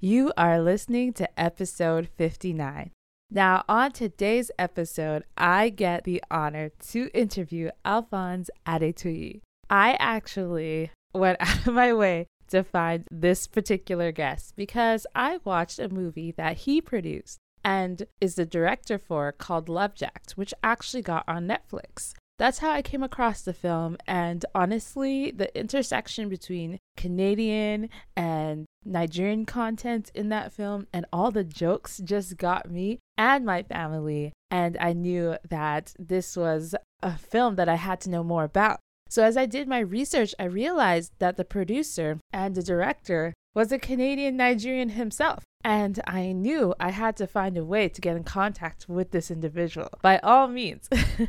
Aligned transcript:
You 0.00 0.32
are 0.36 0.60
listening 0.60 1.12
to 1.14 1.40
episode 1.40 2.08
59. 2.16 2.92
Now, 3.32 3.64
on 3.68 3.90
today's 3.90 4.48
episode, 4.56 5.24
I 5.36 5.70
get 5.70 6.04
the 6.04 6.22
honor 6.30 6.70
to 6.90 7.10
interview 7.12 7.70
Alphonse 7.84 8.48
Adetuyi. 8.64 9.40
I 9.68 9.96
actually 9.98 10.92
went 11.12 11.38
out 11.40 11.66
of 11.66 11.74
my 11.74 11.92
way 11.92 12.28
to 12.50 12.62
find 12.62 13.06
this 13.10 13.48
particular 13.48 14.12
guest 14.12 14.54
because 14.54 15.04
I 15.16 15.40
watched 15.42 15.80
a 15.80 15.88
movie 15.88 16.30
that 16.30 16.58
he 16.58 16.80
produced 16.80 17.38
and 17.64 18.06
is 18.20 18.36
the 18.36 18.46
director 18.46 18.98
for 18.98 19.32
called 19.32 19.66
Lovejacked, 19.66 20.36
which 20.36 20.54
actually 20.62 21.02
got 21.02 21.24
on 21.26 21.48
Netflix. 21.48 22.14
That's 22.38 22.58
how 22.58 22.70
I 22.70 22.82
came 22.82 23.02
across 23.02 23.42
the 23.42 23.52
film. 23.52 23.96
And 24.06 24.44
honestly, 24.54 25.32
the 25.32 25.52
intersection 25.58 26.28
between 26.28 26.78
Canadian 26.96 27.88
and 28.16 28.64
Nigerian 28.84 29.44
content 29.44 30.10
in 30.14 30.28
that 30.30 30.52
film 30.52 30.86
and 30.92 31.06
all 31.12 31.30
the 31.30 31.44
jokes 31.44 31.98
just 31.98 32.36
got 32.36 32.70
me 32.70 32.98
and 33.16 33.44
my 33.44 33.62
family. 33.62 34.32
And 34.50 34.76
I 34.80 34.92
knew 34.92 35.36
that 35.48 35.94
this 35.98 36.36
was 36.36 36.74
a 37.02 37.16
film 37.16 37.56
that 37.56 37.68
I 37.68 37.74
had 37.76 38.00
to 38.02 38.10
know 38.10 38.24
more 38.24 38.44
about. 38.44 38.80
So, 39.10 39.22
as 39.24 39.36
I 39.36 39.46
did 39.46 39.68
my 39.68 39.78
research, 39.78 40.34
I 40.38 40.44
realized 40.44 41.12
that 41.18 41.36
the 41.36 41.44
producer 41.44 42.18
and 42.32 42.54
the 42.54 42.62
director 42.62 43.32
was 43.54 43.72
a 43.72 43.78
Canadian 43.78 44.36
Nigerian 44.36 44.90
himself. 44.90 45.44
And 45.64 46.00
I 46.06 46.32
knew 46.32 46.74
I 46.78 46.90
had 46.90 47.16
to 47.16 47.26
find 47.26 47.56
a 47.58 47.64
way 47.64 47.88
to 47.88 48.00
get 48.00 48.16
in 48.16 48.24
contact 48.24 48.88
with 48.88 49.10
this 49.10 49.30
individual 49.30 49.88
by 50.02 50.18
all 50.18 50.46
means. 50.46 50.88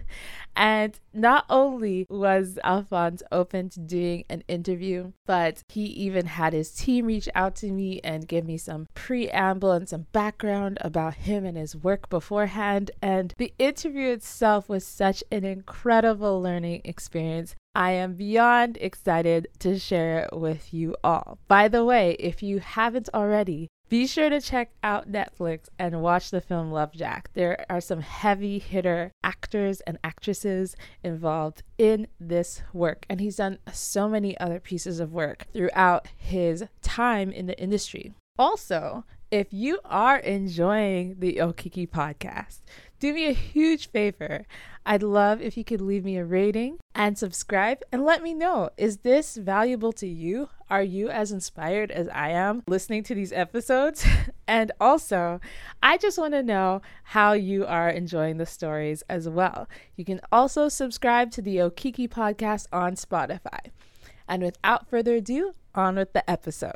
and 0.55 0.99
not 1.13 1.45
only 1.49 2.05
was 2.09 2.59
Alphonse 2.63 3.23
open 3.31 3.69
to 3.69 3.79
doing 3.79 4.25
an 4.29 4.43
interview, 4.47 5.13
but 5.25 5.63
he 5.67 5.83
even 5.85 6.27
had 6.27 6.53
his 6.53 6.71
team 6.71 7.07
reach 7.07 7.27
out 7.33 7.55
to 7.55 7.71
me 7.71 7.99
and 8.03 8.27
give 8.27 8.45
me 8.45 8.57
some 8.57 8.87
preamble 8.93 9.71
and 9.71 9.89
some 9.89 10.05
background 10.11 10.77
about 10.81 11.15
him 11.15 11.43
and 11.43 11.57
his 11.57 11.75
work 11.75 12.07
beforehand. 12.09 12.91
And 13.01 13.33
the 13.37 13.53
interview 13.57 14.09
itself 14.09 14.69
was 14.69 14.85
such 14.85 15.23
an 15.31 15.43
incredible 15.43 16.39
learning 16.39 16.81
experience. 16.85 17.55
I 17.75 17.91
am 17.91 18.13
beyond 18.13 18.77
excited 18.81 19.47
to 19.59 19.79
share 19.79 20.19
it 20.25 20.37
with 20.37 20.73
you 20.73 20.95
all. 21.03 21.39
By 21.47 21.67
the 21.67 21.85
way, 21.85 22.15
if 22.19 22.43
you 22.43 22.59
haven't 22.59 23.09
already, 23.13 23.69
be 23.89 24.05
sure 24.05 24.29
to 24.29 24.39
check 24.39 24.71
out 24.83 25.11
Netflix 25.11 25.67
and 25.79 26.01
watch 26.01 26.29
the 26.29 26.41
film 26.41 26.71
Lovejacked. 26.71 27.33
There 27.33 27.65
are 27.69 27.81
some 27.81 28.01
heavy 28.01 28.59
hitter 28.59 29.11
actors 29.23 29.81
and 29.81 29.97
actresses 30.03 30.75
involved 31.03 31.63
in 31.79 32.07
this 32.19 32.61
work, 32.71 33.07
and 33.09 33.19
he's 33.19 33.37
done 33.37 33.57
so 33.73 34.07
many 34.07 34.37
other 34.39 34.59
pieces 34.59 34.99
of 34.99 35.11
work 35.11 35.47
throughout 35.51 36.07
his 36.15 36.65
time 36.83 37.31
in 37.31 37.47
the 37.47 37.59
industry. 37.59 38.13
Also, 38.37 39.05
if 39.31 39.51
you 39.51 39.79
are 39.83 40.17
enjoying 40.17 41.15
the 41.19 41.37
Okiki 41.37 41.89
podcast, 41.89 42.61
do 42.99 43.13
me 43.13 43.27
a 43.27 43.33
huge 43.33 43.89
favor. 43.89 44.45
I'd 44.85 45.03
love 45.03 45.41
if 45.41 45.57
you 45.57 45.63
could 45.63 45.81
leave 45.81 46.05
me 46.05 46.17
a 46.17 46.25
rating 46.25 46.77
and 46.93 47.17
subscribe 47.17 47.79
and 47.91 48.05
let 48.05 48.21
me 48.21 48.33
know 48.33 48.69
is 48.77 48.97
this 48.97 49.35
valuable 49.35 49.93
to 49.93 50.07
you? 50.07 50.49
Are 50.69 50.83
you 50.83 51.09
as 51.09 51.31
inspired 51.31 51.89
as 51.89 52.07
I 52.09 52.29
am 52.29 52.61
listening 52.67 53.01
to 53.03 53.15
these 53.15 53.33
episodes? 53.33 54.05
and 54.47 54.71
also, 54.79 55.41
I 55.81 55.97
just 55.97 56.19
want 56.19 56.33
to 56.35 56.43
know 56.43 56.83
how 57.03 57.33
you 57.33 57.65
are 57.65 57.89
enjoying 57.89 58.37
the 58.37 58.45
stories 58.45 59.01
as 59.09 59.27
well. 59.27 59.67
You 59.95 60.05
can 60.05 60.21
also 60.31 60.69
subscribe 60.69 61.31
to 61.31 61.41
the 61.41 61.57
Okiki 61.57 62.07
podcast 62.07 62.67
on 62.71 62.93
Spotify. 62.93 63.71
And 64.27 64.43
without 64.43 64.87
further 64.87 65.15
ado, 65.15 65.55
on 65.73 65.95
with 65.95 66.13
the 66.13 66.29
episode. 66.29 66.75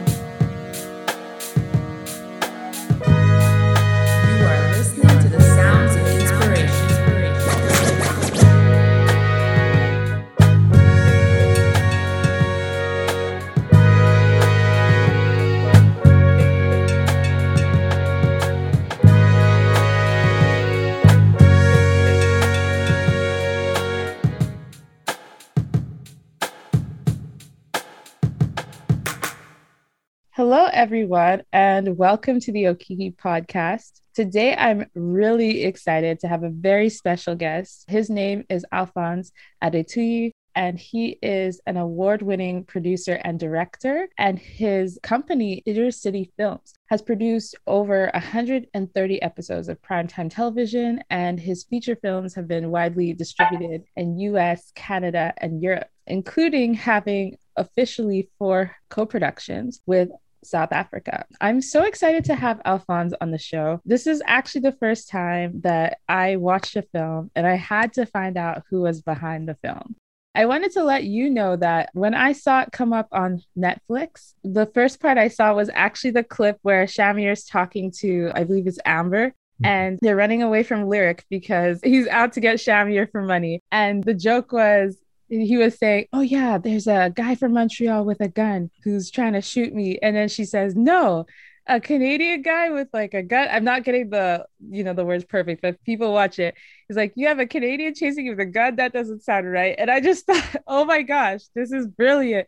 Hello, 30.53 30.67
everyone, 30.73 31.43
and 31.53 31.97
welcome 31.97 32.41
to 32.41 32.51
the 32.51 32.65
Okiki 32.65 33.15
podcast. 33.15 34.01
Today, 34.13 34.53
I'm 34.53 34.85
really 34.93 35.63
excited 35.63 36.19
to 36.19 36.27
have 36.27 36.43
a 36.43 36.49
very 36.49 36.89
special 36.89 37.35
guest. 37.35 37.85
His 37.87 38.09
name 38.09 38.43
is 38.49 38.65
Alphonse 38.73 39.31
Adetuyi, 39.63 40.31
and 40.53 40.77
he 40.77 41.17
is 41.21 41.61
an 41.67 41.77
award 41.77 42.21
winning 42.21 42.65
producer 42.65 43.13
and 43.23 43.39
director. 43.39 44.09
And 44.17 44.37
his 44.37 44.99
company, 45.01 45.63
Inner 45.65 45.89
City 45.89 46.33
Films, 46.35 46.73
has 46.87 47.01
produced 47.01 47.55
over 47.65 48.11
130 48.13 49.21
episodes 49.21 49.69
of 49.69 49.81
primetime 49.81 50.29
television, 50.29 51.01
and 51.09 51.39
his 51.39 51.63
feature 51.63 51.95
films 51.95 52.35
have 52.35 52.49
been 52.49 52.71
widely 52.71 53.13
distributed 53.13 53.85
in 53.95 54.19
US, 54.19 54.73
Canada, 54.75 55.33
and 55.37 55.63
Europe, 55.63 55.87
including 56.07 56.73
having 56.73 57.37
officially 57.55 58.29
four 58.37 58.75
co 58.89 59.05
productions 59.05 59.81
with 59.85 60.09
South 60.43 60.71
Africa. 60.71 61.25
I'm 61.39 61.61
so 61.61 61.83
excited 61.83 62.25
to 62.25 62.35
have 62.35 62.61
Alphonse 62.65 63.13
on 63.21 63.31
the 63.31 63.37
show. 63.37 63.81
This 63.85 64.07
is 64.07 64.21
actually 64.25 64.61
the 64.61 64.77
first 64.79 65.09
time 65.09 65.61
that 65.61 65.99
I 66.07 66.35
watched 66.37 66.75
a 66.75 66.81
film 66.81 67.31
and 67.35 67.45
I 67.45 67.55
had 67.55 67.93
to 67.93 68.05
find 68.05 68.37
out 68.37 68.63
who 68.69 68.81
was 68.81 69.01
behind 69.01 69.47
the 69.47 69.57
film. 69.63 69.95
I 70.33 70.45
wanted 70.45 70.71
to 70.73 70.83
let 70.83 71.03
you 71.03 71.29
know 71.29 71.57
that 71.57 71.89
when 71.93 72.13
I 72.13 72.31
saw 72.31 72.61
it 72.61 72.71
come 72.71 72.93
up 72.93 73.09
on 73.11 73.43
Netflix, 73.57 74.33
the 74.43 74.65
first 74.65 75.01
part 75.01 75.17
I 75.17 75.27
saw 75.27 75.53
was 75.53 75.69
actually 75.73 76.11
the 76.11 76.23
clip 76.23 76.57
where 76.61 76.85
Shamir 76.85 77.33
is 77.33 77.43
talking 77.43 77.91
to, 77.99 78.31
I 78.33 78.45
believe 78.45 78.65
it's 78.65 78.79
Amber, 78.85 79.27
mm-hmm. 79.27 79.65
and 79.65 79.99
they're 80.01 80.15
running 80.15 80.41
away 80.41 80.63
from 80.63 80.87
Lyric 80.87 81.25
because 81.29 81.81
he's 81.83 82.07
out 82.07 82.33
to 82.33 82.39
get 82.39 82.57
Shamir 82.57 83.11
for 83.11 83.21
money. 83.21 83.59
And 83.73 84.03
the 84.03 84.13
joke 84.13 84.53
was 84.53 84.97
he 85.39 85.57
was 85.57 85.77
saying, 85.77 86.07
Oh, 86.13 86.21
yeah, 86.21 86.57
there's 86.57 86.87
a 86.87 87.11
guy 87.15 87.35
from 87.35 87.53
Montreal 87.53 88.05
with 88.05 88.21
a 88.21 88.27
gun 88.27 88.69
who's 88.83 89.09
trying 89.11 89.33
to 89.33 89.41
shoot 89.41 89.73
me. 89.73 89.97
And 90.01 90.15
then 90.15 90.27
she 90.29 90.45
says, 90.45 90.75
No, 90.75 91.25
a 91.67 91.79
Canadian 91.79 92.41
guy 92.41 92.69
with 92.69 92.89
like 92.93 93.13
a 93.13 93.23
gun. 93.23 93.47
I'm 93.51 93.63
not 93.63 93.83
getting 93.83 94.09
the, 94.09 94.45
you 94.69 94.83
know, 94.83 94.93
the 94.93 95.05
words 95.05 95.23
perfect, 95.25 95.61
but 95.61 95.81
people 95.83 96.11
watch 96.13 96.39
it. 96.39 96.55
He's 96.87 96.97
like, 96.97 97.13
You 97.15 97.27
have 97.27 97.39
a 97.39 97.47
Canadian 97.47 97.93
chasing 97.95 98.25
you 98.25 98.31
with 98.31 98.41
a 98.41 98.45
gun? 98.45 98.75
That 98.75 98.93
doesn't 98.93 99.23
sound 99.23 99.49
right. 99.51 99.75
And 99.77 99.89
I 99.89 100.01
just 100.01 100.25
thought, 100.27 100.57
Oh 100.67 100.85
my 100.85 101.01
gosh, 101.01 101.41
this 101.55 101.71
is 101.71 101.87
brilliant. 101.87 102.47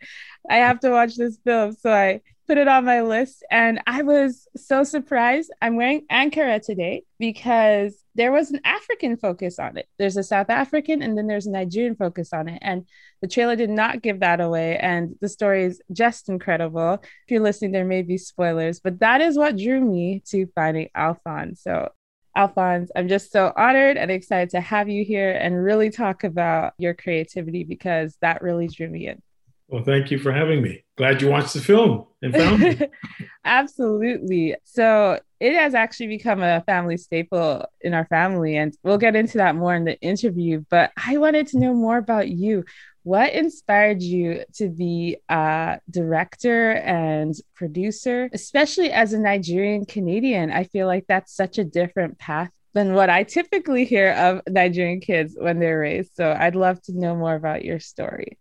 I 0.50 0.57
have 0.57 0.80
to 0.81 0.89
watch 0.89 1.15
this 1.15 1.38
film. 1.45 1.74
So 1.74 1.91
I 1.91 2.21
put 2.48 2.57
it 2.57 2.68
on 2.68 2.86
my 2.86 3.01
list 3.01 3.44
and 3.50 3.81
I 3.88 4.01
was 4.01 4.48
so 4.56 4.84
surprised. 4.84 5.51
I'm 5.62 5.75
wearing 5.75 6.06
Ankara 6.12 6.62
today 6.62 7.04
because 7.19 7.95
there 8.16 8.31
was 8.31 8.51
an 8.51 8.60
African 8.63 9.18
focus 9.18 9.60
on 9.60 9.78
it. 9.78 9.88
There's 9.98 10.18
a 10.18 10.24
South 10.24 10.50
African 10.50 11.01
and 11.01 11.18
then 11.18 11.28
there's 11.28 11.48
a 11.48 11.51
Nigerian 11.51 11.95
focus 11.95 12.34
on 12.34 12.50
it. 12.50 12.60
And 12.62 12.86
the 13.22 13.28
trailer 13.28 13.56
did 13.56 13.69
not 13.69 14.01
give 14.01 14.19
that 14.19 14.42
away. 14.42 14.78
And 14.78 15.16
the 15.22 15.30
story 15.30 15.63
is 15.63 15.81
just 15.92 16.30
incredible. 16.30 16.94
If 17.01 17.31
you're 17.31 17.42
listening, 17.42 17.72
there 17.72 17.86
may 17.86 18.01
be 18.01 18.18
spoilers, 18.18 18.80
but 18.80 19.00
that 19.00 19.22
is 19.22 19.38
what 19.38 19.57
drew 19.57 19.80
me 19.80 20.22
to 20.28 20.45
finding 20.54 20.90
Alphonse. 20.95 21.62
So, 21.62 21.92
Alphonse, 22.36 22.92
I'm 22.95 23.07
just 23.07 23.31
so 23.31 23.54
honored 23.56 23.95
and 23.95 24.12
excited 24.12 24.50
to 24.51 24.62
have 24.62 24.90
you 24.90 25.06
here 25.06 25.31
and 25.31 25.63
really 25.63 25.90
talk 25.90 26.24
about 26.24 26.74
your 26.78 26.94
creativity 26.94 27.63
because 27.63 28.18
that 28.22 28.42
really 28.42 28.68
drew 28.68 28.90
me 28.90 29.07
in. 29.07 29.22
Well, 29.68 29.83
thank 29.83 30.12
you 30.12 30.19
for 30.19 30.31
having 30.31 30.62
me. 30.62 30.83
Glad 30.98 31.21
you 31.21 31.30
watched 31.30 31.54
the 31.54 31.62
film 31.62 32.06
and 32.21 32.33
found 32.33 32.60
me. 32.62 32.80
Absolutely. 33.45 34.56
So, 34.63 35.19
it 35.44 35.56
has 35.56 35.75
actually 35.75 36.07
become 36.07 36.42
a 36.42 36.62
family 36.62 36.95
staple 36.95 37.65
in 37.81 37.94
our 37.94 38.06
family. 38.06 38.56
And 38.56 38.74
we'll 38.81 38.98
get 38.98 39.15
into 39.15 39.39
that 39.39 39.56
more 39.56 39.75
in 39.75 39.83
the 39.83 40.00
interview. 40.00 40.63
But 40.69 40.92
I 40.95 41.18
wanted 41.18 41.48
to 41.48 41.60
know 41.60 41.74
more 41.74 41.98
about 41.98 42.30
you. 42.30 42.63
What 43.04 43.33
inspired 43.33 44.01
you 44.01 44.45
to 44.54 44.69
be 44.69 45.18
a 45.27 45.80
director 45.89 46.71
and 46.71 47.36
producer, 47.56 48.30
especially 48.31 48.92
as 48.92 49.12
a 49.12 49.19
Nigerian 49.19 49.86
Canadian? 49.86 50.50
I 50.50 50.63
feel 50.63 50.88
like 50.88 51.07
that's 51.07 51.36
such 51.36 51.57
a 51.57 51.66
different 51.66 52.18
path 52.18 52.50
than 52.74 52.94
what 52.94 53.09
I 53.09 53.24
typically 53.24 53.83
hear 53.83 54.12
of 54.13 54.42
Nigerian 54.48 55.01
kids 55.01 55.36
when 55.38 55.59
they're 55.59 55.80
raised. 55.80 56.16
So 56.16 56.31
I'd 56.31 56.56
love 56.56 56.81
to 56.83 56.98
know 56.98 57.18
more 57.18 57.36
about 57.36 57.66
your 57.66 57.81
story. 57.81 58.38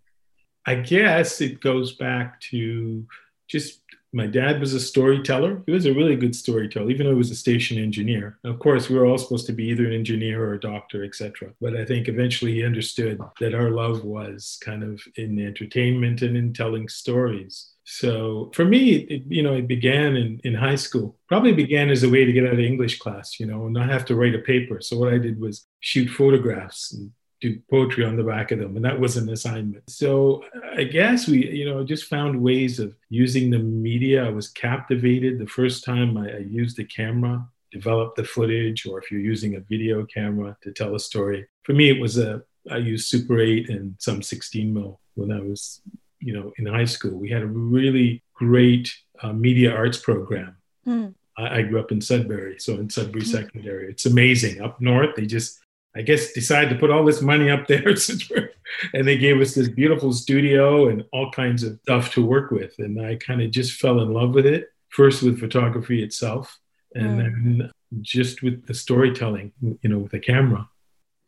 I 0.66 0.76
guess 0.76 1.40
it 1.40 1.60
goes 1.60 1.94
back 1.94 2.40
to 2.50 3.06
just 3.48 3.80
my 4.14 4.26
dad 4.26 4.60
was 4.60 4.74
a 4.74 4.80
storyteller. 4.80 5.62
He 5.64 5.72
was 5.72 5.86
a 5.86 5.94
really 5.94 6.16
good 6.16 6.36
storyteller, 6.36 6.90
even 6.90 7.06
though 7.06 7.12
he 7.12 7.18
was 7.18 7.30
a 7.30 7.36
station 7.36 7.78
engineer. 7.78 8.38
Of 8.44 8.58
course, 8.58 8.88
we 8.88 8.98
were 8.98 9.06
all 9.06 9.16
supposed 9.16 9.46
to 9.46 9.54
be 9.54 9.64
either 9.68 9.86
an 9.86 9.94
engineer 9.94 10.44
or 10.44 10.52
a 10.52 10.60
doctor, 10.60 11.02
etc. 11.02 11.52
But 11.60 11.76
I 11.76 11.86
think 11.86 12.08
eventually 12.08 12.52
he 12.52 12.64
understood 12.64 13.18
that 13.40 13.54
our 13.54 13.70
love 13.70 14.04
was 14.04 14.58
kind 14.62 14.82
of 14.82 15.02
in 15.16 15.38
entertainment 15.38 16.20
and 16.20 16.36
in 16.36 16.52
telling 16.52 16.88
stories. 16.88 17.70
So 17.84 18.50
for 18.54 18.66
me, 18.66 18.96
it, 18.96 19.22
you 19.28 19.42
know, 19.42 19.54
it 19.54 19.66
began 19.66 20.14
in, 20.16 20.40
in 20.44 20.54
high 20.54 20.76
school. 20.76 21.16
Probably 21.26 21.52
began 21.52 21.88
as 21.88 22.02
a 22.02 22.10
way 22.10 22.24
to 22.24 22.32
get 22.32 22.46
out 22.46 22.52
of 22.52 22.60
English 22.60 22.98
class, 22.98 23.40
you 23.40 23.46
know, 23.46 23.64
and 23.64 23.72
not 23.72 23.88
have 23.88 24.04
to 24.06 24.14
write 24.14 24.34
a 24.34 24.40
paper. 24.40 24.80
So 24.82 24.98
what 24.98 25.12
I 25.12 25.18
did 25.18 25.40
was 25.40 25.66
shoot 25.80 26.08
photographs 26.08 26.92
and 26.92 27.12
do 27.42 27.58
poetry 27.68 28.04
on 28.04 28.16
the 28.16 28.22
back 28.22 28.52
of 28.52 28.60
them, 28.60 28.76
and 28.76 28.84
that 28.84 28.98
was 28.98 29.16
an 29.16 29.28
assignment. 29.28 29.82
So 29.90 30.44
I 30.76 30.84
guess 30.84 31.26
we, 31.26 31.50
you 31.50 31.68
know, 31.68 31.84
just 31.84 32.04
found 32.04 32.40
ways 32.40 32.78
of 32.78 32.94
using 33.10 33.50
the 33.50 33.58
media. 33.58 34.24
I 34.24 34.30
was 34.30 34.48
captivated 34.48 35.38
the 35.38 35.48
first 35.48 35.84
time 35.84 36.16
I, 36.16 36.30
I 36.30 36.38
used 36.38 36.76
the 36.76 36.84
camera, 36.84 37.44
developed 37.72 38.14
the 38.14 38.24
footage, 38.24 38.86
or 38.86 39.00
if 39.00 39.10
you're 39.10 39.20
using 39.20 39.56
a 39.56 39.60
video 39.60 40.06
camera 40.06 40.56
to 40.62 40.72
tell 40.72 40.94
a 40.94 41.00
story. 41.00 41.44
For 41.64 41.72
me, 41.72 41.90
it 41.90 42.00
was 42.00 42.16
a 42.16 42.42
I 42.70 42.76
used 42.76 43.08
Super 43.08 43.40
8 43.40 43.70
and 43.70 43.96
some 43.98 44.22
16 44.22 44.72
mil 44.72 45.00
when 45.14 45.32
I 45.32 45.40
was, 45.40 45.80
you 46.20 46.32
know, 46.32 46.52
in 46.58 46.66
high 46.66 46.84
school. 46.84 47.18
We 47.18 47.28
had 47.28 47.42
a 47.42 47.46
really 47.46 48.22
great 48.34 48.88
uh, 49.20 49.32
media 49.32 49.74
arts 49.74 49.98
program. 49.98 50.56
Mm. 50.86 51.14
I, 51.36 51.58
I, 51.58 51.62
grew 51.62 51.80
up 51.80 51.90
in 51.90 52.00
Sudbury, 52.00 52.60
so 52.60 52.74
in 52.74 52.88
Sudbury 52.88 53.24
mm. 53.24 53.32
Secondary. 53.32 53.90
It's 53.90 54.06
amazing. 54.06 54.60
Up 54.60 54.80
north, 54.80 55.16
they 55.16 55.26
just 55.26 55.58
I 55.94 56.02
guess 56.02 56.32
decided 56.32 56.70
to 56.70 56.76
put 56.76 56.90
all 56.90 57.04
this 57.04 57.20
money 57.20 57.50
up 57.50 57.66
there 57.66 57.88
and 58.94 59.06
they 59.06 59.18
gave 59.18 59.40
us 59.40 59.54
this 59.54 59.68
beautiful 59.68 60.12
studio 60.12 60.88
and 60.88 61.04
all 61.12 61.30
kinds 61.30 61.62
of 61.62 61.78
stuff 61.82 62.12
to 62.14 62.24
work 62.24 62.50
with. 62.50 62.74
And 62.78 63.04
I 63.04 63.16
kind 63.16 63.42
of 63.42 63.50
just 63.50 63.78
fell 63.78 64.00
in 64.00 64.12
love 64.12 64.34
with 64.34 64.46
it, 64.46 64.72
first 64.88 65.22
with 65.22 65.38
photography 65.38 66.02
itself, 66.02 66.58
and 66.94 67.06
mm. 67.06 67.18
then 67.18 67.72
just 68.00 68.42
with 68.42 68.66
the 68.66 68.74
storytelling, 68.74 69.52
you 69.60 69.88
know, 69.90 69.98
with 69.98 70.12
the 70.12 70.20
camera. 70.20 70.68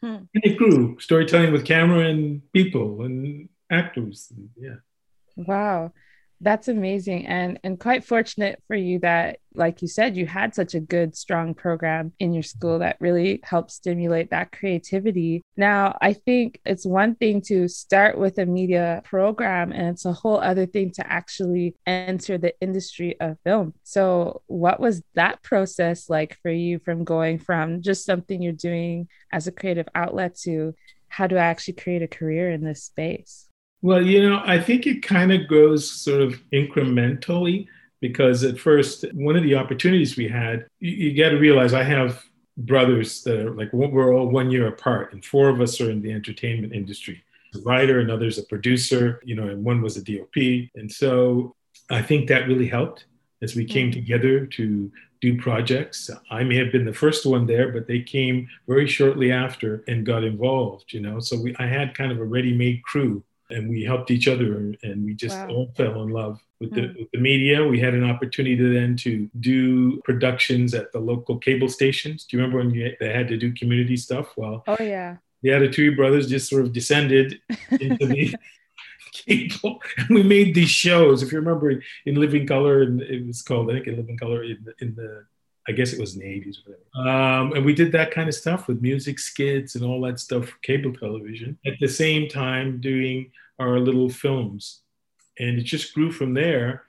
Mm. 0.02 0.28
And 0.34 0.44
it 0.44 0.56
grew 0.56 0.98
storytelling 0.98 1.52
with 1.52 1.66
camera 1.66 2.06
and 2.06 2.40
people 2.52 3.02
and 3.02 3.50
actors. 3.70 4.32
And 4.34 4.48
yeah. 4.56 4.76
Wow 5.36 5.92
that's 6.40 6.68
amazing 6.68 7.26
and 7.26 7.58
and 7.64 7.80
quite 7.80 8.04
fortunate 8.04 8.62
for 8.66 8.76
you 8.76 8.98
that 8.98 9.38
like 9.54 9.80
you 9.82 9.88
said 9.88 10.16
you 10.16 10.26
had 10.26 10.54
such 10.54 10.74
a 10.74 10.80
good 10.80 11.16
strong 11.16 11.54
program 11.54 12.12
in 12.18 12.32
your 12.32 12.42
school 12.42 12.80
that 12.80 12.96
really 13.00 13.40
helped 13.44 13.70
stimulate 13.70 14.30
that 14.30 14.52
creativity. 14.52 15.42
Now 15.56 15.96
i 16.00 16.12
think 16.12 16.60
it's 16.64 16.84
one 16.84 17.14
thing 17.14 17.40
to 17.42 17.68
start 17.68 18.18
with 18.18 18.38
a 18.38 18.46
media 18.46 19.00
program 19.04 19.72
and 19.72 19.88
it's 19.88 20.04
a 20.04 20.12
whole 20.12 20.38
other 20.38 20.66
thing 20.66 20.90
to 20.92 21.12
actually 21.12 21.76
enter 21.86 22.36
the 22.38 22.54
industry 22.60 23.18
of 23.20 23.38
film. 23.44 23.74
So 23.84 24.42
what 24.46 24.80
was 24.80 25.02
that 25.14 25.42
process 25.42 26.10
like 26.10 26.38
for 26.42 26.50
you 26.50 26.78
from 26.78 27.04
going 27.04 27.38
from 27.38 27.82
just 27.82 28.04
something 28.04 28.42
you're 28.42 28.52
doing 28.52 29.08
as 29.32 29.46
a 29.46 29.52
creative 29.52 29.88
outlet 29.94 30.36
to 30.36 30.74
how 31.08 31.26
do 31.28 31.36
i 31.36 31.44
actually 31.44 31.74
create 31.74 32.02
a 32.02 32.08
career 32.08 32.50
in 32.50 32.64
this 32.64 32.82
space 32.82 33.48
well, 33.84 34.00
you 34.00 34.26
know, 34.26 34.40
I 34.46 34.58
think 34.58 34.86
it 34.86 35.02
kind 35.02 35.30
of 35.30 35.46
goes 35.46 35.90
sort 35.90 36.22
of 36.22 36.40
incrementally 36.54 37.66
because 38.00 38.42
at 38.42 38.58
first, 38.58 39.04
one 39.12 39.36
of 39.36 39.42
the 39.42 39.56
opportunities 39.56 40.16
we 40.16 40.26
had, 40.26 40.64
you, 40.80 40.92
you 40.92 41.22
got 41.22 41.28
to 41.28 41.36
realize 41.36 41.74
I 41.74 41.82
have 41.82 42.24
brothers 42.56 43.22
that 43.24 43.38
are 43.38 43.50
like 43.50 43.70
we're 43.74 44.14
all 44.14 44.28
one 44.28 44.50
year 44.50 44.68
apart, 44.68 45.12
and 45.12 45.22
four 45.22 45.50
of 45.50 45.60
us 45.60 45.82
are 45.82 45.90
in 45.90 46.00
the 46.00 46.12
entertainment 46.12 46.72
industry. 46.72 47.22
A 47.54 47.58
writer, 47.58 48.00
another's 48.00 48.38
a 48.38 48.44
producer, 48.44 49.20
you 49.22 49.34
know, 49.34 49.48
and 49.48 49.62
one 49.62 49.82
was 49.82 49.98
a 49.98 50.02
DOP. 50.02 50.70
And 50.76 50.90
so 50.90 51.54
I 51.90 52.00
think 52.00 52.26
that 52.28 52.48
really 52.48 52.68
helped 52.68 53.04
as 53.42 53.54
we 53.54 53.66
came 53.66 53.90
mm. 53.90 53.92
together 53.92 54.46
to 54.46 54.90
do 55.20 55.36
projects. 55.36 56.08
I 56.30 56.42
may 56.42 56.56
have 56.56 56.72
been 56.72 56.86
the 56.86 56.94
first 56.94 57.26
one 57.26 57.46
there, 57.46 57.70
but 57.70 57.86
they 57.86 58.00
came 58.00 58.48
very 58.66 58.86
shortly 58.86 59.30
after 59.30 59.84
and 59.88 60.06
got 60.06 60.24
involved, 60.24 60.94
you 60.94 61.00
know. 61.00 61.20
So 61.20 61.38
we, 61.38 61.54
I 61.58 61.66
had 61.66 61.94
kind 61.94 62.10
of 62.10 62.18
a 62.18 62.24
ready-made 62.24 62.82
crew 62.82 63.22
and 63.50 63.68
we 63.68 63.82
helped 63.82 64.10
each 64.10 64.28
other 64.28 64.56
and, 64.56 65.04
we 65.04 65.14
just 65.14 65.36
wow. 65.36 65.48
all 65.48 65.72
fell 65.76 66.02
in 66.02 66.08
love 66.08 66.42
with, 66.60 66.70
mm. 66.70 66.74
the, 66.76 67.00
with 67.00 67.10
the 67.12 67.18
media. 67.18 67.66
We 67.66 67.78
had 67.78 67.94
an 67.94 68.04
opportunity 68.04 68.56
then 68.56 68.96
to 68.98 69.28
do 69.40 70.00
productions 70.02 70.74
at 70.74 70.92
the 70.92 70.98
local 70.98 71.38
cable 71.38 71.68
stations. 71.68 72.24
Do 72.24 72.36
you 72.36 72.42
remember 72.42 72.64
when 72.64 72.74
you, 72.74 72.96
they 73.00 73.12
had 73.12 73.28
to 73.28 73.36
do 73.36 73.52
community 73.52 73.96
stuff? 73.96 74.32
Well, 74.36 74.64
oh 74.66 74.76
yeah, 74.80 75.16
the 75.42 75.50
Adetuyi 75.50 75.96
brothers 75.96 76.28
just 76.28 76.48
sort 76.48 76.62
of 76.62 76.72
descended 76.72 77.40
into 77.70 78.06
the 78.06 78.34
cable, 79.12 79.80
and 79.98 80.08
we 80.10 80.22
made 80.22 80.54
these 80.54 80.70
shows. 80.70 81.22
If 81.22 81.32
you 81.32 81.38
remember 81.38 81.82
in 82.06 82.14
Living 82.14 82.46
Color, 82.46 82.82
and 82.82 83.02
it 83.02 83.26
was 83.26 83.42
called 83.42 83.70
I 83.70 83.74
think 83.74 83.86
in 83.86 83.96
Living 83.96 84.16
Color 84.16 84.44
in 84.44 84.64
in 84.80 84.94
the 84.94 85.26
I 85.66 85.72
guess 85.72 85.92
it 85.92 86.00
was 86.00 86.14
in 86.14 86.20
the 86.20 86.26
80s 86.26 86.58
or 86.58 86.76
whatever. 86.94 87.08
Um, 87.08 87.52
and 87.54 87.64
we 87.64 87.74
did 87.74 87.92
that 87.92 88.10
kind 88.10 88.28
of 88.28 88.34
stuff 88.34 88.68
with 88.68 88.82
music 88.82 89.18
skits 89.18 89.74
and 89.74 89.84
all 89.84 90.00
that 90.02 90.20
stuff 90.20 90.48
for 90.48 90.58
cable 90.58 90.92
television. 90.92 91.58
At 91.66 91.74
the 91.80 91.88
same 91.88 92.28
time, 92.28 92.80
doing 92.80 93.30
our 93.58 93.78
little 93.78 94.10
films. 94.10 94.80
And 95.38 95.58
it 95.58 95.62
just 95.62 95.94
grew 95.94 96.12
from 96.12 96.34
there. 96.34 96.84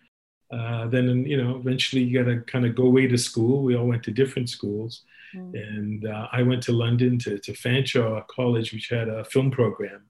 Uh, 0.52 0.88
then, 0.88 1.26
you 1.26 1.42
know, 1.42 1.58
eventually 1.58 2.04
you 2.04 2.22
got 2.22 2.30
to 2.30 2.42
kind 2.42 2.66
of 2.66 2.76
go 2.76 2.84
away 2.84 3.08
to 3.08 3.18
school. 3.18 3.64
We 3.64 3.76
all 3.76 3.88
went 3.88 4.04
to 4.04 4.12
different 4.12 4.50
schools. 4.50 5.04
Mm. 5.36 5.54
And 5.54 6.08
uh, 6.08 6.28
I 6.32 6.44
went 6.44 6.62
to 6.64 6.72
London 6.72 7.18
to, 7.20 7.40
to 7.40 7.54
Fanshawe 7.54 8.28
College, 8.28 8.74
which 8.74 8.90
had 8.90 9.08
a 9.08 9.24
film 9.24 9.52
program, 9.52 10.04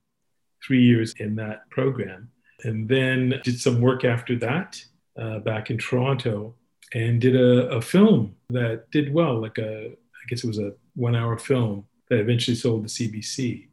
three 0.65 0.83
years 0.83 1.13
in 1.19 1.35
that 1.35 1.69
program. 1.69 2.29
And 2.63 2.89
then 2.89 3.39
did 3.43 3.59
some 3.59 3.79
work 3.79 4.03
after 4.03 4.35
that 4.37 4.83
uh, 5.19 5.39
back 5.39 5.69
in 5.69 5.77
Toronto 5.77 6.55
and 6.95 7.19
did 7.19 7.35
a, 7.35 7.67
a 7.69 7.81
film 7.81 8.33
that 8.49 8.89
did 8.89 9.13
well, 9.13 9.39
like 9.39 9.57
a, 9.57 9.87
I 9.87 10.23
guess 10.29 10.43
it 10.43 10.47
was 10.47 10.59
a 10.59 10.73
one 10.95 11.15
hour 11.15 11.37
film 11.37 11.85
that 12.09 12.19
eventually 12.19 12.55
sold 12.55 12.87
to 12.87 12.89
CBC. 12.89 13.67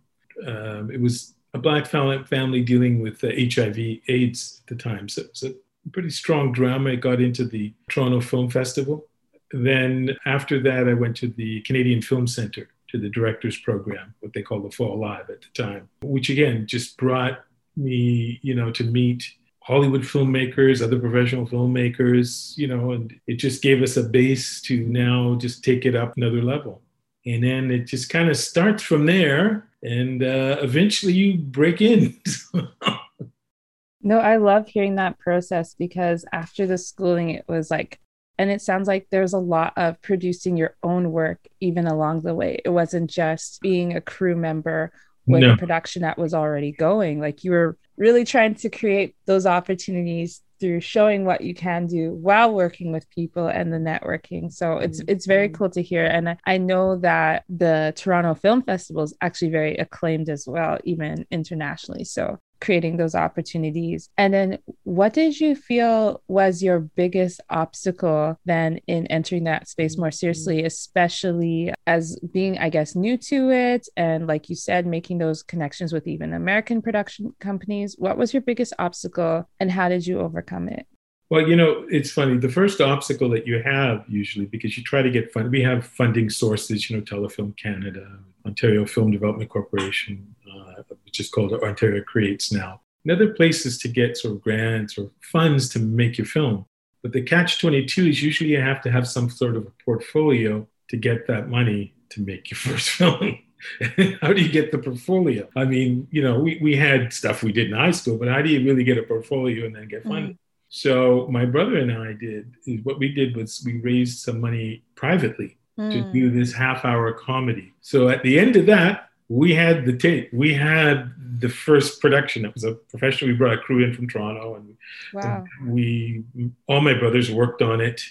Um, 0.47 0.91
it 0.91 1.01
was 1.01 1.35
a 1.55 1.59
black 1.59 1.87
family 1.87 2.63
dealing 2.63 3.01
with 3.01 3.23
uh, 3.23 3.29
HIV 3.29 3.79
AIDS 4.09 4.63
at 4.63 4.77
the 4.77 4.83
time. 4.83 5.09
So 5.09 5.23
it 5.23 5.31
was 5.31 5.43
a 5.45 5.55
pretty 5.93 6.11
strong 6.11 6.53
drama. 6.53 6.91
It 6.91 6.97
got 6.97 7.21
into 7.21 7.45
the 7.45 7.73
Toronto 7.89 8.21
Film 8.21 8.51
Festival. 8.51 9.07
Then 9.53 10.17
after 10.27 10.61
that, 10.63 10.89
I 10.89 10.95
went 10.95 11.17
to 11.19 11.29
the 11.29 11.61
Canadian 11.61 12.03
Film 12.03 12.27
Center 12.27 12.71
to 12.89 12.99
the 12.99 13.09
director's 13.09 13.59
program, 13.59 14.15
what 14.21 14.33
they 14.33 14.43
call 14.43 14.61
the 14.61 14.71
Fall 14.71 14.99
Live 14.99 15.31
at 15.31 15.43
the 15.43 15.63
time, 15.63 15.89
which 16.01 16.29
again 16.29 16.67
just 16.67 16.97
brought 16.97 17.45
me, 17.77 18.41
you 18.43 18.55
know, 18.55 18.71
to 18.73 18.83
meet 18.83 19.25
Hollywood 19.65 20.03
filmmakers, 20.03 20.83
other 20.83 20.99
professional 20.99 21.47
filmmakers, 21.47 22.57
you 22.59 22.67
know, 22.67 22.93
and 22.93 23.15
it 23.27 23.35
just 23.35 23.63
gave 23.63 23.83
us 23.83 23.97
a 23.97 24.03
base 24.03 24.61
to 24.63 24.85
now 24.87 25.37
just 25.37 25.63
take 25.63 25.87
it 25.87 25.95
up 25.95 26.17
another 26.17 26.43
level. 26.43 26.83
And 27.25 27.45
then 27.45 27.71
it 27.71 27.87
just 27.87 28.11
kind 28.11 28.29
of 28.29 28.37
starts 28.37 28.83
from 28.83 29.07
there, 29.07 29.69
and 29.83 30.23
uh, 30.23 30.57
eventually 30.61 31.13
you 31.13 31.39
break 31.39 31.81
in. 31.81 32.21
no, 34.03 34.19
I 34.19 34.37
love 34.37 34.67
hearing 34.67 34.97
that 34.97 35.21
process 35.21 35.75
because 35.75 36.25
after 36.33 36.67
the 36.67 36.79
schooling, 36.79 37.31
it 37.31 37.45
was 37.47 37.71
like, 37.71 38.01
and 38.39 38.51
it 38.51 38.63
sounds 38.63 38.89
like 38.89 39.07
there's 39.11 39.35
a 39.35 39.39
lot 39.39 39.75
of 39.77 40.03
producing 40.03 40.57
your 40.57 40.75
own 40.83 41.13
work 41.13 41.47
even 41.61 41.87
along 41.87 42.23
the 42.23 42.35
way. 42.35 42.61
It 42.65 42.71
wasn't 42.71 43.09
just 43.09 43.61
being 43.61 43.95
a 43.95 44.01
crew 44.01 44.35
member 44.35 44.93
with 45.27 45.43
no. 45.43 45.53
a 45.53 45.57
production 45.57 46.03
that 46.03 46.19
was 46.19 46.35
already 46.35 46.73
going. 46.73 47.21
Like 47.21 47.45
you 47.45 47.53
were 47.53 47.77
really 47.97 48.25
trying 48.25 48.55
to 48.57 48.69
create 48.71 49.15
those 49.27 49.47
opportunities 49.47 50.43
through 50.63 50.81
showing 50.81 51.25
what 51.25 51.41
you 51.41 51.55
can 51.55 51.89
do 51.89 52.13
while 52.13 52.55
working 52.55 52.93
with 52.93 53.11
people 53.11 53.49
and 53.49 53.73
the 53.73 53.79
networking. 53.79 54.53
So 54.53 54.79
it's 54.79 55.01
mm-hmm. 55.01 55.11
it's 55.11 55.27
very 55.27 55.49
cool 55.49 55.71
to 55.71 55.83
hear. 55.83 56.07
And 56.07 56.37
I 56.47 56.59
know 56.59 56.97
that 56.99 57.45
the 57.49 57.93
Toronto 57.97 58.35
Film 58.35 58.63
Festival 58.63 59.03
is 59.03 59.15
actually 59.21 59.51
very 59.51 59.77
acclaimed 59.77 60.29
as 60.29 60.47
well, 60.47 60.79
even 60.85 61.27
internationally. 61.33 62.05
So 62.05 62.39
creating 62.63 62.97
those 62.97 63.15
opportunities. 63.15 64.09
And 64.17 64.33
then 64.33 64.59
what 64.85 65.13
did 65.13 65.39
you 65.39 65.57
feel 65.57 66.23
was 66.29 66.63
your 66.63 66.79
biggest 66.79 67.41
obstacle 67.51 68.39
then 68.45 68.79
in 68.87 69.07
entering 69.09 69.45
that 69.45 69.69
space 69.69 69.99
more 69.99 70.09
mm-hmm. 70.09 70.15
seriously, 70.15 70.65
especially 70.65 71.75
as 71.87 72.19
being, 72.33 72.59
I 72.59 72.69
guess, 72.69 72.95
new 72.95 73.19
to 73.19 73.51
it? 73.51 73.89
And 73.97 74.29
like 74.29 74.49
you 74.49 74.55
said, 74.55 74.87
making 74.87 75.19
those 75.19 75.43
connections 75.43 75.93
with 75.93 76.07
even 76.07 76.33
American 76.33 76.81
production 76.81 77.35
companies. 77.41 77.97
What 77.99 78.17
was 78.17 78.33
your 78.33 78.43
biggest 78.43 78.73
obstacle 78.79 79.49
and 79.59 79.71
how 79.71 79.89
did 79.89 80.07
you 80.07 80.21
overcome 80.21 80.69
it? 80.69 80.87
Well, 81.31 81.49
you 81.49 81.57
know, 81.57 81.87
it's 81.89 82.11
funny. 82.11 82.37
The 82.37 82.49
first 82.49 82.81
obstacle 82.81 83.31
that 83.31 83.47
you 83.47 83.61
have 83.63 84.05
usually, 84.07 84.47
because 84.47 84.77
you 84.77 84.85
try 84.85 85.03
to 85.03 85.11
get 85.11 85.33
fund, 85.33 85.51
we 85.51 85.63
have 85.63 85.85
funding 85.85 86.29
sources, 86.31 86.89
you 86.89 86.97
know, 86.97 87.03
Telefilm 87.03 87.57
Canada, 87.57 88.07
Ontario 88.47 88.85
Film 88.85 89.11
Development 89.11 89.49
Corporation, 89.49 90.35
uh, 90.55 90.83
which 91.05 91.21
is 91.21 91.29
called 91.29 91.53
Ontario 91.53 92.03
Creates 92.03 92.53
now, 92.53 92.81
and 93.05 93.13
other 93.13 93.33
places 93.35 93.79
to 93.79 93.89
get 93.89 94.17
sort 94.17 94.35
of 94.35 94.43
grants 94.43 94.99
or 94.99 95.11
funds 95.21 95.69
to 95.71 95.79
make 95.79 96.19
your 96.19 96.27
film. 96.27 96.67
But 97.03 97.13
the 97.13 97.23
catch 97.23 97.61
22 97.61 98.07
is 98.07 98.23
usually 98.23 98.51
you 98.51 98.61
have 98.61 98.81
to 98.83 98.91
have 98.91 99.09
some 99.09 99.29
sort 99.29 99.57
of 99.57 99.67
a 99.67 99.73
portfolio 99.85 100.67
to 100.89 100.97
get 100.97 101.27
that 101.27 101.49
money 101.49 101.95
to 102.11 102.23
make 102.23 102.51
your 102.51 102.59
first 102.59 102.91
film. 102.91 103.39
how 104.21 104.33
do 104.33 104.43
you 104.43 104.49
get 104.49 104.73
the 104.73 104.79
portfolio? 104.79 105.49
I 105.57 105.65
mean, 105.65 106.09
you 106.11 106.23
know, 106.23 106.39
we, 106.39 106.59
we 106.63 106.77
had 106.77 107.13
stuff 107.13 107.43
we 107.43 107.53
did 107.53 107.69
in 107.71 107.77
high 107.77 107.93
school, 107.93 108.19
but 108.19 108.29
how 108.29 108.43
do 108.43 108.49
you 108.49 108.65
really 108.65 108.85
get 108.85 108.99
a 108.99 109.03
portfolio 109.03 109.67
and 109.67 109.75
then 109.75 109.89
get 109.89 110.03
funded? 110.03 110.33
Mm. 110.33 110.39
So 110.69 111.29
my 111.31 111.45
brother 111.45 111.77
and 111.77 111.93
I 111.93 112.15
did 112.15 112.55
what 112.83 112.99
we 112.99 113.13
did 113.13 113.37
was 113.37 113.63
we 113.65 113.79
raised 113.81 114.21
some 114.21 114.41
money 114.41 114.83
privately 114.95 115.59
mm. 115.79 115.93
to 115.93 116.13
do 116.13 116.31
this 116.31 116.53
half 116.53 116.85
hour 116.85 117.13
comedy. 117.13 117.73
So 117.83 118.09
at 118.09 118.23
the 118.23 118.39
end 118.39 118.57
of 118.57 118.67
that, 118.67 119.11
we 119.29 119.55
had 119.55 119.87
the 119.87 119.97
tape. 119.97 120.33
We 120.33 120.55
had 120.55 121.13
the 121.39 121.49
first 121.49 122.01
production. 122.01 122.45
It 122.45 122.55
was 122.55 122.65
a 122.65 122.75
professional. 122.75 123.31
We 123.31 123.37
brought 123.37 123.55
a 123.55 123.59
crew 123.59 123.85
in 123.85 123.95
from 123.95 124.09
Toronto, 124.09 124.57
and, 124.57 124.77
wow. 125.15 125.45
and 125.61 125.73
we 125.73 126.25
all 126.67 126.81
my 126.81 126.95
brothers 126.95 127.31
worked 127.31 127.63
on 127.63 127.81
it. 127.81 128.03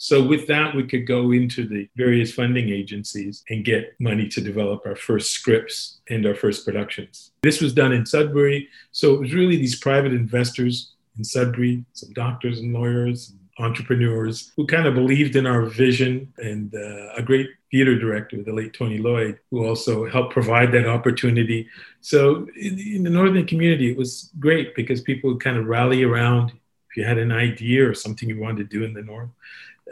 So 0.00 0.22
with 0.22 0.46
that, 0.46 0.76
we 0.76 0.84
could 0.84 1.08
go 1.08 1.32
into 1.32 1.66
the 1.66 1.88
various 1.96 2.32
funding 2.32 2.68
agencies 2.68 3.42
and 3.50 3.64
get 3.64 3.96
money 3.98 4.28
to 4.28 4.40
develop 4.40 4.86
our 4.86 4.94
first 4.94 5.32
scripts 5.32 5.98
and 6.08 6.24
our 6.24 6.36
first 6.36 6.64
productions. 6.64 7.32
This 7.42 7.60
was 7.60 7.72
done 7.72 7.92
in 7.92 8.06
Sudbury, 8.06 8.68
so 8.92 9.14
it 9.14 9.20
was 9.20 9.34
really 9.34 9.56
these 9.56 9.78
private 9.80 10.12
investors 10.12 10.92
in 11.18 11.24
Sudbury, 11.24 11.84
some 11.94 12.12
doctors 12.12 12.60
and 12.60 12.72
lawyers, 12.72 13.30
and 13.30 13.37
entrepreneurs 13.58 14.52
who 14.56 14.66
kind 14.66 14.86
of 14.86 14.94
believed 14.94 15.36
in 15.36 15.46
our 15.46 15.62
vision, 15.62 16.32
and 16.38 16.74
uh, 16.74 17.14
a 17.16 17.22
great 17.22 17.48
theater 17.70 17.98
director, 17.98 18.42
the 18.42 18.52
late 18.52 18.72
Tony 18.72 18.98
Lloyd, 18.98 19.38
who 19.50 19.66
also 19.66 20.08
helped 20.08 20.32
provide 20.32 20.72
that 20.72 20.86
opportunity. 20.86 21.68
So 22.00 22.48
in, 22.56 22.78
in 22.78 23.02
the 23.02 23.10
northern 23.10 23.46
community, 23.46 23.90
it 23.90 23.96
was 23.96 24.30
great 24.38 24.74
because 24.74 25.00
people 25.00 25.30
would 25.30 25.42
kind 25.42 25.56
of 25.56 25.66
rally 25.66 26.02
around 26.02 26.50
if 26.90 26.96
you 26.96 27.04
had 27.04 27.18
an 27.18 27.32
idea 27.32 27.88
or 27.88 27.94
something 27.94 28.28
you 28.28 28.40
wanted 28.40 28.70
to 28.70 28.78
do 28.78 28.84
in 28.84 28.94
the 28.94 29.02
north, 29.02 29.30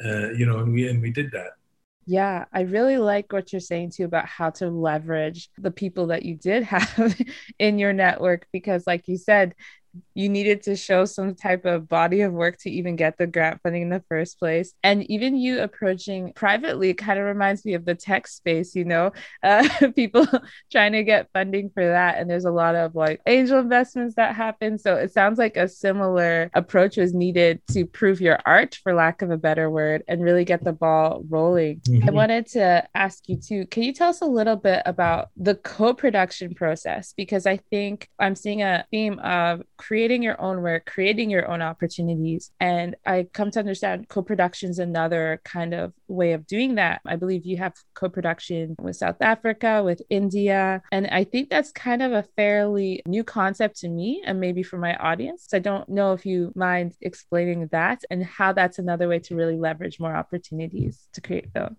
uh, 0.05 0.31
you 0.31 0.47
know, 0.47 0.61
and 0.61 0.73
we 0.73 0.89
and 0.89 1.03
we 1.03 1.11
did 1.11 1.31
that. 1.33 1.53
Yeah, 2.09 2.45
I 2.53 2.61
really 2.61 2.99
like 2.99 3.33
what 3.33 3.53
you're 3.53 3.61
saying 3.61 3.91
too 3.91 4.05
about 4.05 4.27
how 4.27 4.51
to 4.51 4.71
leverage 4.71 5.51
the 5.59 5.73
people 5.73 6.07
that 6.09 6.25
you 6.25 6.37
did 6.37 6.63
have 6.75 7.21
in 7.59 7.79
your 7.79 7.93
network 7.93 8.47
because, 8.53 8.87
like 8.87 9.09
you 9.09 9.19
said, 9.19 9.55
you 10.15 10.29
needed 10.29 10.63
to 10.63 10.77
show 10.77 11.05
some 11.05 11.35
type 11.35 11.65
of 11.65 11.89
body 11.89 12.23
of 12.23 12.33
work 12.33 12.59
to 12.59 12.71
even 12.71 12.97
get 12.97 13.19
the 13.19 13.27
grant 13.27 13.61
funding 13.63 13.83
in 13.83 13.91
the 13.91 14.03
first 14.09 14.39
place. 14.39 14.73
And 14.83 15.09
even 15.11 15.37
you 15.37 15.61
approaching 15.61 16.33
privately 16.35 16.95
kind 16.95 17.19
of 17.19 17.27
reminds 17.27 17.65
me 17.65 17.75
of 17.75 17.85
the 17.85 17.95
tech 17.95 18.27
space, 18.27 18.75
you 18.75 18.85
know, 18.85 19.13
uh, 19.43 19.69
people 19.95 20.27
trying 20.73 20.93
to 20.93 21.05
get 21.05 21.29
funding 21.33 21.71
for 21.71 21.87
that. 21.87 22.19
And 22.19 22.31
there's 22.31 22.45
a 22.45 22.51
lot 22.51 22.75
of 22.75 22.95
like 22.95 23.21
angel 23.27 23.59
investments 23.59 24.15
that 24.17 24.35
happen. 24.35 24.79
So 24.79 24.97
it 24.97 25.13
sounds 25.13 25.39
like 25.39 25.57
a 25.57 25.69
similar 25.69 26.51
approach 26.55 26.97
was 26.97 27.15
needed 27.15 27.61
to 27.73 27.87
prove 27.87 28.21
your 28.21 28.39
art, 28.47 28.79
for 28.83 28.95
lack 28.95 29.23
of 29.23 29.31
a 29.31 29.37
better 29.37 29.71
word, 29.71 30.03
and 30.09 30.23
really 30.23 30.45
get 30.45 30.65
the 30.65 30.73
ball 30.73 31.23
rolling. 31.29 31.81
Mm-hmm. 31.81 32.09
I 32.09 32.13
wanted 32.13 32.47
to 32.49 32.89
ask 32.95 33.29
you 33.29 33.37
too, 33.37 33.67
can 33.67 33.83
you 33.83 33.93
tell 33.93 34.11
us 34.11 34.21
a 34.21 34.27
little 34.27 34.57
bit 34.57 34.83
about 34.87 35.29
the 35.37 35.55
co 35.55 35.95
production 35.95 36.55
process? 36.55 37.13
Because 37.17 37.47
I 37.47 37.59
think 37.71 38.09
I'm 38.19 38.35
seeing 38.35 38.63
a 38.63 38.85
theme 38.91 39.19
of 39.19 39.63
creating 39.87 40.23
your 40.23 40.41
own 40.41 40.63
work, 40.63 40.85
creating 40.87 41.31
your 41.31 41.49
own 41.49 41.63
opportunities. 41.63 42.51
And 42.59 42.97
I 43.07 43.29
come 43.33 43.51
to 43.53 43.61
understand 43.61 44.09
co 44.09 44.23
production 44.23 44.71
is 44.71 44.81
another 44.81 45.41
kind 45.45 45.75
of 45.75 45.93
way 46.09 46.33
of 46.33 46.47
doing 46.47 46.75
that. 46.75 47.01
I 47.07 47.15
believe 47.17 47.47
you 47.47 47.59
have 47.59 47.75
co 47.95 48.09
production 48.09 48.75
with 48.81 48.97
South 48.97 49.21
Africa, 49.21 49.83
with 49.85 50.03
India. 50.11 50.83
And 50.91 51.07
I 51.07 51.23
think 51.25 51.51
that's 51.51 51.71
kind 51.71 52.03
of 52.03 52.13
a 52.13 52.25
fairly 52.37 53.03
new 53.07 53.23
concept 53.23 53.79
to 53.81 53.89
me 53.89 54.23
and 54.27 54.41
maybe 54.41 54.63
for 54.65 54.79
my 54.79 54.97
audience. 54.97 55.49
I 55.53 55.61
don't 55.61 55.89
know 55.89 56.13
if 56.13 56.27
you 56.27 56.53
mind 56.57 56.95
explaining 57.01 57.69
that 57.71 58.03
and 58.11 58.25
how 58.25 58.53
that's 58.53 58.79
another 58.79 59.09
way 59.09 59.21
to 59.21 59.37
really 59.37 59.57
leverage 59.57 60.01
more 60.01 60.17
opportunities 60.17 61.09
to 61.13 61.21
create 61.21 61.53
film. 61.53 61.77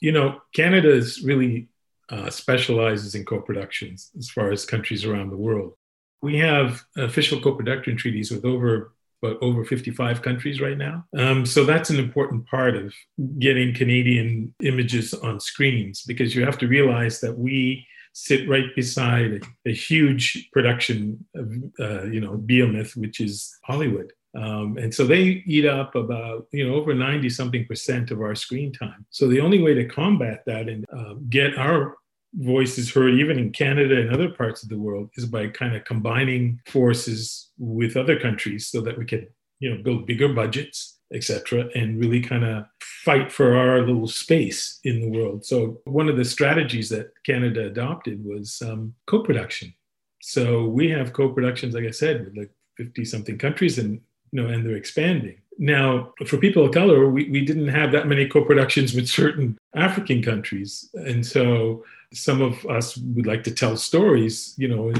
You 0.00 0.12
know, 0.12 0.40
Canada 0.54 0.90
is 0.92 1.24
really 1.24 1.68
uh, 2.10 2.30
specializes 2.30 3.14
in 3.14 3.24
co-productions 3.24 4.10
as 4.16 4.30
far 4.30 4.52
as 4.52 4.64
countries 4.64 5.04
around 5.04 5.30
the 5.30 5.36
world. 5.36 5.74
We 6.22 6.38
have 6.38 6.82
official 6.96 7.40
co-production 7.40 7.96
treaties 7.96 8.30
with 8.30 8.44
over 8.44 8.92
but 9.20 9.38
over 9.42 9.64
55 9.64 10.22
countries 10.22 10.60
right 10.60 10.78
now. 10.78 11.04
Um, 11.16 11.44
so 11.44 11.64
that's 11.64 11.90
an 11.90 11.98
important 11.98 12.46
part 12.46 12.76
of 12.76 12.94
getting 13.38 13.74
Canadian 13.74 14.54
images 14.62 15.14
on 15.14 15.40
screens 15.40 16.02
because 16.02 16.34
you 16.34 16.44
have 16.44 16.58
to 16.58 16.68
realize 16.68 17.20
that 17.20 17.36
we 17.36 17.86
sit 18.12 18.48
right 18.48 18.74
beside 18.74 19.42
a, 19.66 19.72
huge 19.72 20.48
production 20.52 21.24
of, 21.34 21.52
uh, 21.78 22.04
you 22.04 22.20
know, 22.20 22.36
Behemoth, 22.36 22.96
which 22.96 23.20
is 23.20 23.56
Hollywood. 23.64 24.12
Um, 24.36 24.76
and 24.76 24.92
so 24.94 25.06
they 25.06 25.42
eat 25.46 25.66
up 25.66 25.94
about, 25.94 26.46
you 26.52 26.66
know, 26.66 26.74
over 26.74 26.94
90 26.94 27.30
something 27.30 27.66
percent 27.66 28.10
of 28.10 28.20
our 28.20 28.34
screen 28.34 28.72
time. 28.72 29.06
So 29.10 29.26
the 29.28 29.40
only 29.40 29.62
way 29.62 29.74
to 29.74 29.84
combat 29.84 30.42
that 30.46 30.68
and 30.68 30.84
uh, 30.96 31.14
get 31.28 31.56
our 31.56 31.96
voice 32.34 32.78
is 32.78 32.92
heard 32.92 33.14
even 33.14 33.38
in 33.38 33.52
Canada 33.52 34.00
and 34.00 34.10
other 34.10 34.28
parts 34.28 34.62
of 34.62 34.68
the 34.68 34.78
world 34.78 35.10
is 35.14 35.26
by 35.26 35.48
kind 35.48 35.74
of 35.74 35.84
combining 35.84 36.60
forces 36.66 37.50
with 37.58 37.96
other 37.96 38.18
countries 38.18 38.66
so 38.66 38.80
that 38.80 38.98
we 38.98 39.04
can 39.04 39.26
you 39.60 39.70
know 39.70 39.82
build 39.82 40.06
bigger 40.06 40.28
budgets 40.28 40.98
etc 41.12 41.68
and 41.74 41.98
really 41.98 42.20
kind 42.20 42.44
of 42.44 42.64
fight 42.80 43.32
for 43.32 43.56
our 43.56 43.80
little 43.80 44.06
space 44.06 44.78
in 44.84 45.00
the 45.00 45.08
world. 45.08 45.44
So 45.44 45.80
one 45.84 46.08
of 46.08 46.16
the 46.16 46.24
strategies 46.24 46.90
that 46.90 47.12
canada 47.24 47.66
adopted 47.66 48.24
was 48.24 48.60
um, 48.62 48.94
co-production. 49.06 49.72
So 50.20 50.66
we 50.66 50.90
have 50.90 51.12
co-productions 51.12 51.74
like 51.74 51.84
i 51.84 51.90
said 51.90 52.24
with 52.24 52.36
like 52.36 52.50
50 52.76 53.04
something 53.04 53.38
countries 53.38 53.78
and 53.78 54.00
you 54.32 54.42
know 54.42 54.48
and 54.48 54.64
they're 54.64 54.76
expanding. 54.76 55.40
Now, 55.60 56.12
for 56.24 56.36
people 56.36 56.64
of 56.64 56.72
color, 56.72 57.10
we, 57.10 57.28
we 57.30 57.44
didn't 57.44 57.66
have 57.66 57.90
that 57.90 58.06
many 58.06 58.28
co 58.28 58.44
productions 58.44 58.94
with 58.94 59.08
certain 59.08 59.58
African 59.74 60.22
countries. 60.22 60.88
And 60.94 61.26
so 61.26 61.84
some 62.12 62.40
of 62.40 62.64
us 62.66 62.96
would 62.96 63.26
like 63.26 63.44
to 63.44 63.50
tell 63.50 63.76
stories, 63.76 64.54
you 64.56 64.68
know, 64.68 64.92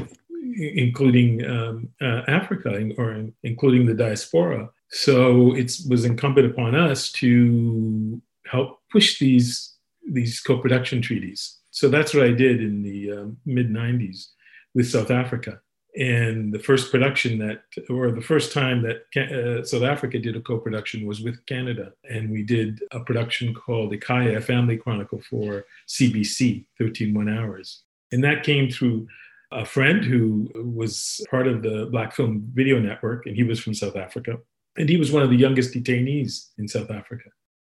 including 0.57 1.45
um, 1.45 1.89
uh, 2.01 2.23
Africa 2.29 2.91
or 2.97 3.25
including 3.43 3.87
the 3.87 3.95
diaspora. 3.95 4.71
So 4.91 5.55
it 5.55 5.73
was 5.89 6.05
incumbent 6.05 6.51
upon 6.51 6.75
us 6.75 7.13
to 7.13 8.21
help 8.47 8.81
push 8.91 9.19
these 9.19 9.75
these 10.11 10.41
co-production 10.41 11.03
treaties. 11.03 11.59
So 11.71 11.89
that's 11.89 12.15
what 12.15 12.25
I 12.25 12.33
did 12.33 12.63
in 12.63 12.83
the 12.83 13.13
uh, 13.13 13.27
mid 13.45 13.71
'90s 13.71 14.29
with 14.75 14.91
South 14.91 15.11
Africa. 15.11 15.61
And 15.97 16.53
the 16.53 16.59
first 16.59 16.91
production 16.91 17.39
that, 17.39 17.63
or 17.89 18.11
the 18.13 18.21
first 18.21 18.53
time 18.53 18.83
that 18.83 19.07
uh, 19.17 19.65
South 19.65 19.83
Africa 19.83 20.19
did 20.19 20.37
a 20.37 20.41
co 20.41 20.59
production 20.59 21.07
was 21.07 21.23
with 21.23 21.45
Canada. 21.47 21.93
And 22.09 22.31
we 22.31 22.43
did 22.43 22.83
a 22.93 23.01
production 23.01 23.55
called 23.55 23.93
Ikaya, 23.93 24.37
a 24.37 24.41
Family 24.41 24.77
Chronicle 24.77 25.21
for 25.29 25.65
CBC, 25.89 26.67
13 26.79 27.15
One 27.15 27.29
Hours. 27.29 27.83
And 28.13 28.23
that 28.23 28.45
came 28.45 28.71
through 28.71 29.09
a 29.51 29.65
friend 29.65 30.05
who 30.05 30.51
was 30.55 31.25
part 31.31 31.47
of 31.47 31.63
the 31.63 31.89
Black 31.91 32.15
Film 32.15 32.45
Video 32.53 32.79
Network, 32.79 33.27
and 33.27 33.35
he 33.35 33.43
was 33.43 33.59
from 33.59 33.75
South 33.75 33.97
Africa. 33.97 34.39
And 34.77 34.89
he 34.89 34.99
was 34.99 35.11
one 35.11 35.23
of 35.23 35.31
the 35.31 35.37
youngest 35.37 35.75
detainees 35.75 36.49
in 36.59 36.69
South 36.69 36.91
Africa. 36.91 37.31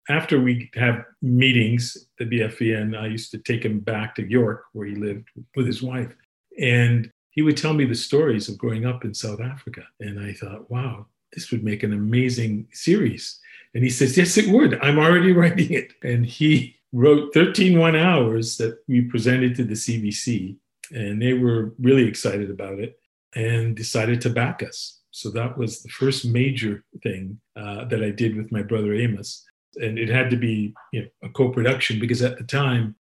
After 0.08 0.40
we 0.40 0.70
have 0.74 1.04
meetings 1.20 2.08
at 2.20 2.30
BFVN, 2.30 2.98
I 2.98 3.06
used 3.06 3.30
to 3.32 3.38
take 3.38 3.64
him 3.64 3.80
back 3.80 4.14
to 4.14 4.28
York, 4.28 4.64
where 4.72 4.86
he 4.86 4.94
lived 4.94 5.28
with 5.54 5.66
his 5.66 5.82
wife. 5.82 6.12
And 6.58 7.10
he 7.36 7.42
would 7.42 7.56
tell 7.56 7.74
me 7.74 7.84
the 7.84 7.94
stories 7.94 8.48
of 8.48 8.58
growing 8.58 8.86
up 8.86 9.04
in 9.04 9.14
South 9.14 9.40
Africa. 9.40 9.82
And 10.00 10.18
I 10.18 10.32
thought, 10.32 10.70
wow, 10.70 11.06
this 11.32 11.50
would 11.50 11.62
make 11.62 11.82
an 11.82 11.92
amazing 11.92 12.66
series. 12.72 13.38
And 13.74 13.84
he 13.84 13.90
says, 13.90 14.16
yes, 14.16 14.38
it 14.38 14.48
would. 14.48 14.80
I'm 14.80 14.98
already 14.98 15.32
writing 15.40 15.70
it. 15.72 15.92
And 16.02 16.24
he 16.24 16.76
wrote 16.92 17.34
13 17.34 17.78
one 17.78 17.94
hours 17.94 18.56
that 18.56 18.78
we 18.88 19.02
presented 19.02 19.54
to 19.56 19.64
the 19.64 19.74
CBC. 19.74 20.56
And 20.92 21.20
they 21.20 21.34
were 21.34 21.74
really 21.78 22.08
excited 22.08 22.50
about 22.50 22.78
it 22.78 22.98
and 23.34 23.76
decided 23.76 24.22
to 24.22 24.30
back 24.30 24.62
us. 24.62 25.00
So 25.10 25.30
that 25.32 25.58
was 25.58 25.82
the 25.82 25.90
first 25.90 26.24
major 26.24 26.84
thing 27.02 27.38
uh, 27.54 27.84
that 27.86 28.02
I 28.02 28.10
did 28.10 28.34
with 28.34 28.50
my 28.50 28.62
brother 28.62 28.94
Amos. 28.94 29.44
And 29.74 29.98
it 29.98 30.08
had 30.08 30.30
to 30.30 30.36
be 30.36 30.74
you 30.92 31.02
know, 31.02 31.08
a 31.22 31.28
co 31.28 31.50
production 31.50 32.00
because 32.00 32.22
at 32.22 32.38
the 32.38 32.44
time, 32.44 32.96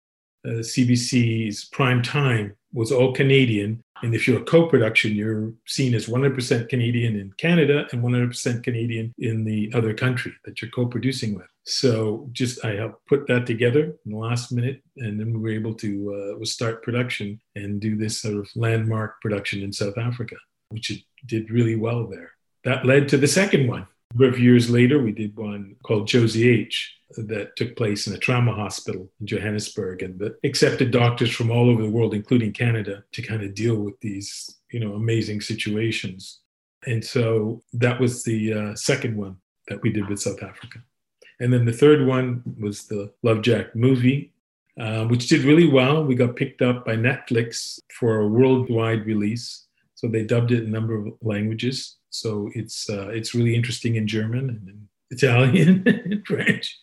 uh, 0.46 0.64
CBC's 0.64 1.66
prime 1.66 2.02
time 2.02 2.56
was 2.74 2.92
all 2.92 3.14
Canadian. 3.14 3.84
And 4.04 4.16
if 4.16 4.28
you're 4.28 4.42
a 4.42 4.46
co 4.46 4.68
production, 4.68 5.16
you're 5.16 5.54
seen 5.68 5.94
as 5.94 6.08
100% 6.08 6.70
Canadian 6.70 7.16
in 7.16 7.32
Canada 7.38 7.88
and 7.92 8.04
100% 8.04 8.64
Canadian 8.64 9.14
in 9.20 9.44
the 9.44 9.72
other 9.74 9.94
country 9.94 10.34
that 10.46 10.62
you're 10.62 10.72
co 10.72 10.86
producing 10.86 11.36
with. 11.36 11.48
So 11.64 12.28
just 12.32 12.66
I 12.66 12.76
helped 12.76 13.06
put 13.08 13.28
that 13.28 13.46
together 13.46 13.96
in 14.06 14.12
the 14.12 14.18
last 14.18 14.52
minute. 14.52 14.82
And 14.98 15.20
then 15.20 15.34
we 15.34 15.40
were 15.40 15.60
able 15.60 15.76
to 15.76 16.38
uh, 16.42 16.46
start 16.46 16.84
production 16.84 17.40
and 17.56 17.80
do 17.80 17.96
this 17.96 18.22
sort 18.22 18.36
of 18.36 18.50
landmark 18.56 19.22
production 19.22 19.62
in 19.62 19.72
South 19.72 19.98
Africa, 19.98 20.36
which 20.70 20.90
it 20.90 21.02
did 21.28 21.52
really 21.52 21.76
well 21.76 22.08
there. 22.08 22.32
That 22.64 22.86
led 22.86 23.10
to 23.10 23.18
the 23.18 23.28
second 23.28 23.68
one. 23.68 23.88
Number 24.14 24.28
of 24.28 24.40
years 24.40 24.70
later, 24.70 25.02
we 25.02 25.12
did 25.12 25.38
one 25.38 25.76
called 25.84 26.08
Jozi-H 26.08 26.98
that 27.18 27.56
took 27.56 27.76
place 27.76 28.08
in 28.08 28.14
a 28.14 28.18
trauma 28.18 28.54
hospital 28.54 29.10
in 29.20 29.28
Johannesburg 29.28 30.02
and 30.02 30.20
that 30.20 30.38
accepted 30.44 30.92
doctors 30.92 31.32
from 31.32 31.52
all 31.52 31.70
over 31.70 31.82
the 31.82 31.90
world, 31.90 32.14
including 32.14 32.54
Canada, 32.54 33.04
to 33.12 33.22
kind 33.22 33.44
of 33.44 33.54
deal 33.54 33.76
with 33.76 34.00
these, 34.02 34.58
you 34.72 34.80
know, 34.80 34.94
amazing 34.94 35.42
situations. 35.42 36.40
And 36.88 37.04
so 37.04 37.62
that 37.74 38.00
was 38.00 38.24
the 38.24 38.54
uh, 38.54 38.76
second 38.76 39.16
one 39.16 39.38
that 39.68 39.82
we 39.82 39.92
did 39.92 40.10
with 40.10 40.22
South 40.22 40.42
Africa. 40.42 40.80
And 41.40 41.52
then 41.52 41.66
the 41.66 41.74
third 41.74 42.06
one 42.06 42.44
was 42.60 42.86
the 42.88 43.12
Lovejacked 43.24 43.76
movie, 43.76 44.32
uh, 44.80 45.06
which 45.06 45.28
did 45.28 45.44
really 45.44 45.68
well. 45.68 46.04
We 46.04 46.16
got 46.16 46.36
picked 46.36 46.62
up 46.62 46.86
by 46.86 46.96
Netflix 46.96 47.80
for 48.00 48.20
a 48.20 48.28
worldwide 48.28 49.06
release. 49.06 49.68
So 50.02 50.08
they 50.08 50.24
dubbed 50.24 50.52
it 50.52 50.64
a 50.64 50.68
number 50.68 50.96
of 50.96 51.14
languages. 51.22 51.98
So 52.10 52.50
it's 52.56 52.90
uh, 52.90 53.10
it's 53.10 53.36
really 53.36 53.54
interesting 53.54 53.98
in 53.98 54.08
German 54.08 54.50
and 54.50 54.88
Italian 55.12 55.84
and 56.06 56.26
French. 56.26 56.76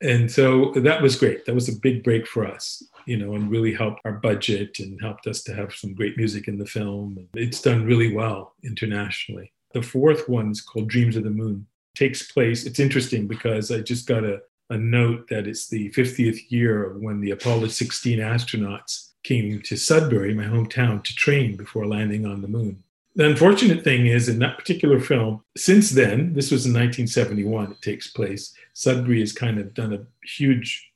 And 0.00 0.30
so 0.30 0.72
that 0.76 1.02
was 1.02 1.16
great. 1.16 1.44
That 1.44 1.54
was 1.54 1.68
a 1.68 1.78
big 1.78 2.02
break 2.02 2.26
for 2.26 2.46
us, 2.46 2.82
you 3.04 3.18
know, 3.18 3.34
and 3.34 3.50
really 3.50 3.74
helped 3.74 4.00
our 4.06 4.14
budget 4.14 4.78
and 4.78 4.98
helped 4.98 5.26
us 5.26 5.42
to 5.42 5.54
have 5.54 5.74
some 5.74 5.94
great 5.94 6.16
music 6.16 6.48
in 6.48 6.56
the 6.56 6.64
film. 6.64 7.28
It's 7.34 7.60
done 7.60 7.84
really 7.84 8.14
well 8.14 8.54
internationally. 8.64 9.52
The 9.74 9.82
fourth 9.82 10.26
one 10.26 10.52
is 10.52 10.62
called 10.62 10.88
Dreams 10.88 11.16
of 11.16 11.24
the 11.24 11.30
Moon. 11.30 11.66
It 11.94 11.98
takes 11.98 12.32
place, 12.32 12.64
it's 12.64 12.80
interesting 12.80 13.28
because 13.28 13.70
I 13.70 13.80
just 13.80 14.08
got 14.08 14.24
a, 14.24 14.40
a 14.70 14.78
note 14.78 15.28
that 15.28 15.46
it's 15.46 15.68
the 15.68 15.90
50th 15.90 16.50
year 16.50 16.90
of 16.90 17.02
when 17.02 17.20
the 17.20 17.32
Apollo 17.32 17.68
16 17.68 18.20
astronauts 18.20 19.09
came 19.22 19.60
to 19.62 19.76
Sudbury, 19.76 20.34
my 20.34 20.44
hometown, 20.44 21.02
to 21.04 21.14
train 21.14 21.56
before 21.56 21.86
landing 21.86 22.26
on 22.26 22.42
the 22.42 22.48
moon. 22.48 22.82
The 23.16 23.26
unfortunate 23.26 23.82
thing 23.82 24.06
is, 24.06 24.28
in 24.28 24.38
that 24.38 24.56
particular 24.56 25.00
film, 25.00 25.42
since 25.56 25.90
then, 25.90 26.32
this 26.32 26.50
was 26.50 26.64
in 26.64 26.72
1971, 26.72 27.72
it 27.72 27.82
takes 27.82 28.08
place, 28.08 28.54
Sudbury 28.72 29.20
has 29.20 29.32
kind 29.32 29.58
of 29.58 29.74
done 29.74 29.92
a 29.92 30.26
huge 30.26 30.90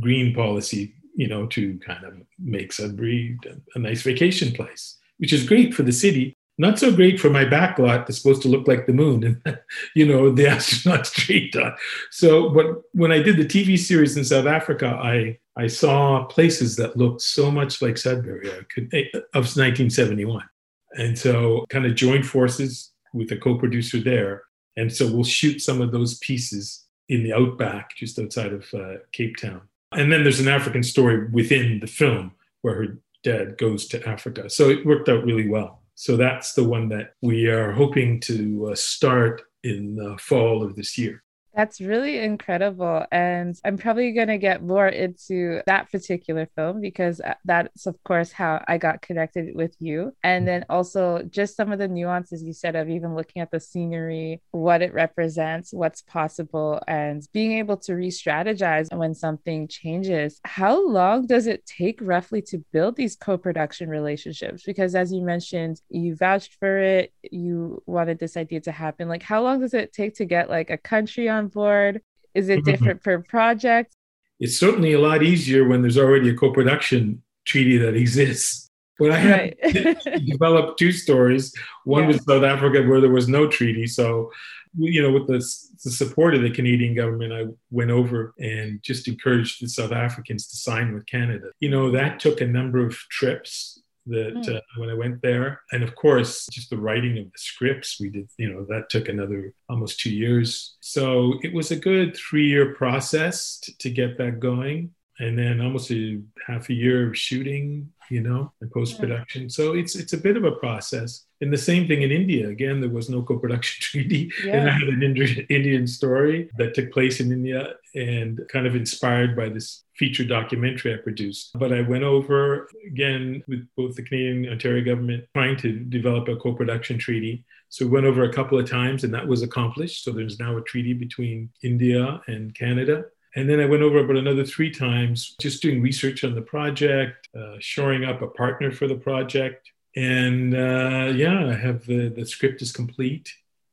green 0.00 0.34
policy, 0.34 0.94
you 1.14 1.28
know, 1.28 1.46
to 1.46 1.78
kind 1.84 2.04
of 2.04 2.14
make 2.38 2.72
Sudbury 2.72 3.38
a 3.74 3.78
nice 3.78 4.02
vacation 4.02 4.52
place, 4.52 4.96
which 5.18 5.32
is 5.32 5.46
great 5.46 5.74
for 5.74 5.82
the 5.82 5.92
city. 5.92 6.36
Not 6.58 6.78
so 6.78 6.90
great 6.94 7.20
for 7.20 7.28
my 7.28 7.44
backlot 7.44 8.06
that's 8.06 8.16
supposed 8.16 8.42
to 8.42 8.48
look 8.48 8.66
like 8.66 8.86
the 8.86 8.94
moon 8.94 9.24
and, 9.44 9.58
you 9.94 10.06
know, 10.06 10.30
the 10.30 10.44
astronauts 10.46 11.12
tree 11.12 11.50
on. 11.56 11.74
So, 12.10 12.48
but 12.50 12.82
when 12.92 13.12
I 13.12 13.20
did 13.20 13.36
the 13.36 13.44
TV 13.44 13.78
series 13.78 14.16
in 14.16 14.24
South 14.24 14.46
Africa, 14.46 14.86
I 14.86 15.38
I 15.56 15.66
saw 15.68 16.24
places 16.24 16.76
that 16.76 16.96
looked 16.96 17.22
so 17.22 17.50
much 17.50 17.80
like 17.80 17.96
Sudbury 17.96 18.48
could, 18.72 18.92
of 19.34 19.44
1971. 19.44 20.44
And 20.92 21.18
so 21.18 21.64
kind 21.70 21.86
of 21.86 21.94
joined 21.94 22.26
forces 22.26 22.92
with 23.14 23.32
a 23.32 23.36
co-producer 23.36 24.00
there. 24.00 24.42
And 24.76 24.92
so 24.92 25.10
we'll 25.10 25.24
shoot 25.24 25.60
some 25.60 25.80
of 25.80 25.92
those 25.92 26.18
pieces 26.18 26.84
in 27.08 27.22
the 27.22 27.32
outback 27.32 27.96
just 27.96 28.18
outside 28.18 28.52
of 28.52 28.66
uh, 28.74 28.94
Cape 29.12 29.36
Town. 29.36 29.62
And 29.92 30.12
then 30.12 30.22
there's 30.22 30.40
an 30.40 30.48
African 30.48 30.82
story 30.82 31.28
within 31.30 31.80
the 31.80 31.86
film 31.86 32.32
where 32.62 32.74
her 32.74 32.98
dad 33.22 33.56
goes 33.58 33.86
to 33.88 34.06
Africa. 34.06 34.50
So 34.50 34.68
it 34.68 34.84
worked 34.84 35.08
out 35.08 35.24
really 35.24 35.48
well. 35.48 35.82
So 35.94 36.16
that's 36.16 36.52
the 36.52 36.64
one 36.64 36.88
that 36.90 37.14
we 37.22 37.46
are 37.46 37.72
hoping 37.72 38.20
to 38.20 38.70
uh, 38.72 38.74
start 38.74 39.42
in 39.64 39.96
the 39.96 40.18
fall 40.18 40.62
of 40.62 40.76
this 40.76 40.98
year. 40.98 41.22
That's 41.56 41.80
really 41.80 42.18
incredible. 42.18 43.06
And 43.10 43.58
I'm 43.64 43.78
probably 43.78 44.12
going 44.12 44.28
to 44.28 44.36
get 44.36 44.62
more 44.62 44.88
into 44.88 45.62
that 45.66 45.90
particular 45.90 46.46
film 46.54 46.82
because 46.82 47.18
uh, 47.22 47.32
that's, 47.46 47.86
of 47.86 47.96
course, 48.04 48.30
how 48.30 48.62
I 48.68 48.76
got 48.76 49.00
connected 49.00 49.56
with 49.56 49.74
you. 49.80 50.12
And 50.22 50.46
then 50.46 50.66
also 50.68 51.22
just 51.30 51.56
some 51.56 51.72
of 51.72 51.78
the 51.78 51.88
nuances 51.88 52.42
you 52.42 52.52
said 52.52 52.76
of 52.76 52.90
even 52.90 53.14
looking 53.14 53.40
at 53.40 53.50
the 53.50 53.58
scenery, 53.58 54.42
what 54.50 54.82
it 54.82 54.92
represents, 54.92 55.72
what's 55.72 56.02
possible, 56.02 56.78
and 56.86 57.26
being 57.32 57.52
able 57.52 57.78
to 57.78 57.94
re 57.94 58.10
strategize 58.10 58.94
when 58.94 59.14
something 59.14 59.66
changes. 59.66 60.38
How 60.44 60.86
long 60.86 61.26
does 61.26 61.46
it 61.46 61.64
take 61.64 62.00
roughly 62.02 62.42
to 62.42 62.62
build 62.70 62.96
these 62.96 63.16
co 63.16 63.38
production 63.38 63.88
relationships? 63.88 64.62
Because 64.66 64.94
as 64.94 65.10
you 65.10 65.22
mentioned, 65.22 65.80
you 65.88 66.16
vouched 66.16 66.56
for 66.60 66.76
it, 66.76 67.14
you 67.22 67.82
wanted 67.86 68.18
this 68.18 68.36
idea 68.36 68.60
to 68.60 68.72
happen. 68.72 69.08
Like, 69.08 69.22
how 69.22 69.42
long 69.42 69.60
does 69.62 69.72
it 69.72 69.94
take 69.94 70.16
to 70.16 70.26
get 70.26 70.50
like 70.50 70.68
a 70.68 70.76
country 70.76 71.30
on 71.30 71.45
board? 71.46 72.02
Is 72.34 72.48
it 72.48 72.60
mm-hmm. 72.60 72.70
different 72.70 73.02
for 73.02 73.20
projects? 73.20 73.94
It's 74.38 74.58
certainly 74.58 74.92
a 74.92 75.00
lot 75.00 75.22
easier 75.22 75.66
when 75.66 75.80
there's 75.80 75.98
already 75.98 76.28
a 76.28 76.34
co-production 76.34 77.22
treaty 77.46 77.78
that 77.78 77.94
exists. 77.94 78.70
When 78.98 79.12
I 79.12 79.16
had 79.16 79.54
right. 79.64 80.26
developed 80.26 80.78
two 80.78 80.92
stories, 80.92 81.54
one 81.84 82.02
yeah. 82.02 82.08
was 82.08 82.24
South 82.24 82.44
Africa 82.44 82.82
where 82.82 83.00
there 83.00 83.10
was 83.10 83.28
no 83.28 83.46
treaty. 83.46 83.86
So, 83.86 84.30
you 84.76 85.02
know, 85.02 85.12
with 85.12 85.26
the, 85.26 85.38
the 85.84 85.90
support 85.90 86.34
of 86.34 86.42
the 86.42 86.50
Canadian 86.50 86.94
government, 86.94 87.32
I 87.32 87.44
went 87.70 87.90
over 87.90 88.34
and 88.38 88.82
just 88.82 89.08
encouraged 89.08 89.62
the 89.62 89.68
South 89.68 89.92
Africans 89.92 90.46
to 90.48 90.56
sign 90.56 90.94
with 90.94 91.06
Canada. 91.06 91.48
You 91.60 91.70
know, 91.70 91.90
that 91.90 92.20
took 92.20 92.40
a 92.40 92.46
number 92.46 92.84
of 92.84 92.94
trips 93.10 93.80
that 94.06 94.34
mm. 94.34 94.56
uh, 94.56 94.60
when 94.76 94.90
I 94.90 94.94
went 94.94 95.22
there. 95.22 95.62
And 95.72 95.82
of 95.82 95.94
course, 95.94 96.46
just 96.50 96.70
the 96.70 96.78
writing 96.78 97.18
of 97.18 97.24
the 97.24 97.38
scripts, 97.38 98.00
we 98.00 98.10
did, 98.10 98.28
you 98.38 98.52
know, 98.52 98.64
that 98.68 98.90
took 98.90 99.08
another 99.08 99.52
almost 99.68 100.00
two 100.00 100.10
years. 100.10 100.76
So 100.80 101.34
it 101.42 101.52
was 101.52 101.70
a 101.70 101.76
good 101.76 102.16
three 102.16 102.48
year 102.48 102.74
process 102.74 103.58
to, 103.60 103.76
to 103.78 103.90
get 103.90 104.18
that 104.18 104.40
going. 104.40 104.92
And 105.18 105.38
then 105.38 105.62
almost 105.62 105.90
a 105.90 106.20
half 106.46 106.68
a 106.68 106.74
year 106.74 107.08
of 107.08 107.16
shooting, 107.16 107.90
you 108.10 108.20
know, 108.20 108.52
and 108.60 108.70
post 108.70 108.98
production. 109.00 109.48
So 109.48 109.74
it's 109.74 109.96
it's 109.96 110.12
a 110.12 110.18
bit 110.18 110.36
of 110.36 110.44
a 110.44 110.52
process. 110.52 111.25
And 111.40 111.52
the 111.52 111.58
same 111.58 111.86
thing 111.86 112.02
in 112.02 112.10
India. 112.10 112.48
Again, 112.48 112.80
there 112.80 112.88
was 112.88 113.10
no 113.10 113.22
co-production 113.22 113.80
treaty, 113.80 114.30
yeah. 114.44 114.56
and 114.56 114.70
I 114.70 114.72
had 114.72 114.88
an 114.88 115.02
Indian 115.02 115.86
story 115.86 116.48
that 116.56 116.74
took 116.74 116.92
place 116.92 117.20
in 117.20 117.30
India, 117.30 117.74
and 117.94 118.40
kind 118.50 118.66
of 118.66 118.74
inspired 118.74 119.36
by 119.36 119.48
this 119.48 119.84
feature 119.96 120.24
documentary 120.24 120.94
I 120.94 120.98
produced. 120.98 121.50
But 121.54 121.72
I 121.72 121.80
went 121.82 122.04
over 122.04 122.68
again 122.86 123.42
with 123.48 123.66
both 123.76 123.96
the 123.96 124.02
Canadian 124.02 124.44
and 124.44 124.52
Ontario 124.52 124.84
government 124.84 125.24
trying 125.34 125.56
to 125.58 125.78
develop 125.78 126.28
a 126.28 126.36
co-production 126.36 126.98
treaty. 126.98 127.44
So 127.68 127.84
we 127.84 127.92
went 127.92 128.06
over 128.06 128.24
a 128.24 128.32
couple 128.32 128.58
of 128.58 128.68
times, 128.68 129.04
and 129.04 129.12
that 129.12 129.26
was 129.26 129.42
accomplished. 129.42 130.04
So 130.04 130.12
there's 130.12 130.38
now 130.38 130.56
a 130.56 130.62
treaty 130.62 130.94
between 130.94 131.50
India 131.62 132.20
and 132.28 132.54
Canada. 132.54 133.04
And 133.34 133.50
then 133.50 133.60
I 133.60 133.66
went 133.66 133.82
over 133.82 133.98
about 133.98 134.16
another 134.16 134.46
three 134.46 134.70
times, 134.70 135.36
just 135.38 135.60
doing 135.60 135.82
research 135.82 136.24
on 136.24 136.34
the 136.34 136.40
project, 136.40 137.28
uh, 137.38 137.56
shoring 137.58 138.04
up 138.04 138.22
a 138.22 138.28
partner 138.28 138.72
for 138.72 138.88
the 138.88 138.94
project, 138.94 139.70
and 139.96 140.54
uh, 140.54 141.12
yeah, 141.14 141.48
I 141.48 141.54
have 141.54 141.86
the, 141.86 142.08
the 142.08 142.26
script 142.26 142.62
is 142.62 142.72
complete. 142.72 143.32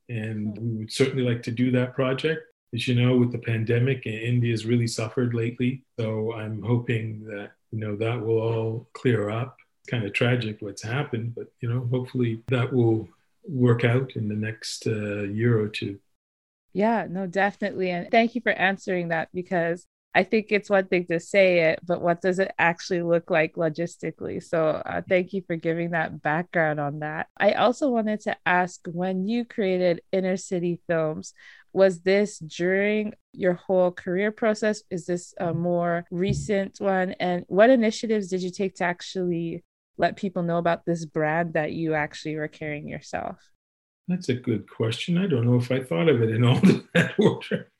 And 0.09 0.57
we 0.57 0.77
would 0.79 0.91
certainly 0.91 1.23
like 1.23 1.43
to 1.43 1.51
do 1.51 1.71
that 1.71 1.93
project. 1.93 2.41
As 2.73 2.87
you 2.87 2.95
know, 2.95 3.17
with 3.17 3.31
the 3.31 3.37
pandemic, 3.37 4.05
India 4.05 4.51
has 4.51 4.65
really 4.65 4.87
suffered 4.87 5.33
lately. 5.33 5.83
So 5.97 6.33
I'm 6.33 6.61
hoping 6.61 7.23
that, 7.25 7.51
you 7.71 7.79
know, 7.79 7.95
that 7.95 8.19
will 8.19 8.39
all 8.39 8.89
clear 8.93 9.29
up. 9.29 9.57
Kind 9.87 10.05
of 10.05 10.13
tragic 10.13 10.57
what's 10.59 10.81
happened, 10.81 11.35
but, 11.35 11.47
you 11.61 11.69
know, 11.69 11.87
hopefully 11.91 12.41
that 12.47 12.71
will 12.71 13.07
work 13.47 13.83
out 13.83 14.15
in 14.15 14.27
the 14.27 14.35
next 14.35 14.87
uh, 14.87 15.23
year 15.23 15.59
or 15.59 15.67
two. 15.67 15.99
Yeah, 16.73 17.07
no, 17.09 17.27
definitely. 17.27 17.91
And 17.91 18.09
thank 18.09 18.35
you 18.35 18.41
for 18.41 18.51
answering 18.51 19.09
that 19.09 19.29
because 19.33 19.85
I 20.15 20.23
think 20.23 20.47
it's 20.49 20.69
one 20.69 20.87
thing 20.87 21.07
to 21.07 21.19
say 21.19 21.71
it, 21.71 21.79
but 21.83 22.01
what 22.01 22.21
does 22.21 22.37
it 22.37 22.51
actually 22.59 23.01
look 23.01 23.31
like 23.31 23.55
logistically? 23.55 24.43
So, 24.43 24.67
uh, 24.85 25.01
thank 25.07 25.33
you 25.33 25.41
for 25.47 25.55
giving 25.55 25.91
that 25.91 26.21
background 26.21 26.79
on 26.79 26.99
that. 26.99 27.27
I 27.37 27.53
also 27.53 27.89
wanted 27.89 28.21
to 28.21 28.37
ask 28.45 28.79
when 28.85 29.27
you 29.27 29.43
created 29.43 30.01
Inner 30.11 30.37
City 30.37 30.79
Films, 30.87 31.33
was 31.73 32.01
this 32.01 32.37
during 32.37 33.13
your 33.33 33.53
whole 33.53 33.91
career 33.91 34.31
process? 34.31 34.83
Is 34.91 35.07
this 35.07 35.33
a 35.39 35.53
more 35.53 36.05
recent 36.11 36.79
one? 36.79 37.13
And 37.19 37.45
what 37.47 37.71
initiatives 37.71 38.27
did 38.27 38.43
you 38.43 38.51
take 38.51 38.75
to 38.75 38.83
actually 38.83 39.63
let 39.97 40.15
people 40.15 40.43
know 40.43 40.59
about 40.59 40.85
this 40.85 41.05
brand 41.05 41.53
that 41.53 41.71
you 41.71 41.95
actually 41.95 42.35
were 42.35 42.47
carrying 42.47 42.87
yourself? 42.87 43.37
That's 44.07 44.29
a 44.29 44.35
good 44.35 44.69
question. 44.69 45.17
I 45.17 45.27
don't 45.27 45.45
know 45.45 45.55
if 45.55 45.71
I 45.71 45.81
thought 45.81 46.09
of 46.09 46.21
it 46.21 46.29
in 46.29 46.43
all 46.43 46.59
that 46.93 47.15
order. 47.17 47.71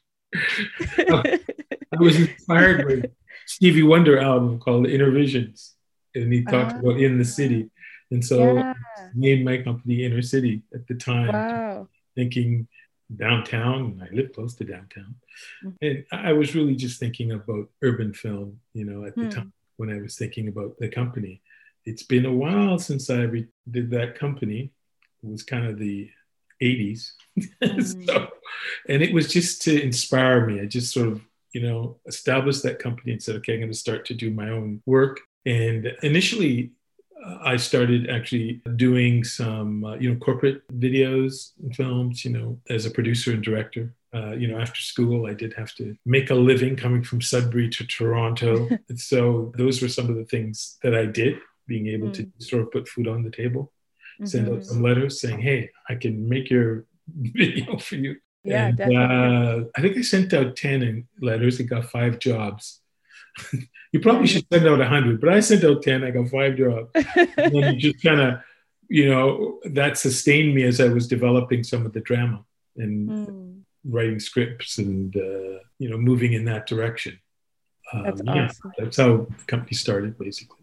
I 1.93 2.00
was 2.00 2.19
inspired 2.19 2.88
by 2.88 3.10
Stevie 3.46 3.84
Wonder 3.84 4.19
album 4.19 4.60
called 4.60 4.86
Innervisions, 4.86 5.72
and 6.15 6.32
he 6.32 6.43
talked 6.43 6.74
uh, 6.74 6.80
about 6.80 7.00
in 7.00 7.17
the 7.17 7.26
city, 7.26 7.69
and 8.12 8.24
so 8.24 8.56
yeah. 8.56 8.74
named 9.13 9.46
my 9.46 9.58
company 9.58 10.06
Inner 10.06 10.22
City 10.22 10.63
at 10.74 10.88
the 10.88 10.96
time, 10.96 11.28
wow. 11.28 11.88
thinking 12.15 12.67
downtown. 13.15 14.02
I 14.04 14.13
live 14.13 14.34
close 14.34 14.56
to 14.56 14.63
downtown, 14.63 15.15
mm-hmm. 15.63 15.69
and 15.82 16.06
I 16.12 16.34
was 16.34 16.56
really 16.56 16.76
just 16.76 17.00
thinking 17.00 17.32
about 17.32 17.69
urban 17.82 18.13
film. 18.13 18.60
You 18.74 18.86
know, 18.86 19.06
at 19.06 19.15
the 19.15 19.24
hmm. 19.24 19.30
time 19.30 19.54
when 19.78 19.89
I 19.89 20.02
was 20.02 20.15
thinking 20.15 20.48
about 20.48 20.78
the 20.80 20.89
company, 20.89 21.41
it's 21.86 22.04
been 22.04 22.26
a 22.26 22.34
while 22.34 22.80
since 22.80 23.10
I 23.10 23.24
re- 23.24 23.48
did 23.69 23.91
that 23.91 24.17
company. 24.17 24.72
It 25.24 25.30
was 25.30 25.43
kind 25.43 25.65
of 25.65 25.80
the 25.80 26.10
80s. 26.63 27.12
Mm. 27.63 28.06
so, 28.06 28.28
and 28.88 29.02
it 29.02 29.12
was 29.12 29.28
just 29.28 29.63
to 29.63 29.82
inspire 29.82 30.45
me. 30.45 30.62
I 30.62 30.65
just 30.65 30.93
sort 30.93 31.08
of 31.08 31.21
you 31.54 31.62
know, 31.62 31.97
established 32.08 32.63
that 32.63 32.80
company 32.80 33.13
and 33.13 33.21
said, 33.21 33.36
okay, 33.38 33.54
I'm 33.54 33.60
going 33.60 33.71
to 33.71 33.78
start 33.78 34.06
to 34.06 34.13
do 34.13 34.32
my 34.32 34.49
own 34.49 34.82
work. 34.86 35.19
And 35.45 35.93
initially, 36.02 36.71
I 37.41 37.56
started 37.58 38.10
actually 38.10 38.62
doing 38.76 39.23
some, 39.23 39.86
uh, 39.86 39.95
you 39.95 40.12
know, 40.12 40.19
corporate 40.19 40.62
videos 40.80 41.52
and 41.62 41.73
films, 41.73 42.26
you 42.26 42.32
know, 42.32 42.60
as 42.69 42.86
a 42.86 42.91
producer 42.91 43.32
and 43.32 43.43
director. 43.43 43.93
Uh, 44.13 44.32
you 44.32 44.47
know, 44.47 44.60
after 44.60 44.80
school, 44.80 45.26
I 45.26 45.34
did 45.34 45.54
have 45.54 45.73
to 45.76 45.95
make 46.06 46.30
a 46.30 46.36
living 46.36 46.76
coming 46.76 47.04
from 47.04 47.21
Sudbury 47.21 47.69
to 47.69 47.88
Toronto. 47.88 48.67
so 48.95 49.54
those 49.58 49.82
were 49.82 49.88
some 49.88 50.10
of 50.10 50.15
the 50.15 50.26
things 50.26 50.78
that 50.84 50.95
I 50.95 51.06
did, 51.06 51.38
being 51.67 51.88
able 51.88 52.10
mm. 52.10 52.13
to 52.15 52.45
sort 52.45 52.63
of 52.63 52.71
put 52.71 52.88
food 52.88 53.08
on 53.08 53.23
the 53.23 53.32
table, 53.32 53.71
mm-hmm. 54.15 54.26
send 54.26 54.47
out 54.47 54.54
mm-hmm. 54.54 54.63
some 54.63 54.84
letters 54.84 55.21
saying, 55.21 55.39
hey, 55.39 55.69
I 55.89 55.95
can 55.95 56.28
make 56.28 56.49
your 56.49 56.86
video 57.08 57.78
for 57.78 57.95
you. 57.95 58.17
Yeah, 58.43 58.67
and, 58.67 58.78
definitely. 58.78 59.06
Uh, 59.06 59.63
I 59.76 59.82
think 59.82 59.97
I 59.97 60.02
sent 60.02 60.34
out 60.34 60.56
10 60.56 61.08
letters 61.21 61.60
and 61.60 61.69
got 61.69 61.86
five 61.86 62.19
jobs. 62.19 62.82
you 63.91 63.99
probably 63.99 64.28
should 64.28 64.45
send 64.52 64.67
out 64.67 64.80
100, 64.80 65.19
but 65.19 65.30
I 65.30 65.39
sent 65.39 65.63
out 65.63 65.82
10. 65.82 66.04
I 66.04 66.12
got 66.12 66.30
five 66.30 66.58
jobs. 66.58 66.89
and 66.93 67.56
then 67.56 67.73
you 67.76 67.80
just 67.80 68.04
kind 68.04 68.19
of, 68.19 68.39
you 68.89 69.10
know, 69.10 69.60
that 69.65 69.97
sustained 69.97 70.54
me 70.54 70.63
as 70.63 70.82
I 70.82 70.89
was 70.89 71.08
developing 71.08 71.63
some 71.63 71.86
of 71.86 71.93
the 71.93 72.02
drama 72.02 72.43
and 72.78 73.10
mm. 73.10 73.62
writing 73.86 74.19
scripts 74.19 74.78
and, 74.78 75.15
uh, 75.15 75.60
you 75.80 75.89
know, 75.89 75.97
moving 75.97 76.34
in 76.34 76.45
that 76.45 76.67
direction. 76.67 77.19
Um, 77.91 78.04
that's 78.04 78.21
yeah. 78.26 78.52
That's 78.78 78.97
how 78.97 79.28
the 79.38 79.45
company 79.47 79.73
started, 79.73 80.17
basically. 80.17 80.62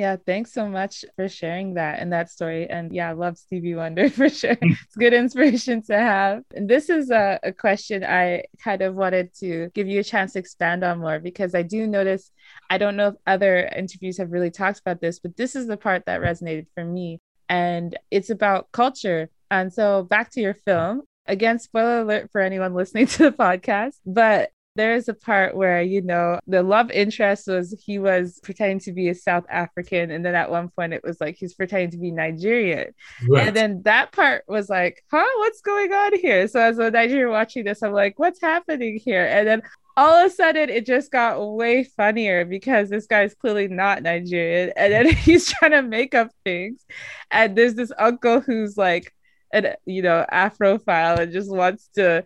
Yeah, 0.00 0.16
thanks 0.16 0.54
so 0.54 0.66
much 0.66 1.04
for 1.14 1.28
sharing 1.28 1.74
that 1.74 1.98
and 1.98 2.10
that 2.14 2.30
story. 2.30 2.66
And 2.70 2.90
yeah, 2.90 3.10
I 3.10 3.12
love 3.12 3.36
Stevie 3.36 3.74
Wonder 3.74 4.08
for 4.18 4.30
sure. 4.30 4.56
it's 4.62 4.96
good 4.96 5.12
inspiration 5.12 5.82
to 5.82 5.98
have. 5.98 6.42
And 6.54 6.70
this 6.70 6.88
is 6.88 7.10
a, 7.10 7.38
a, 7.42 7.52
question 7.52 8.02
I 8.02 8.44
kind 8.64 8.80
of 8.80 8.94
wanted 8.94 9.34
to 9.40 9.68
give 9.74 9.88
you 9.88 10.00
a 10.00 10.02
chance 10.02 10.32
to 10.32 10.38
expand 10.38 10.84
on 10.84 11.00
more 11.00 11.18
because 11.18 11.54
I 11.54 11.60
do 11.60 11.86
notice, 11.86 12.32
I 12.70 12.78
don't 12.78 12.96
know 12.96 13.08
if 13.08 13.14
other 13.26 13.70
interviews 13.76 14.16
have 14.16 14.32
really 14.32 14.50
talked 14.50 14.80
about 14.80 15.02
this, 15.02 15.18
but 15.18 15.36
this 15.36 15.54
is 15.54 15.66
the 15.66 15.76
part 15.76 16.06
that 16.06 16.22
resonated 16.22 16.68
for 16.74 16.82
me. 16.82 17.20
And 17.50 17.94
it's 18.10 18.30
about 18.30 18.72
culture. 18.72 19.28
And 19.50 19.70
so 19.70 20.04
back 20.04 20.30
to 20.30 20.40
your 20.40 20.54
film. 20.54 21.02
Again, 21.26 21.58
spoiler 21.58 22.00
alert 22.00 22.30
for 22.32 22.40
anyone 22.40 22.72
listening 22.72 23.06
to 23.18 23.24
the 23.24 23.32
podcast, 23.32 23.96
but 24.06 24.50
there's 24.80 25.08
a 25.08 25.14
part 25.14 25.54
where, 25.54 25.82
you 25.82 26.00
know, 26.00 26.40
the 26.46 26.62
love 26.62 26.90
interest 26.90 27.46
was 27.46 27.74
he 27.84 27.98
was 27.98 28.40
pretending 28.42 28.80
to 28.80 28.92
be 28.92 29.10
a 29.10 29.14
South 29.14 29.44
African. 29.50 30.10
And 30.10 30.24
then 30.24 30.34
at 30.34 30.50
one 30.50 30.70
point 30.70 30.94
it 30.94 31.04
was 31.04 31.20
like 31.20 31.36
he's 31.36 31.52
pretending 31.52 31.90
to 31.90 31.98
be 31.98 32.10
Nigerian. 32.10 32.94
Right. 33.28 33.48
And 33.48 33.56
then 33.56 33.82
that 33.82 34.12
part 34.12 34.44
was 34.48 34.70
like, 34.70 35.04
huh, 35.10 35.26
what's 35.36 35.60
going 35.60 35.92
on 35.92 36.18
here? 36.18 36.48
So 36.48 36.60
as 36.60 36.78
a 36.78 36.90
Nigerian 36.90 37.28
watching 37.28 37.64
this, 37.64 37.82
I'm 37.82 37.92
like, 37.92 38.18
what's 38.18 38.40
happening 38.40 38.98
here? 38.98 39.26
And 39.26 39.46
then 39.46 39.62
all 39.96 40.14
of 40.14 40.30
a 40.30 40.34
sudden 40.34 40.70
it 40.70 40.86
just 40.86 41.12
got 41.12 41.44
way 41.44 41.84
funnier 41.84 42.46
because 42.46 42.88
this 42.88 43.06
guy's 43.06 43.34
clearly 43.34 43.68
not 43.68 44.02
Nigerian. 44.02 44.72
And 44.76 44.92
then 44.92 45.08
he's 45.14 45.50
trying 45.52 45.72
to 45.72 45.82
make 45.82 46.14
up 46.14 46.30
things. 46.42 46.86
And 47.30 47.54
there's 47.54 47.74
this 47.74 47.92
uncle 47.98 48.40
who's 48.40 48.78
like, 48.78 49.12
an 49.52 49.74
you 49.84 50.02
know 50.02 50.24
afrophile 50.32 51.18
and 51.18 51.32
just 51.32 51.50
wants 51.50 51.88
to 51.94 52.24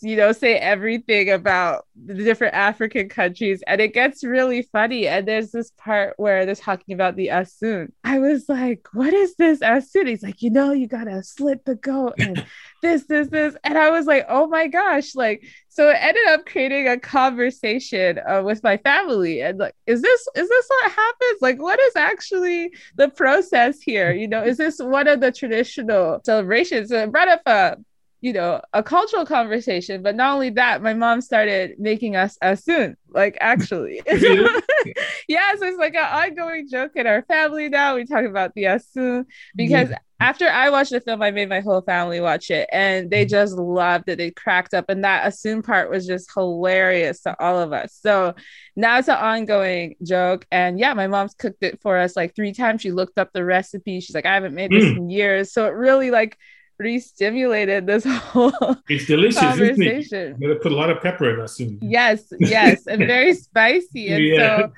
you 0.00 0.16
know, 0.16 0.32
say 0.32 0.54
everything 0.56 1.30
about 1.30 1.86
the 1.96 2.14
different 2.14 2.54
African 2.54 3.08
countries. 3.08 3.62
And 3.66 3.80
it 3.80 3.92
gets 3.92 4.22
really 4.22 4.62
funny. 4.62 5.08
And 5.08 5.26
there's 5.26 5.50
this 5.50 5.72
part 5.76 6.14
where 6.16 6.46
they're 6.46 6.54
talking 6.54 6.94
about 6.94 7.16
the 7.16 7.28
Asun. 7.28 7.90
I 8.04 8.20
was 8.20 8.48
like, 8.48 8.86
what 8.92 9.12
is 9.12 9.34
this 9.36 9.60
Asun? 9.60 10.08
He's 10.08 10.22
like, 10.22 10.42
you 10.42 10.50
know, 10.50 10.72
you 10.72 10.86
gotta 10.86 11.22
slit 11.22 11.64
the 11.64 11.74
goat 11.74 12.14
and 12.18 12.44
this, 12.82 13.04
this, 13.04 13.28
this. 13.28 13.56
And 13.64 13.76
I 13.76 13.90
was 13.90 14.06
like, 14.06 14.26
oh 14.28 14.46
my 14.46 14.68
gosh. 14.68 15.14
Like, 15.14 15.44
so 15.68 15.88
it 15.88 15.98
ended 16.00 16.26
up 16.28 16.46
creating 16.46 16.88
a 16.88 16.98
conversation 16.98 18.20
uh, 18.26 18.42
with 18.44 18.62
my 18.62 18.76
family. 18.78 19.42
And 19.42 19.58
like, 19.58 19.74
is 19.86 20.02
this, 20.02 20.28
is 20.36 20.48
this 20.48 20.66
what 20.68 20.92
happens? 20.92 21.42
Like, 21.42 21.60
what 21.60 21.80
is 21.80 21.96
actually 21.96 22.72
the 22.96 23.08
process 23.08 23.80
here? 23.80 24.12
You 24.12 24.28
know, 24.28 24.42
is 24.42 24.56
this 24.56 24.78
one 24.78 25.08
of 25.08 25.20
the 25.20 25.32
traditional 25.32 26.20
celebrations? 26.24 26.90
So 26.90 27.02
it 27.02 27.12
brought 27.12 27.28
up 27.28 27.42
a 27.46 27.76
you 28.20 28.34
know, 28.34 28.60
a 28.72 28.82
cultural 28.82 29.24
conversation. 29.24 30.02
But 30.02 30.14
not 30.14 30.34
only 30.34 30.50
that, 30.50 30.82
my 30.82 30.94
mom 30.94 31.20
started 31.20 31.76
making 31.78 32.16
us 32.16 32.36
asun, 32.42 32.96
like 33.08 33.38
actually. 33.40 34.02
yeah, 35.28 35.54
so 35.56 35.66
it's 35.66 35.78
like 35.78 35.94
an 35.94 36.04
ongoing 36.04 36.68
joke 36.68 36.92
in 36.96 37.06
our 37.06 37.22
family 37.22 37.68
now. 37.68 37.96
We 37.96 38.04
talk 38.04 38.24
about 38.24 38.54
the 38.54 38.64
asun 38.64 39.24
because 39.56 39.90
yeah. 39.90 39.98
after 40.20 40.48
I 40.48 40.68
watched 40.68 40.90
the 40.90 41.00
film, 41.00 41.22
I 41.22 41.30
made 41.30 41.48
my 41.48 41.60
whole 41.60 41.80
family 41.80 42.20
watch 42.20 42.50
it 42.50 42.68
and 42.70 43.10
they 43.10 43.24
mm-hmm. 43.24 43.30
just 43.30 43.54
loved 43.54 44.08
it. 44.08 44.18
They 44.18 44.30
cracked 44.30 44.74
up, 44.74 44.90
and 44.90 45.02
that 45.04 45.24
asun 45.24 45.64
part 45.64 45.90
was 45.90 46.06
just 46.06 46.30
hilarious 46.34 47.22
to 47.22 47.34
all 47.42 47.58
of 47.58 47.72
us. 47.72 47.98
So 48.02 48.34
now 48.76 48.98
it's 48.98 49.08
an 49.08 49.16
ongoing 49.16 49.96
joke. 50.02 50.46
And 50.52 50.78
yeah, 50.78 50.92
my 50.92 51.06
mom's 51.06 51.34
cooked 51.34 51.62
it 51.62 51.80
for 51.80 51.96
us 51.96 52.16
like 52.16 52.34
three 52.34 52.52
times. 52.52 52.82
She 52.82 52.92
looked 52.92 53.18
up 53.18 53.32
the 53.32 53.44
recipe. 53.44 54.00
She's 54.00 54.14
like, 54.14 54.26
I 54.26 54.34
haven't 54.34 54.54
made 54.54 54.70
this 54.70 54.84
mm. 54.84 54.96
in 54.98 55.10
years. 55.10 55.52
So 55.52 55.64
it 55.66 55.70
really 55.70 56.10
like 56.10 56.36
re-stimulated 56.80 57.86
this 57.86 58.04
whole 58.06 58.52
it's 58.88 59.06
delicious 59.06 59.38
conversation. 59.38 60.34
I'm 60.34 60.40
gonna 60.40 60.56
put 60.56 60.72
a 60.72 60.74
lot 60.74 60.90
of 60.90 61.00
pepper 61.00 61.30
in 61.30 61.38
that 61.40 61.50
soon. 61.50 61.78
Yes, 61.82 62.32
yes, 62.40 62.86
and 62.86 63.06
very 63.06 63.34
spicy. 63.46 64.08
And 64.08 64.24
yeah. 64.24 64.58
so 64.58 64.72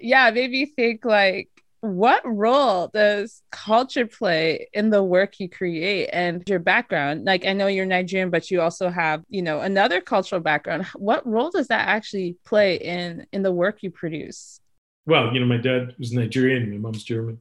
yeah, 0.00 0.30
made 0.30 0.50
me 0.50 0.66
think 0.66 1.04
like 1.04 1.48
what 1.80 2.22
role 2.24 2.88
does 2.94 3.42
culture 3.52 4.06
play 4.06 4.68
in 4.72 4.88
the 4.88 5.02
work 5.02 5.38
you 5.38 5.50
create 5.50 6.08
and 6.14 6.42
your 6.48 6.58
background 6.58 7.26
like 7.26 7.44
i 7.44 7.52
know 7.52 7.66
you're 7.66 7.84
nigerian 7.84 8.30
but 8.30 8.50
you 8.50 8.58
also 8.58 8.88
have 8.88 9.22
you 9.28 9.42
know 9.42 9.60
another 9.60 10.00
cultural 10.00 10.40
background 10.40 10.86
what 10.96 11.26
role 11.26 11.50
does 11.50 11.68
that 11.68 11.86
actually 11.86 12.38
play 12.46 12.76
in 12.76 13.26
in 13.34 13.42
the 13.42 13.52
work 13.52 13.82
you 13.82 13.90
produce 13.90 14.60
well 15.04 15.30
you 15.34 15.38
know 15.38 15.44
my 15.44 15.58
dad 15.58 15.94
was 15.98 16.10
nigerian 16.14 16.70
my 16.70 16.78
mom's 16.78 17.04
german 17.04 17.38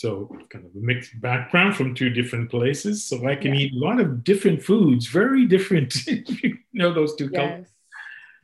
so 0.00 0.34
kind 0.48 0.64
of 0.64 0.70
a 0.74 0.78
mixed 0.78 1.20
background 1.20 1.76
from 1.76 1.94
two 1.94 2.08
different 2.08 2.50
places. 2.50 3.04
So 3.04 3.28
I 3.28 3.36
can 3.36 3.54
yeah. 3.54 3.66
eat 3.66 3.74
a 3.74 3.78
lot 3.78 4.00
of 4.00 4.24
different 4.24 4.62
foods, 4.62 5.06
very 5.06 5.44
different. 5.44 5.94
you 6.06 6.56
know 6.72 6.94
those 6.94 7.14
two 7.16 7.28
yes. 7.30 7.40
cultures. 7.40 7.66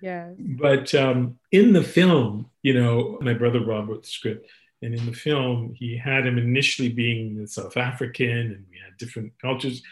Yeah. 0.03 0.31
But 0.39 0.95
um, 0.95 1.39
in 1.53 1.73
the 1.73 1.83
film, 1.83 2.51
you 2.63 2.75
know, 2.75 3.19
my 3.23 3.33
brother 3.33 3.65
Rob 3.65 3.89
wrote 3.89 4.03
the 4.03 4.09
script. 4.09 4.51
And 4.83 4.93
in 4.95 5.07
the 5.07 5.13
film, 5.13 5.75
he 5.75 5.97
had 5.97 6.27
him 6.27 6.37
initially 6.37 6.91
being 6.91 7.47
South 7.47 7.79
African, 7.79 8.29
and 8.29 8.65
we 8.71 8.77
had 8.85 8.99
different 8.99 9.33
cultures. 9.41 9.83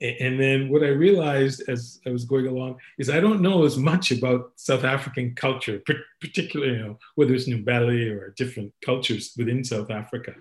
And 0.00 0.40
then 0.40 0.68
what 0.68 0.82
I 0.82 0.88
realized 0.88 1.62
as 1.68 2.00
I 2.04 2.10
was 2.10 2.24
going 2.24 2.48
along 2.48 2.78
is 2.98 3.08
I 3.08 3.20
don't 3.20 3.40
know 3.40 3.64
as 3.64 3.76
much 3.76 4.10
about 4.10 4.50
South 4.56 4.82
African 4.82 5.36
culture, 5.36 5.80
particularly, 6.20 6.72
you 6.72 6.84
know, 6.84 6.98
whether 7.14 7.32
it's 7.32 7.48
Ndebele 7.48 8.10
or 8.10 8.34
different 8.36 8.72
cultures 8.84 9.32
within 9.38 9.62
South 9.62 9.92
Africa. 9.92 10.34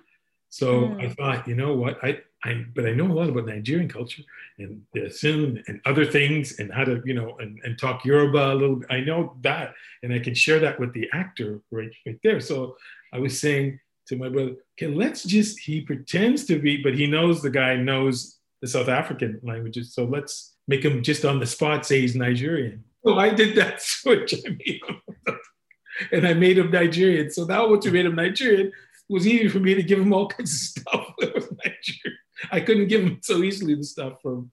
So 0.52 0.82
mm. 0.82 1.02
I 1.02 1.10
thought, 1.14 1.48
you 1.48 1.56
know 1.56 1.74
what, 1.74 1.98
I, 2.04 2.20
I, 2.44 2.66
but 2.76 2.86
I 2.86 2.92
know 2.92 3.08
a 3.08 3.14
lot 3.14 3.30
about 3.30 3.46
Nigerian 3.46 3.88
culture 3.88 4.22
and 4.60 4.82
the 4.94 5.02
Asun 5.02 5.64
and 5.68 5.80
other 5.86 6.06
things 6.06 6.60
and 6.60 6.74
how 6.74 6.84
to, 6.84 7.02
you 7.06 7.14
know, 7.14 7.38
and, 7.40 7.58
and 7.64 7.80
talk 7.80 8.04
Yoruba 8.04 8.52
a 8.52 8.56
little 8.56 8.76
bit. 8.76 8.92
I 8.92 9.00
know 9.00 9.38
that, 9.42 9.74
and 10.04 10.14
I 10.14 10.20
can 10.20 10.36
share 10.36 10.60
that 10.60 10.78
with 10.78 10.92
the 10.94 11.10
actor 11.14 11.62
right, 11.72 11.90
right 12.06 12.20
there. 12.22 12.42
So 12.42 12.76
I 13.14 13.20
was 13.20 13.40
saying 13.40 13.80
to 14.08 14.18
my 14.18 14.28
brother, 14.28 14.56
okay, 14.78 14.94
let's 14.94 15.24
just, 15.24 15.58
he 15.58 15.80
pretends 15.80 16.44
to 16.46 16.60
be, 16.60 16.84
but 16.84 16.96
he 16.96 17.08
knows 17.08 17.42
the 17.42 17.50
guy 17.50 17.78
knows 17.78 18.40
the 18.62 18.68
South 18.68 18.90
African 18.90 19.40
languages. 19.44 19.94
So 19.94 20.04
let's 20.04 20.56
make 20.68 20.84
him 20.84 21.02
just 21.02 21.24
on 21.24 21.40
the 21.40 21.46
spot 21.46 21.86
say 21.86 22.02
he's 22.02 22.16
Nigerian. 22.16 22.84
So 23.06 23.18
I 23.18 23.30
did 23.30 23.56
that 23.56 23.82
switch. 23.82 24.34
I 24.34 24.50
made 24.50 24.82
him, 24.86 25.02
and 26.12 26.28
I 26.28 26.34
made 26.34 26.58
him 26.58 26.72
Nigerian. 26.72 27.30
So 27.30 27.46
now 27.46 27.70
once 27.70 27.86
you 27.86 27.92
made 27.92 28.06
him 28.06 28.16
Nigerian, 28.16 28.74
was 29.12 29.28
easy 29.28 29.50
for 29.50 29.60
me 29.60 29.76
to 29.76 29.84
give 29.84 30.00
him 30.00 30.14
all 30.14 30.28
kinds 30.28 30.54
of 30.54 30.84
stuff 30.84 31.14
that 31.20 31.36
was 31.36 31.52
Nigerian. 31.52 32.18
I 32.52 32.62
couldn't 32.62 32.88
give 32.88 33.02
him 33.02 33.20
so 33.22 33.44
easily 33.44 33.76
the 33.76 33.84
stuff 33.84 34.22
from 34.22 34.52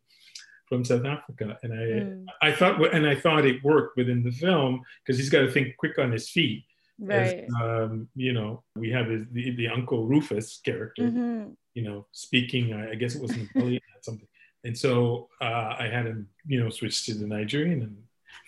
from 0.69 0.85
South 0.85 1.07
Africa, 1.07 1.57
and 1.63 1.73
I 1.73 1.77
mm. 1.77 2.25
I 2.43 2.53
thought 2.53 2.95
and 2.95 3.07
I 3.07 3.15
thought 3.15 3.47
it 3.47 3.65
worked 3.65 3.97
within 3.97 4.23
the 4.23 4.33
film 4.33 4.83
because 5.03 5.19
he's 5.19 5.31
got 5.31 5.41
to 5.41 5.51
think 5.51 5.77
quick 5.79 5.99
on 5.99 6.13
his 6.13 6.29
feet. 6.29 6.65
Right. 7.01 7.45
As, 7.45 7.51
um, 7.63 8.09
you 8.17 8.33
know, 8.33 8.65
we 8.75 8.91
have 8.91 9.07
his, 9.07 9.25
the, 9.31 9.55
the 9.55 9.69
Uncle 9.69 10.05
Rufus 10.05 10.61
character, 10.65 11.05
mm-hmm. 11.05 11.51
you 11.75 11.83
know, 11.83 12.07
speaking. 12.11 12.75
I, 12.75 12.91
I 12.91 12.95
guess 12.97 13.15
it 13.15 13.23
was 13.23 13.31
Nepali 13.31 13.81
something, 14.03 14.29
and 14.65 14.77
so 14.77 15.29
uh, 15.41 15.77
I 15.79 15.89
had 15.91 16.07
him, 16.07 16.29
you 16.47 16.63
know, 16.63 16.71
switch 16.71 17.07
to 17.07 17.15
the 17.15 17.27
Nigerian 17.27 17.83
and 17.83 17.97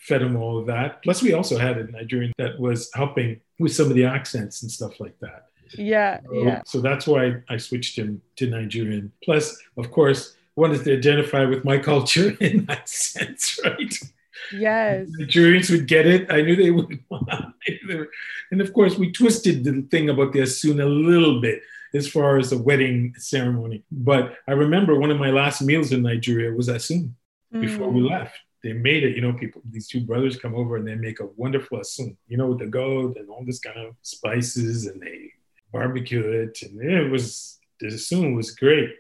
fed 0.01 0.23
him 0.23 0.37
all 0.37 0.59
of 0.59 0.67
that. 0.67 1.03
Plus, 1.03 1.23
we 1.23 1.33
also 1.33 1.57
had 1.59 1.79
a 1.79 1.91
Nigerian 1.91 2.33
that 2.39 2.59
was 2.59 2.91
helping 2.95 3.41
with 3.59 3.73
some 3.73 3.87
of 3.87 3.95
the 3.95 4.05
accents 4.05 4.63
and 4.63 4.71
stuff 4.71 4.99
like 5.01 5.19
that. 5.21 5.50
Yeah, 5.75 6.21
so, 6.27 6.45
yeah. 6.45 6.63
So 6.67 6.81
that's 6.81 7.07
why 7.07 7.43
I 7.49 7.57
switched 7.57 7.97
him 7.97 8.23
to 8.37 8.49
Nigerian. 8.49 9.13
Plus, 9.23 9.57
of 9.77 9.91
course, 9.91 10.37
wanted 10.57 10.85
to 10.85 10.97
identify 10.97 11.45
with 11.45 11.65
my 11.65 11.79
culture 11.79 12.37
in 12.41 12.67
that 12.67 12.89
sense, 12.89 13.59
right? 13.65 13.95
Yes. 14.53 15.09
Nigerians 15.19 15.71
would 15.71 15.87
get 15.87 16.07
it. 16.07 16.31
I 16.37 16.43
knew 16.43 16.57
they 16.57 16.71
would. 16.71 16.99
and 18.51 18.61
of 18.61 18.73
course, 18.73 18.97
we 18.97 19.13
twisted 19.13 19.65
the 19.65 19.83
thing 19.91 20.11
about 20.11 20.33
the 20.33 20.41
Asun 20.41 20.83
a 20.83 20.87
little 20.87 21.41
bit 21.41 21.63
as 21.95 22.09
far 22.09 22.39
as 22.39 22.51
the 22.51 22.59
wedding 22.59 23.15
ceremony. 23.17 23.83
But 23.91 24.35
I 24.47 24.53
remember 24.53 24.99
one 24.99 25.11
of 25.11 25.19
my 25.19 25.31
last 25.31 25.61
meals 25.63 25.93
in 25.93 26.03
Nigeria 26.03 26.53
was 26.53 26.69
Asun 26.69 27.13
mm. 27.53 27.61
before 27.61 27.91
we 27.91 28.03
mm. 28.03 28.11
left. 28.11 28.37
They 28.63 28.75
made 28.75 29.05
it, 29.05 29.17
you 29.17 29.23
know, 29.23 29.33
people, 29.33 29.63
these 29.71 29.89
two 29.89 30.03
brothers 30.03 30.37
come 30.37 30.55
over 30.55 30.77
and 30.77 30.87
they 30.87 30.95
make 30.95 31.21
a 31.21 31.27
wonderful 31.37 31.79
Asun, 31.79 32.17
you 32.29 32.37
know, 32.37 32.49
with 32.49 32.59
the 32.59 32.67
goat 32.67 33.17
and 33.17 33.29
all 33.31 33.43
this 33.45 33.59
kind 33.59 33.79
of 33.79 33.95
spices 34.03 34.87
and 34.87 35.01
they 35.01 35.33
barbecue 35.73 36.21
it, 36.21 36.63
and 36.63 36.81
it 36.81 37.11
was 37.11 37.59
the 37.81 37.91
soon 37.91 38.35
was 38.35 38.51
great. 38.53 38.91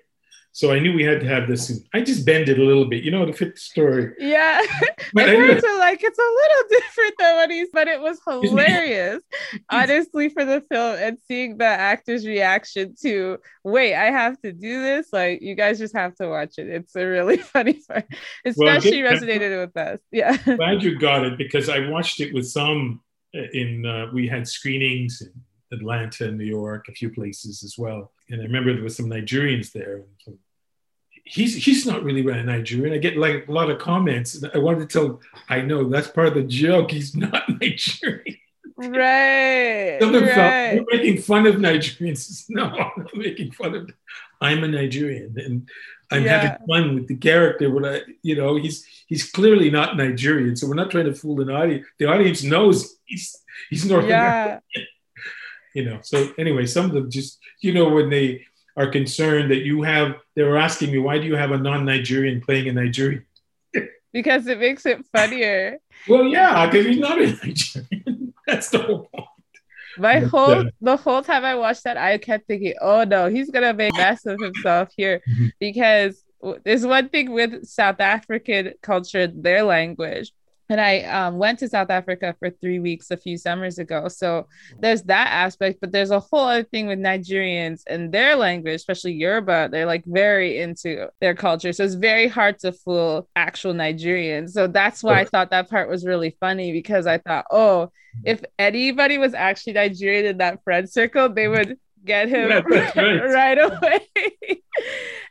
So 0.52 0.72
I 0.72 0.80
knew 0.80 0.92
we 0.92 1.04
had 1.04 1.20
to 1.20 1.28
have 1.28 1.46
this. 1.46 1.80
I 1.94 2.00
just 2.00 2.26
bend 2.26 2.48
it 2.48 2.58
a 2.58 2.64
little 2.64 2.84
bit, 2.84 3.04
you 3.04 3.12
know, 3.12 3.24
to 3.24 3.32
fit 3.32 3.54
the 3.54 3.60
story. 3.60 4.14
Yeah. 4.18 4.60
But 5.12 5.28
I 5.28 5.32
to 5.32 5.76
like 5.78 6.04
it's 6.04 6.18
a 6.18 6.22
little 6.22 6.68
different 6.70 7.14
than 7.18 7.34
what 7.34 7.50
he's, 7.50 7.68
but 7.72 7.88
it 7.88 8.00
was 8.00 8.20
hilarious, 8.24 9.20
honestly, 9.68 10.28
for 10.28 10.44
the 10.44 10.60
film 10.70 10.98
and 11.00 11.18
seeing 11.26 11.58
the 11.58 11.64
actor's 11.64 12.24
reaction 12.24 12.94
to 13.02 13.38
wait, 13.64 13.96
I 13.96 14.12
have 14.12 14.40
to 14.42 14.52
do 14.52 14.82
this. 14.82 15.08
Like 15.12 15.42
you 15.42 15.56
guys 15.56 15.80
just 15.80 15.96
have 15.96 16.14
to 16.16 16.28
watch 16.28 16.58
it. 16.58 16.68
It's 16.68 16.94
a 16.94 17.04
really 17.04 17.38
funny 17.38 17.72
part, 17.72 18.06
especially 18.44 19.02
well, 19.02 19.14
resonated 19.14 19.60
with 19.60 19.76
us. 19.76 19.98
Yeah. 20.12 20.36
Glad 20.36 20.84
you 20.84 20.96
got 20.96 21.24
it 21.24 21.36
because 21.36 21.68
I 21.68 21.88
watched 21.88 22.20
it 22.20 22.32
with 22.32 22.46
some 22.46 23.00
in 23.32 23.84
uh, 23.84 24.06
we 24.12 24.28
had 24.28 24.46
screenings 24.46 25.22
in 25.22 25.32
Atlanta, 25.72 26.30
New 26.30 26.44
York, 26.44 26.86
a 26.88 26.92
few 26.92 27.10
places 27.10 27.62
as 27.62 27.76
well. 27.78 28.12
And 28.28 28.40
I 28.40 28.44
remember 28.44 28.72
there 28.72 28.82
was 28.82 28.96
some 28.96 29.06
Nigerians 29.06 29.72
there. 29.72 30.02
He's 31.24 31.54
he's 31.64 31.86
not 31.86 32.02
really 32.02 32.26
a 32.26 32.42
Nigerian. 32.42 32.94
I 32.94 32.98
get 32.98 33.16
like 33.16 33.46
a 33.46 33.52
lot 33.52 33.70
of 33.70 33.78
comments. 33.78 34.42
I 34.54 34.58
wanted 34.58 34.88
to 34.88 34.98
tell 34.98 35.20
I 35.48 35.60
know 35.60 35.88
that's 35.88 36.08
part 36.08 36.28
of 36.28 36.34
the 36.34 36.42
joke. 36.42 36.90
He's 36.90 37.14
not 37.14 37.48
Nigerian. 37.60 38.36
Right. 38.76 39.98
Some 40.00 40.14
right. 40.14 40.34
Felt, 40.34 40.74
you're 40.74 40.86
making 40.90 41.22
fun 41.22 41.46
of 41.46 41.56
Nigerians. 41.56 42.46
No, 42.50 42.64
I'm 42.64 43.02
not 43.02 43.14
making 43.14 43.52
fun 43.52 43.74
of. 43.74 43.90
I'm 44.40 44.64
a 44.64 44.68
Nigerian, 44.68 45.34
and 45.36 45.68
I'm 46.10 46.24
yeah. 46.24 46.40
having 46.40 46.66
fun 46.66 46.94
with 46.94 47.06
the 47.06 47.16
character. 47.16 47.70
When 47.70 47.84
I, 47.84 48.00
you 48.22 48.36
know, 48.36 48.56
he's 48.56 48.86
he's 49.06 49.30
clearly 49.30 49.70
not 49.70 49.98
Nigerian, 49.98 50.56
so 50.56 50.66
we're 50.66 50.74
not 50.74 50.90
trying 50.90 51.04
to 51.04 51.14
fool 51.14 51.40
an 51.42 51.50
audience. 51.50 51.86
The 51.98 52.06
audience 52.06 52.42
knows 52.42 52.96
he's 53.04 53.36
he's 53.68 53.84
North 53.84 54.06
yeah. 54.06 54.44
American 54.44 54.62
you 55.74 55.84
know. 55.84 55.98
So 56.02 56.32
anyway 56.38 56.66
some 56.66 56.86
of 56.86 56.92
them 56.92 57.10
just 57.10 57.38
you 57.60 57.72
know 57.72 57.88
when 57.88 58.10
they 58.10 58.44
are 58.76 58.88
concerned 58.88 59.50
that 59.50 59.62
you 59.62 59.82
have 59.82 60.16
they 60.36 60.42
were 60.42 60.56
asking 60.56 60.92
me 60.92 60.98
why 60.98 61.18
do 61.18 61.26
you 61.26 61.36
have 61.36 61.50
a 61.50 61.58
non-nigerian 61.58 62.40
playing 62.40 62.68
a 62.68 62.72
nigerian 62.72 63.24
because 64.12 64.46
it 64.46 64.58
makes 64.58 64.86
it 64.86 65.04
funnier. 65.14 65.78
Well 66.08 66.24
yeah 66.24 66.66
because 66.66 66.86
he's 66.86 66.98
not 66.98 67.20
a 67.20 67.26
nigerian. 67.26 68.34
That's 68.46 68.70
the 68.70 68.78
whole 68.78 69.08
point. 69.12 69.26
My 69.98 70.20
whole 70.20 70.50
uh, 70.50 70.64
the 70.80 70.96
whole 70.96 71.22
time 71.22 71.44
I 71.44 71.56
watched 71.56 71.84
that, 71.84 71.96
I 71.96 72.16
kept 72.18 72.46
thinking, 72.46 72.74
"Oh 72.80 73.04
no, 73.04 73.28
he's 73.28 73.50
gonna 73.50 73.74
make 73.74 73.92
a 73.92 73.96
mess 73.96 74.24
of 74.24 74.40
himself 74.40 74.88
here," 74.96 75.20
because 75.60 76.22
there's 76.64 76.86
one 76.86 77.08
thing 77.08 77.32
with 77.32 77.66
South 77.66 78.00
African 78.00 78.72
culture, 78.82 79.26
their 79.26 79.62
language 79.62 80.32
and 80.70 80.80
I 80.80 81.00
um, 81.02 81.36
went 81.36 81.58
to 81.58 81.68
South 81.68 81.90
Africa 81.90 82.34
for 82.38 82.48
three 82.48 82.78
weeks 82.78 83.10
a 83.10 83.16
few 83.16 83.36
summers 83.36 83.78
ago. 83.78 84.06
So 84.08 84.46
there's 84.78 85.02
that 85.04 85.28
aspect, 85.28 85.80
but 85.80 85.90
there's 85.90 86.12
a 86.12 86.20
whole 86.20 86.46
other 86.46 86.62
thing 86.62 86.86
with 86.86 87.00
Nigerians 87.00 87.82
and 87.88 88.12
their 88.12 88.36
language, 88.36 88.74
especially 88.76 89.12
Yoruba. 89.12 89.68
They're 89.70 89.84
like 89.84 90.04
very 90.06 90.60
into 90.60 91.08
their 91.20 91.34
culture. 91.34 91.72
So 91.72 91.84
it's 91.84 91.94
very 91.94 92.28
hard 92.28 92.60
to 92.60 92.72
fool 92.72 93.28
actual 93.34 93.74
Nigerians. 93.74 94.50
So 94.50 94.68
that's 94.68 95.02
why 95.02 95.20
I 95.20 95.24
thought 95.24 95.50
that 95.50 95.68
part 95.68 95.88
was 95.88 96.06
really 96.06 96.36
funny 96.38 96.72
because 96.72 97.06
I 97.06 97.18
thought, 97.18 97.46
oh, 97.50 97.90
if 98.24 98.42
anybody 98.58 99.18
was 99.18 99.34
actually 99.34 99.72
Nigerian 99.74 100.26
in 100.26 100.38
that 100.38 100.62
friend 100.62 100.88
circle, 100.88 101.28
they 101.28 101.48
would 101.48 101.78
get 102.04 102.28
him 102.28 102.48
yeah, 102.48 102.60
right. 102.96 103.22
right 103.24 103.58
away. 103.58 104.06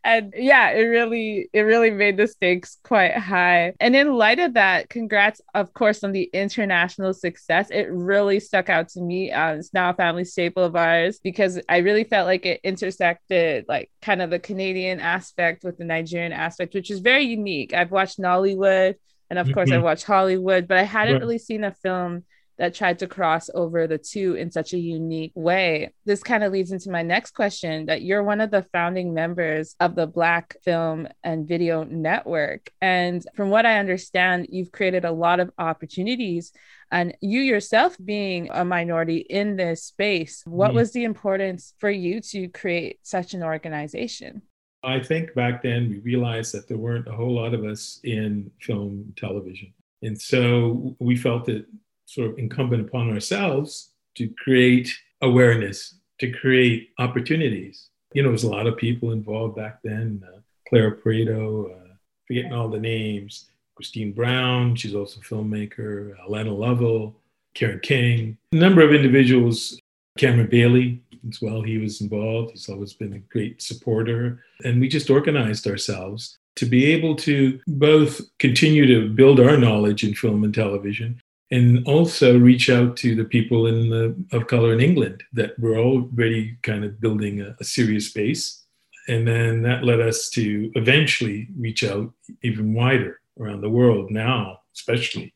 and 0.03 0.33
yeah, 0.35 0.69
it 0.69 0.83
really 0.83 1.49
it 1.53 1.61
really 1.61 1.91
made 1.91 2.17
the 2.17 2.27
stakes 2.27 2.77
quite 2.83 3.15
high. 3.15 3.73
And 3.79 3.95
in 3.95 4.13
light 4.13 4.39
of 4.39 4.53
that, 4.53 4.89
congrats, 4.89 5.41
of 5.53 5.73
course, 5.73 6.03
on 6.03 6.11
the 6.11 6.29
international 6.33 7.13
success. 7.13 7.69
It 7.69 7.87
really 7.91 8.39
stuck 8.39 8.69
out 8.69 8.89
to 8.89 9.01
me. 9.01 9.31
Uh, 9.31 9.55
it's 9.55 9.73
now 9.73 9.89
a 9.89 9.93
family 9.93 10.25
staple 10.25 10.63
of 10.63 10.75
ours 10.75 11.19
because 11.23 11.59
I 11.67 11.77
really 11.77 12.03
felt 12.03 12.27
like 12.27 12.45
it 12.45 12.61
intersected 12.63 13.65
like 13.67 13.91
kind 14.01 14.21
of 14.21 14.29
the 14.29 14.39
Canadian 14.39 14.99
aspect 14.99 15.63
with 15.63 15.77
the 15.77 15.85
Nigerian 15.85 16.31
aspect, 16.31 16.73
which 16.73 16.91
is 16.91 16.99
very 16.99 17.23
unique. 17.23 17.73
I've 17.73 17.91
watched 17.91 18.19
Nollywood. 18.19 18.95
And 19.29 19.37
of 19.37 19.51
course, 19.53 19.69
mm-hmm. 19.69 19.79
I 19.79 19.83
watched 19.83 20.05
Hollywood, 20.05 20.67
but 20.67 20.77
I 20.77 20.83
hadn't 20.83 21.15
right. 21.15 21.21
really 21.21 21.37
seen 21.37 21.63
a 21.63 21.71
film 21.71 22.25
that 22.59 22.75
tried 22.75 22.99
to 22.99 23.07
cross 23.07 23.49
over 23.55 23.87
the 23.87 23.97
two 23.97 24.35
in 24.35 24.51
such 24.51 24.73
a 24.73 24.77
unique 24.77 25.31
way. 25.33 25.93
This 26.05 26.21
kind 26.21 26.43
of 26.43 26.51
leads 26.51 26.71
into 26.71 26.91
my 26.91 27.01
next 27.01 27.31
question 27.31 27.85
that 27.87 28.01
you're 28.01 28.21
one 28.21 28.41
of 28.41 28.51
the 28.51 28.67
founding 28.73 29.13
members 29.13 29.75
of 29.79 29.95
the 29.95 30.05
Black 30.05 30.57
Film 30.63 31.07
and 31.23 31.47
Video 31.47 31.83
Network. 31.83 32.69
And 32.81 33.25
from 33.33 33.49
what 33.49 33.65
I 33.65 33.79
understand, 33.79 34.47
you've 34.49 34.73
created 34.73 35.05
a 35.05 35.11
lot 35.11 35.39
of 35.39 35.51
opportunities. 35.57 36.51
And 36.91 37.15
you 37.21 37.39
yourself 37.39 37.95
being 38.03 38.49
a 38.51 38.65
minority 38.65 39.17
in 39.17 39.55
this 39.55 39.83
space, 39.83 40.43
what 40.45 40.69
mm-hmm. 40.69 40.77
was 40.77 40.91
the 40.91 41.05
importance 41.05 41.73
for 41.79 41.89
you 41.89 42.19
to 42.21 42.49
create 42.49 42.99
such 43.03 43.33
an 43.33 43.41
organization? 43.41 44.41
I 44.83 44.99
think 44.99 45.33
back 45.33 45.61
then 45.61 45.89
we 45.89 45.99
realized 45.99 46.53
that 46.53 46.67
there 46.67 46.77
weren't 46.77 47.07
a 47.07 47.11
whole 47.13 47.33
lot 47.33 47.53
of 47.53 47.63
us 47.63 47.99
in 48.03 48.51
film 48.61 49.13
television. 49.15 49.73
And 50.01 50.19
so 50.19 50.95
we 50.99 51.15
felt 51.15 51.45
that 51.45 51.65
sort 52.09 52.31
of 52.31 52.39
incumbent 52.39 52.87
upon 52.87 53.11
ourselves 53.11 53.91
to 54.15 54.27
create 54.43 54.91
awareness, 55.21 55.95
to 56.19 56.31
create 56.31 56.89
opportunities. 56.97 57.89
You 58.13 58.23
know, 58.23 58.29
there's 58.29 58.43
a 58.43 58.49
lot 58.49 58.65
of 58.65 58.77
people 58.77 59.11
involved 59.11 59.55
back 59.55 59.79
then. 59.83 60.23
Uh, 60.27 60.39
Claire 60.67 60.95
Prieto, 60.95 61.71
uh, 61.71 61.93
forgetting 62.27 62.53
all 62.53 62.67
the 62.67 62.79
names. 62.79 63.45
Christene 63.79 64.13
Browne, 64.13 64.75
she's 64.75 64.95
also 64.95 65.19
a 65.19 65.23
filmmaker. 65.23 66.15
Uh, 66.19 66.29
Lana 66.29 66.51
Lovell, 66.51 67.15
Karen 67.53 67.79
King, 67.79 68.37
a 68.51 68.55
number 68.55 68.81
of 68.81 68.93
individuals. 68.93 69.79
Cameron 70.17 70.49
Bailey 70.49 71.01
as 71.29 71.41
well, 71.41 71.61
he 71.61 71.77
was 71.77 72.01
involved. 72.01 72.51
He's 72.51 72.67
always 72.69 72.93
been 72.93 73.13
a 73.13 73.19
great 73.19 73.61
supporter. 73.61 74.43
And 74.65 74.81
we 74.81 74.89
just 74.89 75.09
organized 75.09 75.67
ourselves 75.67 76.39
to 76.55 76.65
be 76.65 76.85
able 76.87 77.15
to 77.17 77.59
both 77.67 78.19
continue 78.39 78.85
to 78.87 79.13
build 79.13 79.39
our 79.39 79.55
knowledge 79.55 80.03
in 80.03 80.13
film 80.15 80.43
and 80.43 80.53
television 80.53 81.21
and 81.51 81.85
also 81.87 82.37
reach 82.37 82.69
out 82.69 82.95
to 82.97 83.15
the 83.15 83.23
people 83.23 83.67
in 83.67 83.89
the, 83.89 84.15
of 84.31 84.47
color 84.47 84.73
in 84.73 84.79
England 84.79 85.23
that 85.33 85.57
were 85.59 85.77
already 85.77 86.57
kind 86.61 86.83
of 86.83 87.01
building 87.01 87.41
a, 87.41 87.55
a 87.59 87.63
serious 87.63 88.11
base. 88.11 88.63
And 89.07 89.27
then 89.27 89.63
that 89.63 89.83
led 89.83 89.99
us 89.99 90.29
to 90.31 90.71
eventually 90.75 91.47
reach 91.57 91.83
out 91.83 92.13
even 92.43 92.73
wider 92.73 93.19
around 93.39 93.61
the 93.61 93.69
world 93.69 94.11
now, 94.11 94.59
especially. 94.75 95.33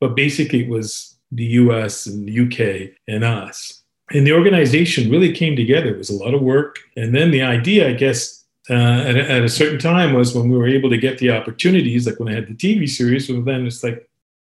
But 0.00 0.16
basically, 0.16 0.64
it 0.64 0.68
was 0.68 1.16
the 1.30 1.44
US 1.44 2.06
and 2.06 2.28
the 2.28 2.40
UK 2.40 2.96
and 3.06 3.22
us. 3.22 3.82
And 4.10 4.26
the 4.26 4.32
organization 4.32 5.10
really 5.10 5.32
came 5.32 5.56
together. 5.56 5.94
It 5.94 5.98
was 5.98 6.10
a 6.10 6.16
lot 6.16 6.34
of 6.34 6.42
work. 6.42 6.78
And 6.96 7.14
then 7.14 7.30
the 7.30 7.42
idea, 7.42 7.88
I 7.88 7.94
guess, 7.94 8.44
uh, 8.68 8.72
at, 8.72 9.16
a, 9.16 9.30
at, 9.30 9.44
a 9.44 9.48
certain 9.48 9.78
time 9.78 10.14
was 10.14 10.34
when 10.34 10.48
we 10.48 10.56
were 10.56 10.68
able 10.68 10.90
to 10.90 10.98
get 10.98 11.18
the 11.18 11.30
opportunities, 11.30 12.06
like 12.06 12.18
when 12.18 12.28
I 12.28 12.34
had 12.34 12.48
the 12.48 12.54
TV 12.54 12.88
series, 12.88 13.30
well, 13.30 13.42
then 13.42 13.66
it's 13.66 13.84
like, 13.84 14.08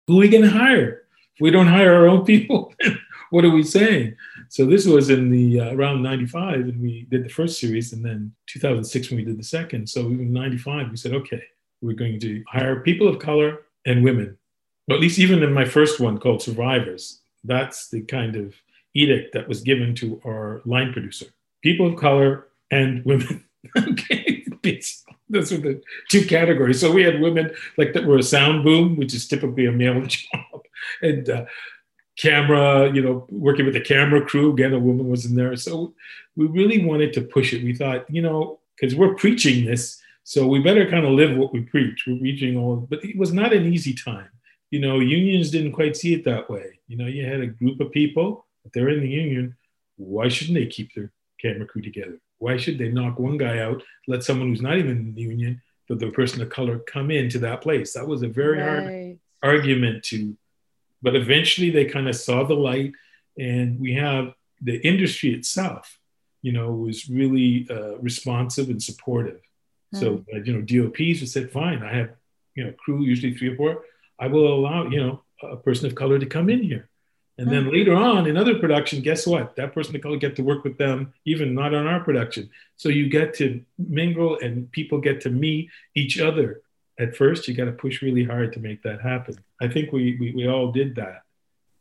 who 0.08 0.18
are 0.18 0.22
we 0.22 0.30
going 0.30 0.44
to 0.44 0.50
hire? 0.50 1.04
If 1.36 1.42
we 1.42 1.52
don't 1.52 1.68
hire 1.68 1.94
our 1.94 2.08
own 2.08 2.26
people, 2.26 2.74
what 3.30 3.46
are 3.46 3.52
we 3.52 3.64
saying? 3.64 4.16
So 4.50 4.66
this 4.66 4.86
was 4.86 5.10
in 5.10 5.30
the 5.30 5.60
uh, 5.60 5.76
around 5.76 6.02
95, 6.02 6.56
and 6.62 6.82
we 6.82 7.06
did 7.12 7.26
the 7.26 7.30
first 7.30 7.60
series, 7.60 7.94
and 7.94 8.04
then 8.04 8.34
2006 8.48 9.10
when 9.10 9.18
we 9.18 9.26
did 9.26 9.38
the 9.38 9.44
second. 9.44 9.88
So 9.88 10.02
in 10.08 10.32
95, 10.32 10.90
we 10.90 10.98
said, 10.98 11.14
okay, 11.14 11.44
we're 11.82 11.94
going 11.94 12.20
to 12.22 12.44
hire 12.48 12.80
people 12.80 13.08
of 13.08 13.20
color 13.20 13.66
and 13.86 14.04
women. 14.04 14.38
But 14.88 14.96
at 14.96 15.02
least 15.02 15.20
even 15.20 15.44
in 15.44 15.54
my 15.54 15.66
first 15.66 16.00
one 16.00 16.18
called 16.18 16.42
Survivors, 16.42 17.20
that's 17.44 17.90
the 17.90 18.02
kind 18.02 18.36
of 18.36 18.56
edict 18.96 19.34
that 19.34 19.48
was 19.48 19.62
given 19.62 19.94
to 19.96 20.22
our 20.26 20.62
line 20.66 20.94
producer: 20.94 21.26
people 21.62 21.88
of 21.88 21.98
color 21.98 22.48
and 22.72 23.04
women. 23.04 23.44
okay, 23.78 24.46
those 25.30 25.52
were 25.52 25.58
the 25.58 25.82
two 26.10 26.26
categories. 26.26 26.80
So 26.80 26.92
we 26.92 27.04
had 27.04 27.22
women 27.22 27.52
like 27.78 27.94
that 27.94 28.06
were 28.06 28.18
a 28.18 28.24
sound 28.24 28.64
boom, 28.64 28.96
which 28.96 29.14
is 29.14 29.28
typically 29.28 29.66
a 29.66 29.72
male 29.72 30.02
job, 30.06 30.62
and 31.02 31.30
uh, 31.30 31.46
camera, 32.18 32.92
you 32.94 33.02
know, 33.02 33.26
working 33.30 33.66
with 33.66 33.74
the 33.74 33.82
camera 33.82 34.26
crew. 34.26 34.54
Again, 34.54 34.74
a 34.74 34.80
woman 34.80 35.10
was 35.10 35.26
in 35.26 35.36
there. 35.36 35.56
So 35.56 35.94
we 36.36 36.48
really 36.48 36.84
wanted 36.84 37.14
to 37.14 37.22
push 37.22 37.54
it. 37.54 37.64
We 37.64 37.76
thought, 37.76 38.06
you 38.10 38.22
know, 38.22 38.60
because 38.76 38.96
we're 38.96 39.16
preaching 39.16 39.66
this, 39.66 40.02
so 40.24 40.46
we 40.46 40.60
better 40.60 40.90
kind 40.90 41.06
of 41.06 41.12
live 41.12 41.38
what 41.38 41.54
we 41.54 41.62
preach. 41.62 42.06
We're 42.06 42.22
reaching 42.22 42.58
all, 42.58 42.76
but 42.76 43.04
it 43.04 43.18
was 43.18 43.34
not 43.34 43.54
an 43.54 43.72
easy 43.72 43.94
time. 43.94 44.30
You 44.72 44.80
know, 44.80 45.00
unions 45.00 45.50
didn't 45.50 45.72
quite 45.72 45.96
see 45.96 46.14
it 46.14 46.26
that 46.26 46.50
way. 46.50 46.80
You 46.88 46.98
know, 46.98 47.06
you 47.06 47.26
had 47.26 47.40
a 47.40 47.48
group 47.48 47.80
of 47.80 47.92
people, 47.92 48.46
if 48.66 48.74
they're 48.74 48.90
in 48.90 49.00
the 49.00 49.08
union, 49.08 49.56
why 49.96 50.28
shouldn't 50.28 50.58
they 50.58 50.66
keep 50.66 50.94
their 50.94 51.12
camera 51.42 51.66
crew 51.66 51.82
together? 51.82 52.20
Why 52.40 52.58
should 52.58 52.78
they 52.78 52.90
knock 52.90 53.20
one 53.20 53.38
guy 53.38 53.60
out, 53.60 53.84
let 54.08 54.24
someone 54.24 54.50
who's 54.50 54.62
not 54.62 54.78
even 54.78 54.92
in 54.92 55.14
the 55.16 55.22
union, 55.22 55.62
but 55.88 56.00
the 56.00 56.12
person 56.12 56.42
of 56.42 56.50
color, 56.50 56.80
come 56.80 57.12
into 57.12 57.40
that 57.40 57.62
place? 57.62 57.94
That 57.94 58.08
was 58.08 58.24
a 58.24 58.28
very 58.28 58.60
right. 58.60 59.20
hard 59.42 59.54
argument 59.54 60.04
to, 60.06 60.38
but 61.02 61.16
eventually 61.16 61.70
they 61.70 61.86
kind 61.86 62.08
of 62.08 62.16
saw 62.16 62.44
the 62.44 62.54
light, 62.54 62.94
and 63.38 63.80
we 63.80 63.94
have 63.94 64.34
the 64.62 64.78
industry 64.86 65.34
itself, 65.34 66.00
you 66.42 66.52
know, 66.52 66.72
was 66.72 67.10
really 67.10 67.68
uh, 67.70 67.98
responsive 67.98 68.70
and 68.70 68.82
supportive. 68.82 69.42
Mm. 69.94 70.00
So, 70.00 70.26
uh, 70.34 70.42
you 70.42 70.54
know, 70.54 70.62
DOPs 70.62 71.20
have 71.22 71.30
said, 71.30 71.52
fine, 71.52 71.84
I 71.84 71.94
have, 71.96 72.10
you 72.56 72.64
know, 72.64 72.74
crew, 72.74 73.04
usually 73.04 73.34
three 73.34 73.50
or 73.50 73.56
four, 73.56 73.84
I 74.20 74.28
will 74.28 74.54
allow, 74.54 74.88
you 74.88 75.00
know, 75.00 75.24
a 75.44 75.58
person 75.58 75.86
of 75.86 75.96
color 75.96 76.18
to 76.18 76.26
come 76.26 76.50
in 76.50 76.64
here. 76.64 76.90
And 77.40 77.52
then 77.52 77.72
later 77.72 77.94
on 77.94 78.26
in 78.26 78.36
other 78.36 78.58
production, 78.58 79.02
guess 79.02 79.28
what? 79.28 79.56
That 79.58 79.74
person 79.74 79.96
of 79.96 80.02
color 80.02 80.18
get 80.18 80.36
to 80.38 80.44
work 80.44 80.64
with 80.64 80.78
them, 80.78 81.14
even 81.26 81.54
not 81.54 81.74
on 81.74 81.86
our 81.86 82.00
production. 82.00 82.50
So 82.78 82.90
you 82.90 83.10
get 83.10 83.36
to 83.36 83.64
mingle 83.78 84.40
and 84.40 84.72
people 84.72 85.00
get 85.00 85.22
to 85.22 85.30
meet 85.30 85.70
each 85.94 86.20
other. 86.20 86.62
At 87.00 87.16
first, 87.16 87.48
you 87.48 87.54
got 87.54 87.66
to 87.66 87.74
push 87.74 88.02
really 88.02 88.24
hard 88.24 88.54
to 88.54 88.60
make 88.60 88.82
that 88.84 89.02
happen. 89.02 89.36
I 89.62 89.68
think 89.68 89.92
we, 89.92 90.18
we, 90.20 90.32
we 90.32 90.48
all 90.48 90.72
did 90.72 90.96
that 90.96 91.24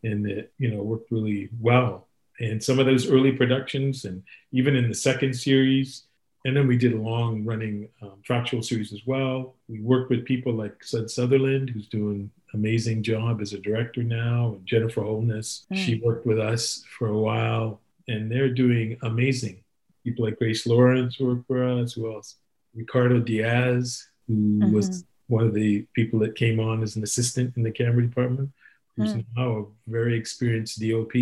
and 0.04 0.26
it, 0.28 0.52
you 0.58 0.70
know, 0.70 0.82
worked 0.82 1.10
really 1.10 1.48
well. 1.58 2.06
And 2.38 2.62
some 2.62 2.78
of 2.78 2.84
those 2.84 3.10
early 3.10 3.32
productions 3.32 4.04
and 4.04 4.22
even 4.52 4.76
in 4.76 4.88
the 4.88 4.94
second 4.94 5.32
series, 5.34 6.02
and 6.44 6.54
then 6.54 6.66
we 6.68 6.76
did 6.76 6.92
a 6.92 7.00
long 7.00 7.44
running 7.44 7.88
um, 8.02 8.22
factual 8.24 8.62
series 8.62 8.92
as 8.92 9.00
well. 9.06 9.56
We 9.68 9.80
worked 9.80 10.10
with 10.10 10.26
people 10.26 10.52
like 10.52 10.78
Sudz 10.80 11.10
Sutherland, 11.10 11.70
who's 11.70 11.88
doing 11.88 12.30
amazing 12.56 13.02
job 13.02 13.40
as 13.40 13.52
a 13.52 13.58
director 13.58 14.02
now. 14.02 14.58
Jennifer 14.64 15.02
Holness, 15.02 15.66
mm. 15.72 15.76
she 15.76 16.00
worked 16.00 16.26
with 16.26 16.38
us 16.38 16.84
for 16.98 17.08
a 17.08 17.18
while, 17.18 17.80
and 18.08 18.30
they're 18.30 18.52
doing 18.64 18.96
amazing. 19.02 19.62
People 20.04 20.24
like 20.24 20.38
Grace 20.38 20.66
Lawrence 20.66 21.20
work 21.20 21.46
for 21.46 21.62
us. 21.64 21.92
Who 21.92 22.12
else? 22.12 22.36
Ricardo 22.74 23.20
Diaz, 23.20 24.06
who 24.26 24.34
mm-hmm. 24.34 24.72
was 24.72 25.04
one 25.28 25.46
of 25.46 25.54
the 25.54 25.86
people 25.94 26.18
that 26.20 26.34
came 26.34 26.60
on 26.60 26.82
as 26.82 26.96
an 26.96 27.02
assistant 27.02 27.56
in 27.56 27.62
the 27.62 27.70
camera 27.70 28.02
department, 28.02 28.50
who's 28.96 29.14
mm. 29.14 29.24
now 29.36 29.50
a 29.58 29.90
very 29.90 30.16
experienced 30.16 30.80
DOP. 30.80 31.14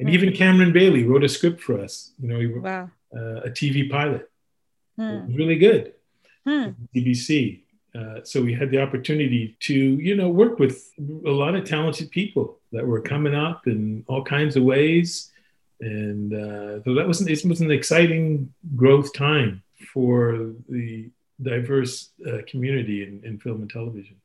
And 0.00 0.08
mm. 0.08 0.12
even 0.12 0.32
Cameron 0.32 0.72
Bailey 0.72 1.04
wrote 1.04 1.24
a 1.24 1.28
script 1.28 1.60
for 1.60 1.80
us. 1.80 2.12
You 2.20 2.28
know, 2.28 2.40
he, 2.40 2.46
wow. 2.46 2.90
uh, 3.16 3.40
a 3.48 3.50
TV 3.50 3.90
pilot. 3.90 4.30
Mm. 4.98 5.36
Really 5.36 5.56
good. 5.56 5.94
BBC. 6.94 7.60
Uh, 7.94 8.20
so 8.22 8.42
we 8.42 8.54
had 8.54 8.70
the 8.70 8.80
opportunity 8.80 9.56
to, 9.60 9.74
you 9.74 10.14
know, 10.14 10.28
work 10.28 10.58
with 10.58 10.92
a 10.98 11.30
lot 11.30 11.54
of 11.54 11.64
talented 11.64 12.10
people 12.10 12.58
that 12.72 12.86
were 12.86 13.00
coming 13.00 13.34
up 13.34 13.66
in 13.66 14.04
all 14.08 14.22
kinds 14.22 14.56
of 14.56 14.62
ways, 14.62 15.30
and 15.80 16.34
uh, 16.34 16.82
so 16.82 16.94
that 16.94 17.06
was 17.06 17.26
it 17.26 17.44
was 17.44 17.60
an 17.60 17.70
exciting 17.70 18.52
growth 18.76 19.12
time 19.14 19.62
for 19.92 20.52
the 20.68 21.10
diverse 21.40 22.10
uh, 22.26 22.38
community 22.46 23.04
in, 23.04 23.22
in 23.24 23.38
film 23.38 23.62
and 23.62 23.70
television. 23.70 24.16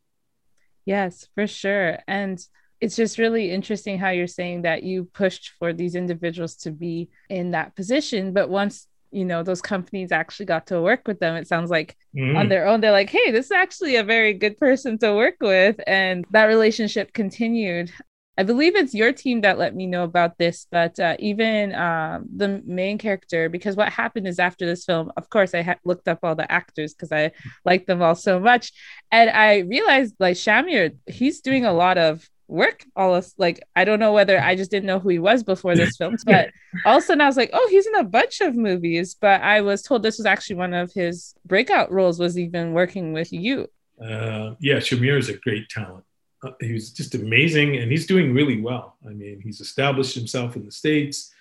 Yes, 0.86 1.28
for 1.34 1.47
sure, 1.47 1.99
and 2.08 2.45
it's 2.82 2.97
just 2.97 3.17
really 3.17 3.49
interesting 3.49 3.97
how 3.97 4.10
you're 4.10 4.28
saying 4.28 4.63
that 4.63 4.84
you 4.84 5.06
pushed 5.06 5.54
for 5.58 5.71
these 5.71 5.95
individuals 5.95 6.56
to 6.58 6.71
be 6.71 7.10
in 7.30 7.52
that 7.52 7.78
position, 7.78 8.34
but 8.34 8.49
once 8.49 8.88
you 9.13 9.26
know 9.26 9.43
those 9.43 9.62
companies 9.62 10.12
actually 10.12 10.45
got 10.45 10.67
to 10.67 10.82
work 10.82 11.08
with 11.08 11.19
them 11.19 11.36
it 11.36 11.47
sounds 11.47 11.69
like 11.69 11.95
mm. 12.15 12.38
on 12.38 12.49
their 12.49 12.67
own 12.67 12.82
they're 12.82 12.91
like 12.91 13.10
hey 13.10 13.32
this 13.32 13.45
is 13.45 13.52
actually 13.52 13.95
a 13.95 14.04
very 14.04 14.34
good 14.34 14.58
person 14.58 14.97
to 14.97 15.13
work 15.13 15.36
with 15.41 15.80
and 15.88 16.26
that 16.32 16.45
relationship 16.45 17.13
continued 17.13 17.91
i 18.38 18.43
believe 18.43 18.76
it's 18.76 18.93
your 18.93 19.13
team 19.13 19.41
that 19.41 19.58
let 19.58 19.76
me 19.76 19.86
know 19.86 20.04
about 20.04 20.38
this 20.38 20.67
but 20.71 20.99
uh, 20.99 21.15
even 21.19 21.73
um, 21.76 22.26
the 22.36 22.62
main 22.65 22.97
character 22.97 23.49
because 23.49 23.76
what 23.76 23.91
happened 23.91 24.28
is 24.28 24.39
after 24.39 24.65
this 24.65 24.86
film 24.86 25.12
of 25.17 25.30
course 25.30 25.54
i 25.54 25.62
ha- 25.62 25.76
looked 25.86 26.08
up 26.08 26.19
all 26.23 26.36
the 26.36 26.52
actors 26.52 26.93
because 26.93 27.12
i 27.12 27.32
like 27.65 27.86
them 27.86 28.02
all 28.02 28.15
so 28.15 28.39
much 28.39 28.71
and 29.12 29.30
i 29.30 29.60
realized 29.60 30.15
like 30.19 30.36
shamier 30.36 30.95
he's 31.08 31.41
doing 31.41 31.65
a 31.65 31.73
lot 31.73 31.97
of 31.97 32.28
work 32.47 32.86
all 32.95 33.15
of 33.15 33.32
like 33.38 33.62
I 33.75 33.86
don't 33.86 33.99
know 33.99 34.13
whether 34.13 34.39
I 34.39 34.56
just 34.56 34.71
didn't 34.71 34.88
know 34.88 34.99
who 34.99 35.10
he 35.10 35.19
was 35.19 35.43
before 35.43 35.75
this 35.75 35.97
film, 35.97 36.17
but 36.25 36.51
all 36.86 36.97
of 36.97 37.03
a 37.03 37.06
sudden 37.06 37.21
I 37.21 37.27
was 37.27 37.38
like, 37.38 37.49
oh, 37.53 37.67
he's 37.71 37.88
in 37.88 37.95
a 37.95 38.03
bunch 38.03 38.41
of 38.41 38.56
movies. 38.56 39.15
But 39.19 39.41
I 39.41 39.62
was 39.62 39.82
told 39.82 40.03
this 40.03 40.17
was 40.17 40.25
actually 40.25 40.58
one 40.58 40.73
of 40.73 40.91
his 40.93 41.34
breakout 41.45 41.91
roles 41.91 42.19
was 42.19 42.38
even 42.38 42.73
working 42.73 43.13
with 43.13 43.32
you. 43.32 43.67
Uh, 44.01 44.56
yeah, 44.60 44.75
Shamier 44.75 45.17
is 45.17 45.29
a 45.29 45.38
great 45.38 45.69
talent. 45.69 46.03
Uh, 46.43 46.51
he 46.60 46.73
was 46.73 46.91
just 46.91 47.15
amazing, 47.15 47.77
and 47.77 47.91
he's 47.91 48.06
doing 48.06 48.34
really 48.34 48.62
well. 48.62 48.97
I 49.08 49.12
mean, 49.12 49.39
he's 49.41 49.62
established 49.62 50.15
himself 50.15 50.56
in 50.56 50.65
the 50.65 50.71
states. 50.71 51.32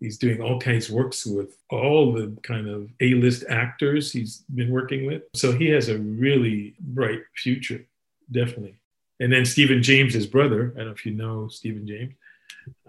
He's 0.00 0.18
doing 0.18 0.42
all 0.42 0.60
kinds 0.60 0.88
of 0.88 0.94
works 0.94 1.24
with 1.24 1.56
all 1.70 2.12
the 2.12 2.36
kind 2.42 2.68
of 2.68 2.90
A-list 3.00 3.44
actors 3.48 4.12
he's 4.12 4.44
been 4.54 4.70
working 4.70 5.06
with. 5.06 5.22
So 5.34 5.52
he 5.52 5.68
has 5.70 5.88
a 5.88 5.98
really 5.98 6.74
bright 6.80 7.22
future, 7.34 7.84
definitely 8.30 8.76
and 9.20 9.32
then 9.32 9.44
Stephan 9.44 9.82
James, 9.82 10.14
his 10.14 10.26
brother. 10.26 10.72
I 10.74 10.78
don't 10.78 10.86
know 10.86 10.92
if 10.92 11.06
you 11.06 11.12
know 11.12 11.48
Stephan 11.48 11.86
James. 11.86 12.14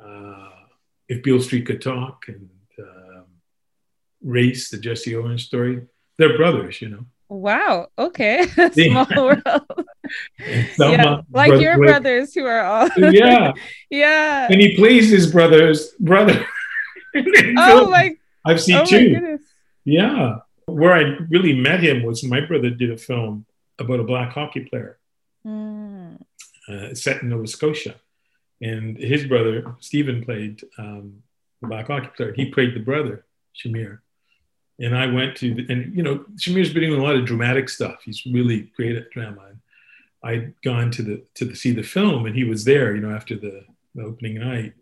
Uh, 0.01 0.49
if 1.07 1.23
Beale 1.23 1.41
Street 1.41 1.65
could 1.65 1.81
talk 1.81 2.25
and 2.27 2.49
um, 2.79 3.25
Race, 4.21 4.69
the 4.69 4.77
Jesse 4.77 5.15
Owens 5.15 5.43
story, 5.43 5.83
they're 6.17 6.37
brothers, 6.37 6.81
you 6.81 6.89
know. 6.89 7.05
Wow. 7.29 7.87
Okay. 7.97 8.45
Small 8.71 9.07
world. 9.15 9.43
yeah, 10.79 11.21
like 11.31 11.49
brother, 11.49 11.61
your 11.61 11.77
brothers 11.77 12.33
who 12.33 12.45
are 12.45 12.63
all. 12.63 12.89
yeah. 12.97 13.53
Yeah. 13.89 14.47
And 14.49 14.61
he 14.61 14.75
plays 14.75 15.09
his 15.09 15.31
brother's 15.31 15.91
brother. 15.99 16.45
oh 17.15 17.89
my. 17.89 18.15
I've 18.45 18.61
seen 18.61 18.77
oh 18.77 18.85
two. 18.85 19.39
Yeah. 19.83 20.37
Where 20.65 20.93
I 20.93 21.17
really 21.29 21.53
met 21.53 21.81
him 21.81 22.03
was 22.03 22.23
my 22.23 22.41
brother 22.41 22.69
did 22.69 22.91
a 22.91 22.97
film 22.97 23.45
about 23.79 23.99
a 23.99 24.03
black 24.03 24.31
hockey 24.31 24.61
player. 24.61 24.97
Mm. 25.45 25.96
Uh, 26.67 26.93
set 26.93 27.21
in 27.21 27.29
Nova 27.29 27.47
Scotia. 27.47 27.95
And 28.61 28.97
his 28.97 29.25
brother, 29.25 29.75
Stephan, 29.79 30.25
played 30.25 30.63
um, 30.77 31.23
the 31.61 31.67
black 31.67 31.87
hockey 31.87 32.09
player. 32.15 32.33
He 32.33 32.51
played 32.51 32.73
the 32.73 32.79
brother, 32.79 33.25
Shamier. 33.55 33.99
And 34.79 34.95
I 34.95 35.07
went 35.07 35.37
to, 35.37 35.53
the, 35.53 35.65
and 35.69 35.95
you 35.95 36.03
know, 36.03 36.25
Shamier's 36.37 36.73
been 36.73 36.83
doing 36.83 36.99
a 36.99 37.03
lot 37.03 37.15
of 37.15 37.25
dramatic 37.25 37.69
stuff. 37.69 38.01
He's 38.03 38.25
really 38.25 38.71
great 38.75 38.95
at 38.95 39.09
drama. 39.11 39.45
And 39.49 39.59
I'd 40.23 40.61
gone 40.61 40.91
to 40.91 41.03
the 41.03 41.23
to 41.35 41.45
the, 41.45 41.55
see 41.55 41.71
the 41.71 41.83
film, 41.83 42.25
and 42.25 42.35
he 42.35 42.43
was 42.43 42.65
there, 42.65 42.95
you 42.95 43.01
know, 43.01 43.15
after 43.15 43.35
the, 43.35 43.63
the 43.95 44.03
opening 44.03 44.35
night. 44.35 44.73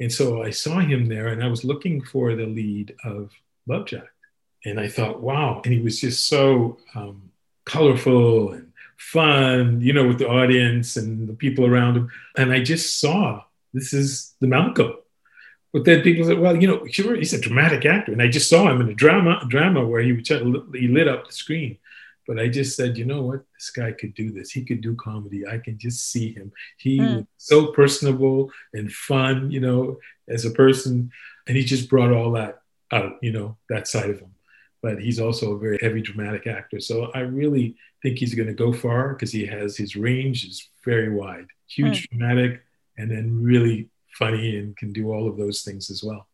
And 0.00 0.12
so 0.12 0.42
I 0.42 0.50
saw 0.50 0.80
him 0.80 1.06
there, 1.06 1.28
and 1.28 1.44
I 1.44 1.48
was 1.48 1.64
looking 1.64 2.02
for 2.02 2.34
the 2.34 2.46
lead 2.46 2.96
of 3.04 3.30
Lovejacked. 3.68 4.08
And 4.64 4.80
I 4.80 4.88
thought, 4.88 5.20
wow. 5.20 5.60
And 5.64 5.72
he 5.72 5.80
was 5.80 6.00
just 6.00 6.28
so 6.28 6.78
um, 6.94 7.30
colorful 7.64 8.52
and 8.52 8.69
fun, 9.00 9.80
you 9.80 9.94
know, 9.94 10.06
with 10.06 10.18
the 10.18 10.28
audience 10.28 10.96
and 10.98 11.26
the 11.26 11.32
people 11.32 11.64
around 11.64 11.96
him. 11.96 12.10
And 12.36 12.52
I 12.52 12.62
just 12.62 13.00
saw 13.00 13.42
this 13.72 13.94
is 13.94 14.34
the 14.40 14.46
Malcolm. 14.46 14.92
But 15.72 15.84
then 15.84 16.02
people 16.02 16.26
said, 16.26 16.38
well, 16.38 16.60
you 16.60 16.68
know, 16.68 16.84
sure, 16.90 17.16
he's 17.16 17.32
a 17.32 17.40
dramatic 17.40 17.86
actor. 17.86 18.12
And 18.12 18.20
I 18.20 18.28
just 18.28 18.50
saw 18.50 18.70
him 18.70 18.80
in 18.82 18.90
a 18.90 18.94
drama, 18.94 19.42
drama 19.48 19.86
where 19.86 20.02
he, 20.02 20.12
would 20.12 20.26
he 20.26 20.88
lit 20.88 21.08
up 21.08 21.26
the 21.26 21.32
screen. 21.32 21.78
But 22.26 22.38
I 22.38 22.48
just 22.48 22.76
said, 22.76 22.98
you 22.98 23.06
know 23.06 23.22
what? 23.22 23.40
This 23.54 23.70
guy 23.70 23.92
could 23.92 24.14
do 24.14 24.32
this. 24.32 24.50
He 24.50 24.64
could 24.64 24.82
do 24.82 24.94
comedy. 24.96 25.46
I 25.46 25.58
can 25.58 25.78
just 25.78 26.10
see 26.10 26.34
him. 26.34 26.52
He 26.76 26.98
mm. 26.98 27.26
so 27.38 27.68
personable 27.72 28.52
and 28.74 28.92
fun, 28.92 29.50
you 29.50 29.60
know, 29.60 29.98
as 30.28 30.44
a 30.44 30.50
person. 30.50 31.10
And 31.46 31.56
he 31.56 31.64
just 31.64 31.88
brought 31.88 32.12
all 32.12 32.32
that 32.32 32.60
out, 32.92 33.14
you 33.22 33.32
know, 33.32 33.56
that 33.70 33.88
side 33.88 34.10
of 34.10 34.20
him 34.20 34.34
but 34.82 35.00
he's 35.00 35.20
also 35.20 35.52
a 35.52 35.58
very 35.58 35.78
heavy 35.80 36.00
dramatic 36.00 36.46
actor. 36.46 36.80
So 36.80 37.10
I 37.14 37.20
really 37.20 37.76
think 38.02 38.18
he's 38.18 38.34
going 38.34 38.48
to 38.48 38.54
go 38.54 38.72
far 38.72 39.10
because 39.10 39.32
he 39.32 39.46
has 39.46 39.76
his 39.76 39.96
range 39.96 40.44
is 40.44 40.68
very 40.84 41.10
wide, 41.10 41.46
huge 41.68 42.08
mm. 42.08 42.18
dramatic, 42.18 42.62
and 42.96 43.10
then 43.10 43.42
really 43.42 43.88
funny 44.18 44.56
and 44.56 44.76
can 44.76 44.92
do 44.92 45.12
all 45.12 45.28
of 45.28 45.36
those 45.36 45.62
things 45.62 45.90
as 45.90 46.02
well. 46.02 46.26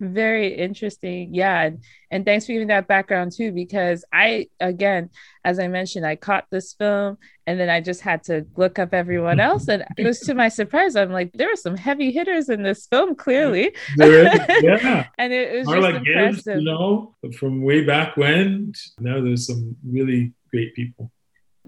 Very 0.00 0.54
interesting. 0.54 1.34
Yeah. 1.34 1.62
And, 1.62 1.84
and 2.10 2.24
thanks 2.24 2.46
for 2.46 2.52
giving 2.52 2.68
that 2.68 2.86
background 2.86 3.32
too, 3.32 3.50
because 3.52 4.04
I, 4.12 4.48
again, 4.60 5.10
as 5.44 5.58
I 5.58 5.66
mentioned, 5.68 6.06
I 6.06 6.14
caught 6.16 6.46
this 6.50 6.72
film 6.72 7.18
and 7.46 7.58
then 7.58 7.68
I 7.68 7.80
just 7.80 8.00
had 8.00 8.22
to 8.24 8.46
look 8.56 8.78
up 8.78 8.94
everyone 8.94 9.40
else. 9.40 9.66
And 9.68 9.84
it 9.96 10.04
was 10.04 10.20
to 10.20 10.34
my 10.34 10.48
surprise, 10.48 10.94
I'm 10.94 11.10
like, 11.10 11.32
there 11.32 11.52
are 11.52 11.56
some 11.56 11.76
heavy 11.76 12.12
hitters 12.12 12.48
in 12.48 12.62
this 12.62 12.86
film, 12.86 13.16
clearly. 13.16 13.74
yeah. 13.96 15.06
and 15.18 15.32
it 15.32 15.58
was 15.58 15.66
Marla 15.66 15.92
just 15.92 16.06
impressive. 16.06 16.44
Gibbs, 16.44 16.46
you 16.58 16.64
know, 16.64 17.14
from 17.36 17.62
way 17.62 17.84
back 17.84 18.16
when. 18.16 18.72
Now 19.00 19.20
there's 19.20 19.46
some 19.46 19.76
really 19.84 20.32
great 20.50 20.74
people. 20.74 21.10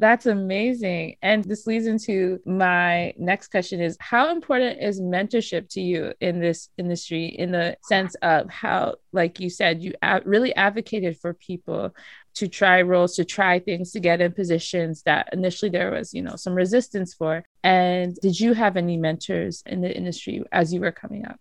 That's 0.01 0.25
amazing. 0.25 1.17
And 1.21 1.45
this 1.45 1.67
leads 1.67 1.87
into 1.87 2.41
my 2.47 3.13
next 3.19 3.49
question 3.49 3.83
is 3.83 3.99
how 4.01 4.33
important 4.33 4.83
is 4.83 4.99
mentorship 4.99 5.69
to 5.73 5.83
you 5.83 6.15
in 6.23 6.41
this 6.41 6.71
industry 6.79 7.27
in 7.27 7.53
the 7.53 7.77
sense 7.83 8.15
of 8.23 8.49
how 8.49 8.95
like 9.13 9.41
you 9.41 9.51
said 9.51 9.83
you 9.83 9.93
really 10.25 10.57
advocated 10.57 11.19
for 11.19 11.35
people 11.35 11.95
to 12.37 12.49
try 12.49 12.81
roles 12.81 13.15
to 13.17 13.27
try 13.27 13.59
things 13.59 13.93
to 13.93 14.01
get 14.01 14.23
in 14.23 14.33
positions 14.33 15.03
that 15.03 15.29
initially 15.35 15.71
there 15.71 15.91
was 15.91 16.15
you 16.15 16.23
know 16.23 16.37
some 16.37 16.55
resistance 16.55 17.13
for? 17.13 17.45
And 17.63 18.17
did 18.23 18.41
you 18.41 18.55
have 18.55 18.79
any 18.79 18.97
mentors 18.97 19.63
in 19.67 19.83
the 19.83 19.95
industry 19.95 20.43
as 20.51 20.73
you 20.73 20.81
were 20.81 20.93
coming 20.93 21.27
up? 21.27 21.39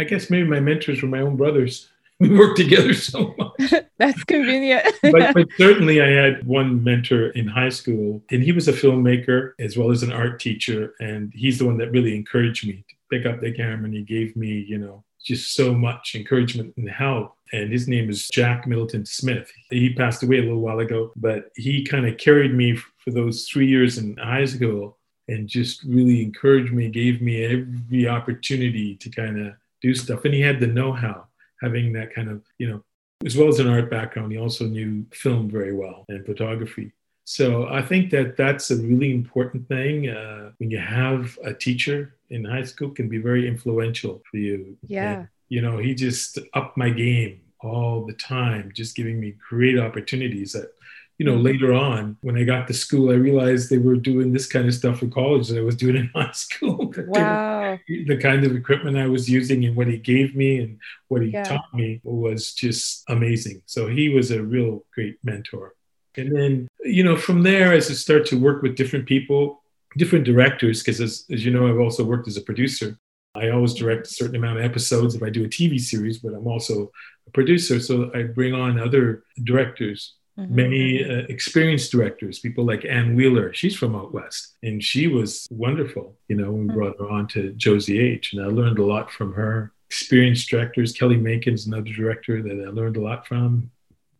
I 0.00 0.04
guess 0.04 0.30
maybe 0.30 0.48
my 0.48 0.58
mentors 0.58 1.00
were 1.00 1.08
my 1.08 1.20
own 1.20 1.36
brothers 1.36 1.91
we 2.22 2.38
worked 2.38 2.56
together 2.56 2.94
so 2.94 3.34
much. 3.36 3.74
That's 3.98 4.22
convenient. 4.24 4.86
but, 5.02 5.34
but, 5.34 5.48
certainly, 5.56 6.00
I 6.00 6.08
had 6.08 6.46
one 6.46 6.82
mentor 6.82 7.30
in 7.30 7.48
high 7.48 7.68
school, 7.68 8.22
and 8.30 8.42
he 8.42 8.52
was 8.52 8.68
a 8.68 8.72
filmmaker 8.72 9.52
as 9.58 9.76
well 9.76 9.90
as 9.90 10.02
an 10.02 10.12
art 10.12 10.38
teacher. 10.38 10.94
And 11.00 11.32
he's 11.34 11.58
the 11.58 11.66
one 11.66 11.78
that 11.78 11.90
really 11.90 12.14
encouraged 12.14 12.66
me 12.66 12.84
to 12.88 12.94
pick 13.10 13.26
up 13.26 13.40
the 13.40 13.52
camera, 13.52 13.86
and 13.86 13.94
he 13.94 14.02
gave 14.02 14.36
me, 14.36 14.64
you 14.68 14.78
know, 14.78 15.04
just 15.24 15.54
so 15.54 15.74
much 15.74 16.14
encouragement 16.14 16.74
and 16.76 16.88
help. 16.88 17.36
And 17.52 17.72
his 17.72 17.88
name 17.88 18.08
is 18.08 18.28
Jack 18.28 18.66
Middleton 18.66 19.04
Smith. 19.04 19.50
He 19.70 19.92
passed 19.92 20.22
away 20.22 20.38
a 20.38 20.42
little 20.42 20.60
while 20.60 20.78
ago, 20.78 21.12
but 21.16 21.50
he 21.56 21.84
kind 21.84 22.06
of 22.06 22.18
carried 22.18 22.54
me 22.54 22.76
for 22.98 23.10
those 23.10 23.48
three 23.48 23.66
years 23.66 23.98
in 23.98 24.16
high 24.16 24.44
school 24.44 24.98
and 25.28 25.48
just 25.48 25.82
really 25.84 26.22
encouraged 26.22 26.72
me, 26.72 26.88
gave 26.88 27.20
me 27.20 27.44
every 27.44 28.08
opportunity 28.08 28.96
to 28.96 29.10
kind 29.10 29.46
of 29.46 29.54
do 29.80 29.94
stuff. 29.94 30.24
And 30.24 30.34
he 30.34 30.40
had 30.40 30.60
the 30.60 30.66
know 30.66 30.92
how, 30.92 31.26
having 31.62 31.92
that 31.94 32.12
kind 32.14 32.28
of, 32.28 32.42
you 32.58 32.68
know, 32.68 32.82
as 33.24 33.36
well 33.36 33.48
as 33.48 33.60
an 33.60 33.68
art 33.68 33.88
background, 33.88 34.32
he 34.32 34.38
also 34.38 34.66
knew 34.66 35.06
film 35.12 35.48
very 35.48 35.72
well 35.72 36.04
and 36.08 36.26
photography. 36.26 36.92
So 37.24 37.68
I 37.68 37.82
think 37.82 38.10
that 38.10 38.36
that's 38.36 38.70
a 38.72 38.76
really 38.76 39.12
important 39.12 39.68
thing. 39.68 40.08
Uh, 40.08 40.50
when 40.58 40.70
you 40.70 40.78
have 40.78 41.38
a 41.44 41.54
teacher 41.54 42.16
in 42.30 42.44
high 42.44 42.64
school, 42.64 42.90
can 42.90 43.08
be 43.08 43.18
very 43.18 43.46
influential 43.46 44.20
for 44.28 44.38
you. 44.38 44.76
Yeah. 44.86 45.12
And, 45.12 45.28
you 45.48 45.62
know, 45.62 45.78
he 45.78 45.94
just 45.94 46.40
upped 46.54 46.76
my 46.76 46.90
game 46.90 47.40
all 47.60 48.04
the 48.04 48.14
time, 48.14 48.72
just 48.74 48.96
giving 48.96 49.20
me 49.20 49.36
great 49.48 49.78
opportunities 49.78 50.52
that 50.52 50.74
you 51.22 51.28
know, 51.28 51.34
mm-hmm. 51.34 51.44
later 51.44 51.72
on 51.72 52.16
when 52.22 52.36
I 52.36 52.42
got 52.42 52.66
to 52.66 52.74
school, 52.74 53.12
I 53.12 53.14
realized 53.14 53.70
they 53.70 53.78
were 53.78 53.94
doing 53.94 54.32
this 54.32 54.48
kind 54.48 54.66
of 54.66 54.74
stuff 54.74 55.02
in 55.02 55.10
college 55.12 55.46
that 55.46 55.56
I 55.56 55.62
was 55.62 55.76
doing 55.76 55.94
in 55.94 56.10
high 56.12 56.32
school. 56.46 56.92
Wow. 56.96 57.78
the 57.86 58.18
kind 58.20 58.44
of 58.44 58.56
equipment 58.56 58.96
I 58.96 59.06
was 59.06 59.30
using 59.30 59.64
and 59.64 59.76
what 59.76 59.86
he 59.86 59.98
gave 59.98 60.34
me 60.34 60.58
and 60.58 60.80
what 61.06 61.22
he 61.22 61.28
Yeah. 61.28 61.44
taught 61.44 61.72
me 61.72 62.00
was 62.02 62.54
just 62.54 63.04
amazing. 63.08 63.62
So 63.66 63.86
he 63.86 64.08
was 64.08 64.32
a 64.32 64.42
real 64.42 64.84
great 64.92 65.18
mentor. 65.22 65.76
And 66.16 66.36
then, 66.36 66.68
you 66.80 67.04
know, 67.04 67.14
from 67.14 67.44
there, 67.44 67.72
as 67.72 67.88
I 67.88 67.94
start 67.94 68.26
to 68.26 68.36
work 68.36 68.60
with 68.62 68.74
different 68.74 69.06
people, 69.06 69.62
different 69.96 70.24
directors, 70.24 70.82
because 70.82 71.00
as, 71.00 71.24
as 71.30 71.44
you 71.44 71.52
know, 71.52 71.68
I've 71.68 71.78
also 71.78 72.02
worked 72.02 72.26
as 72.26 72.36
a 72.36 72.42
producer. 72.42 72.98
I 73.36 73.50
always 73.50 73.74
direct 73.74 74.08
a 74.08 74.10
certain 74.10 74.34
amount 74.34 74.58
of 74.58 74.64
episodes 74.64 75.14
if 75.14 75.22
I 75.22 75.30
do 75.30 75.44
a 75.44 75.48
TV 75.48 75.78
series, 75.78 76.18
but 76.18 76.34
I'm 76.34 76.48
also 76.48 76.90
a 77.28 77.30
producer. 77.30 77.78
So 77.78 78.10
I 78.12 78.24
bring 78.24 78.54
on 78.54 78.80
other 78.80 79.22
directors 79.44 80.16
Mhm. 80.38 80.50
many 80.50 81.04
uh, 81.04 81.24
experienced 81.28 81.92
directors, 81.92 82.38
people 82.38 82.64
like 82.64 82.84
Anne 82.86 83.14
Wheeler. 83.14 83.52
She's 83.52 83.76
from 83.76 83.94
out 83.94 84.12
west, 84.14 84.56
and 84.62 84.82
she 84.82 85.06
was 85.06 85.46
wonderful. 85.50 86.18
You 86.28 86.36
know, 86.36 86.50
we 86.52 86.64
Mhm. 86.66 86.74
brought 86.74 86.98
her 86.98 87.08
on 87.08 87.26
to 87.28 87.52
Jozi-H, 87.52 88.32
and 88.32 88.42
I 88.42 88.46
learned 88.46 88.78
a 88.78 88.84
lot 88.84 89.10
from 89.10 89.34
her. 89.34 89.72
Experienced 89.90 90.48
directors, 90.48 90.92
Kelly 90.92 91.18
Makin's 91.18 91.66
another 91.66 91.92
director 91.92 92.42
that 92.42 92.64
I 92.66 92.70
learned 92.70 92.96
a 92.96 93.00
lot 93.02 93.26
from. 93.26 93.70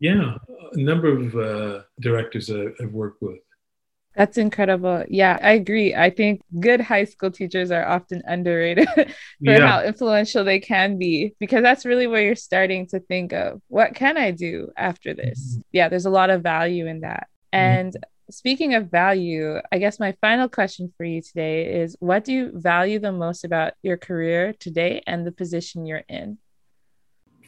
Yeah, 0.01 0.37
a 0.73 0.77
number 0.77 1.09
of 1.09 1.35
uh, 1.37 1.83
directors 2.01 2.51
I- 2.51 2.73
I've 2.81 2.93
worked 2.93 3.23
with. 3.23 3.39
That's 4.15 4.37
incredible. 4.37 5.05
Yeah, 5.09 5.39
I 5.43 5.53
agree. 5.53 5.95
I 5.95 6.11
think 6.11 6.43
good 6.61 6.81
high 6.81 7.05
school 7.05 7.31
teachers 7.31 7.71
are 7.71 7.87
often 7.87 8.23
underrated 8.27 8.89
for 8.95 9.05
Yeah. 9.41 9.67
how 9.67 9.83
influential 9.83 10.45
they 10.45 10.61
can 10.61 10.99
be 10.99 11.35
because 11.41 11.63
that's 11.63 11.87
really 11.87 12.07
where 12.07 12.23
you're 12.23 12.35
starting 12.35 12.87
to 12.89 13.01
think 13.01 13.33
of 13.33 13.63
what 13.69 13.95
can 13.95 14.19
I 14.19 14.31
do 14.31 14.71
after 14.77 15.11
mm-hmm. 15.11 15.29
this? 15.29 15.59
Yeah, 15.73 15.89
there's 15.89 16.07
a 16.07 16.11
lot 16.11 16.31
of 16.31 16.43
value 16.43 16.87
in 16.87 17.01
that. 17.01 17.29
Mm-hmm. 17.55 17.59
And 17.59 17.97
speaking 18.31 18.75
of 18.75 18.91
value, 18.91 19.59
I 19.71 19.79
guess 19.79 19.99
my 19.99 20.15
final 20.21 20.49
question 20.49 20.93
for 20.97 21.05
you 21.05 21.23
today 21.23 21.81
is 21.81 21.97
what 22.01 22.25
do 22.25 22.33
you 22.33 22.53
value 22.55 22.99
the 22.99 23.13
most 23.13 23.45
about 23.45 23.75
your 23.83 23.97
career 23.97 24.55
today 24.59 25.03
and 25.07 25.27
the 25.27 25.33
position 25.33 25.87
you're 25.87 26.05
in? 26.09 26.39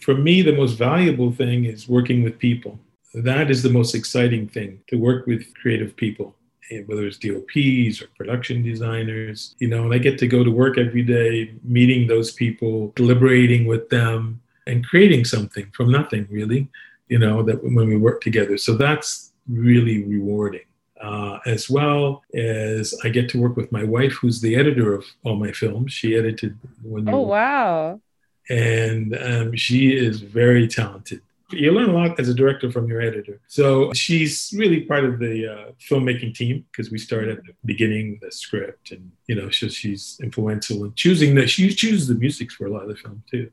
For 0.01 0.15
me, 0.15 0.43
the 0.43 0.55
most 0.55 0.75
valuable 0.75 1.33
thing 1.33 1.65
is 1.65 1.89
working 1.89 2.23
with 2.23 2.39
people. 2.39 2.79
That 3.15 3.51
is 3.51 3.63
the 3.63 3.71
most 3.71 3.95
exciting 3.95 4.49
thing 4.49 4.81
to 4.89 4.97
work 4.97 5.27
with 5.27 5.55
creative 5.55 5.97
people. 5.97 6.35
Eh, 6.71 6.83
whether 6.87 7.07
it's 7.07 7.19
DOPs 7.19 8.03
or 8.03 8.09
production 8.17 8.63
designers, 8.63 9.55
you 9.59 9.69
know, 9.69 9.85
and 9.85 9.95
I 9.95 9.99
get 9.99 10.19
to 10.19 10.27
go 10.27 10.43
to 10.45 10.51
work 10.51 10.79
every 10.79 11.03
day, 11.03 11.55
meeting 11.63 12.07
those 12.07 12.31
people, 12.33 12.93
deliberating 12.97 13.67
with 13.67 13.89
them, 13.91 14.41
and 14.67 14.87
creating 14.87 15.25
something 15.25 15.67
from 15.73 15.91
nothing, 15.93 16.27
really, 16.31 16.69
you 17.09 17.19
know, 17.19 17.43
that 17.43 17.63
when 17.63 17.89
we 17.89 17.97
work 17.97 18.21
together. 18.23 18.57
So 18.57 18.75
that's 18.75 19.33
really 19.49 20.03
rewarding. 20.05 20.63
Uh, 21.01 21.39
as 21.45 21.69
well 21.69 22.23
as 22.35 22.95
I 23.05 23.11
get 23.11 23.29
to 23.31 23.39
work 23.41 23.57
with 23.57 23.71
my 23.71 23.85
wife, 23.85 24.13
who's 24.13 24.41
the 24.41 24.57
editor 24.57 24.95
of 24.95 25.05
all 25.23 25.37
my 25.37 25.53
films. 25.53 25.93
She 25.93 26.17
edited 26.17 26.57
when 26.83 27.07
Oh, 27.11 27.21
wow. 27.21 28.01
and 28.49 29.15
um, 29.21 29.55
she 29.55 29.95
is 29.95 30.21
very 30.23 30.67
talented. 30.67 31.21
You 31.51 31.73
learn 31.73 31.91
a 31.91 31.93
lot 31.93 32.19
as 32.19 32.29
a 32.29 32.35
director 32.35 32.71
from 32.71 32.89
your 32.89 33.01
editor. 33.01 33.41
So 33.49 33.93
she's 33.93 34.53
really 34.57 34.81
part 34.81 35.05
of 35.05 35.19
the 35.19 35.47
uh, 35.47 35.73
filmmaking 35.89 36.35
team 36.35 36.65
because 36.71 36.91
we 36.91 36.99
start 36.99 37.29
at 37.29 37.45
the 37.45 37.53
beginning, 37.65 38.19
the 38.23 38.33
script, 38.33 38.91
and 38.93 39.13
you 39.27 39.35
know, 39.35 39.51
so 39.51 39.69
she's 39.69 40.19
influential 40.23 40.85
in 40.85 40.95
choosing 40.95 41.35
that. 41.37 41.49
She 41.51 41.69
chooses 41.75 42.09
the 42.09 42.15
music 42.15 42.51
for 42.51 42.67
a 42.67 42.71
lot 42.71 42.83
of 42.83 42.89
the 42.89 42.97
film 42.97 43.23
too. 43.31 43.51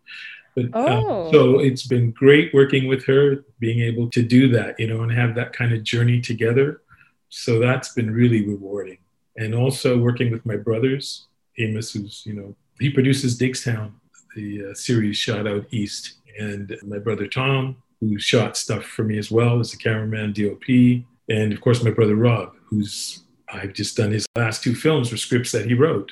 But 0.56 0.66
um, 0.66 0.72
Oh. 1.06 1.32
so 1.32 1.60
it's 1.60 1.86
been 1.86 2.12
great 2.12 2.54
working 2.54 2.88
with 2.88 3.06
her, 3.06 3.46
being 3.60 3.80
able 3.82 4.10
to 4.12 4.22
do 4.22 4.48
that, 4.50 4.80
you 4.80 4.88
know, 4.88 5.02
and 5.02 5.12
have 5.12 5.36
that 5.36 5.54
kind 5.54 5.74
of 5.74 5.84
journey 5.84 6.20
together. 6.22 6.82
So 7.30 7.60
that's 7.60 7.94
been 7.94 8.12
really 8.12 8.46
rewarding. 8.48 8.98
And 9.38 9.54
also 9.56 9.98
working 9.98 10.32
with 10.32 10.46
my 10.46 10.58
brothers, 10.58 11.28
Amos, 11.58 11.94
who's 11.94 12.24
you 12.26 12.34
know, 12.34 12.56
he 12.80 12.90
produces 12.90 13.38
Diggstown, 13.38 13.92
the 14.36 14.72
uh, 14.72 14.74
series 14.74 15.18
shot 15.18 15.46
out 15.48 15.66
east, 15.72 16.16
and 16.40 16.78
my 16.84 16.98
brother 16.98 17.28
Tom, 17.28 17.78
who 18.00 18.18
shot 18.20 18.58
stuff 18.58 18.84
for 18.84 19.04
me 19.04 19.18
as 19.18 19.32
well 19.32 19.60
as 19.60 19.74
a 19.74 19.78
cameraman, 19.78 20.34
DOP, 20.34 21.04
and 21.30 21.54
of 21.54 21.62
course 21.62 21.84
my 21.84 21.92
brother 21.92 22.16
Rob, 22.16 22.54
who's 22.66 23.24
I've 23.54 23.74
just 23.74 23.98
done 23.98 24.12
his 24.12 24.26
last 24.36 24.64
two 24.64 24.74
films 24.74 25.12
were 25.12 25.18
scripts 25.18 25.52
that 25.52 25.66
he 25.66 25.74
wrote. 25.74 26.12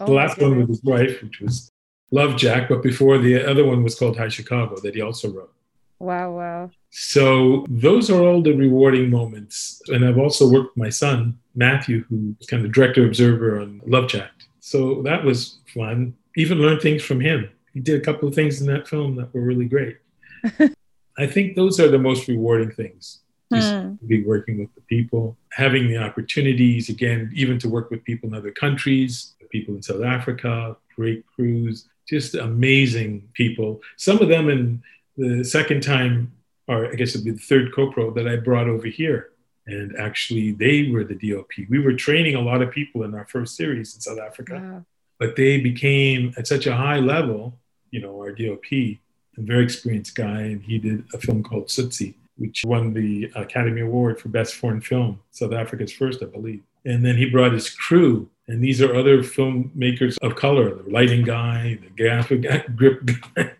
Oh, 0.00 0.06
the 0.06 0.12
last 0.12 0.38
one 0.38 0.56
with 0.58 0.68
his 0.68 0.82
wife, 0.82 1.22
which 1.22 1.40
was 1.40 1.70
Lovejacked, 2.12 2.68
but 2.68 2.82
before 2.82 3.18
the 3.18 3.48
other 3.48 3.64
one 3.64 3.82
was 3.82 3.94
called 3.94 4.16
High 4.16 4.28
Chicago 4.28 4.76
that 4.80 4.94
he 4.94 5.00
also 5.00 5.30
wrote. 5.30 5.52
Wow, 5.98 6.32
wow. 6.32 6.70
So 6.88 7.66
those 7.68 8.10
are 8.10 8.22
all 8.22 8.42
the 8.42 8.54
rewarding 8.54 9.10
moments. 9.10 9.80
And 9.88 10.04
I've 10.04 10.18
also 10.18 10.50
worked 10.50 10.74
with 10.74 10.84
my 10.84 10.88
son, 10.88 11.38
Matthew, 11.54 12.04
who 12.08 12.34
was 12.38 12.46
kind 12.46 12.64
of 12.64 12.72
director 12.72 13.06
observer 13.06 13.60
on 13.60 13.82
Lovejacked. 13.86 14.46
So 14.60 15.02
that 15.02 15.22
was 15.22 15.58
fun. 15.72 16.14
Even 16.36 16.58
learned 16.58 16.80
things 16.80 17.02
from 17.02 17.20
him. 17.20 17.50
He 17.74 17.80
did 17.80 18.00
a 18.00 18.04
couple 18.04 18.28
of 18.28 18.34
things 18.34 18.60
in 18.60 18.66
that 18.68 18.88
film 18.88 19.16
that 19.16 19.32
were 19.34 19.40
really 19.42 19.66
great. 19.66 19.98
I 21.18 21.26
think 21.26 21.54
those 21.56 21.78
are 21.80 21.88
the 21.88 21.98
most 21.98 22.28
rewarding 22.28 22.70
things. 22.70 23.20
Just 23.52 23.72
Hmm. 23.74 23.94
be 24.06 24.22
working 24.22 24.58
with 24.60 24.72
the 24.76 24.80
people, 24.82 25.36
having 25.52 25.88
the 25.88 25.96
opportunities, 25.98 26.88
again, 26.88 27.30
even 27.34 27.58
to 27.58 27.68
work 27.68 27.90
with 27.90 28.04
people 28.04 28.28
in 28.28 28.34
other 28.34 28.52
countries, 28.52 29.34
people 29.50 29.74
in 29.74 29.82
South 29.82 30.04
Africa, 30.04 30.76
great 30.94 31.24
crews, 31.26 31.88
just 32.08 32.36
amazing 32.36 33.28
people. 33.34 33.80
Some 33.96 34.18
of 34.20 34.28
them 34.28 34.48
in 34.48 34.82
the 35.16 35.42
second 35.44 35.82
time, 35.82 36.32
or 36.68 36.86
I 36.86 36.94
guess 36.94 37.10
it'd 37.14 37.24
be 37.24 37.32
the 37.32 37.38
third 37.38 37.74
co-pro 37.74 38.12
that 38.12 38.28
I 38.28 38.36
brought 38.36 38.68
over 38.68 38.86
here. 38.86 39.30
And 39.66 39.96
actually, 39.96 40.52
they 40.52 40.88
were 40.90 41.02
the 41.04 41.16
DOP. 41.16 41.66
We 41.68 41.80
were 41.80 41.92
training 41.94 42.36
a 42.36 42.40
lot 42.40 42.62
of 42.62 42.70
people 42.70 43.02
in 43.02 43.14
our 43.14 43.26
first 43.26 43.56
series 43.56 43.94
in 43.94 44.00
South 44.00 44.18
Africa 44.20 44.54
Wow. 44.54 44.86
but 45.18 45.34
they 45.36 45.60
became 45.60 46.32
at 46.38 46.46
such 46.46 46.66
a 46.66 46.74
high 46.76 46.98
level. 47.00 47.58
You 47.90 48.00
know, 48.00 48.16
our 48.20 48.32
DOP, 48.32 48.72
a 48.72 48.98
very 49.38 49.64
experienced 49.64 50.14
guy, 50.14 50.42
and 50.42 50.62
he 50.62 50.78
did 50.78 51.04
a 51.14 51.18
film 51.18 51.42
called 51.42 51.66
Tsotsi, 51.66 52.14
which 52.36 52.64
won 52.64 52.92
the 52.92 53.30
Academy 53.34 53.80
Award 53.80 54.20
for 54.20 54.28
Best 54.28 54.54
Foreign 54.54 54.80
Film, 54.80 55.20
South 55.30 55.52
Africa's 55.52 55.92
first, 55.92 56.22
I 56.22 56.26
believe. 56.26 56.62
And 56.84 57.04
then 57.04 57.16
he 57.16 57.28
brought 57.28 57.52
his 57.52 57.68
crew, 57.68 58.28
and 58.48 58.62
these 58.62 58.80
are 58.80 58.94
other 58.94 59.18
filmmakers 59.18 60.16
of 60.22 60.36
color, 60.36 60.74
the 60.74 60.90
lighting 60.90 61.24
guy, 61.24 61.78
the 61.82 61.90
gaffer 61.90 62.36
guy, 62.36 62.64
grip 62.76 63.08
guy 63.34 63.52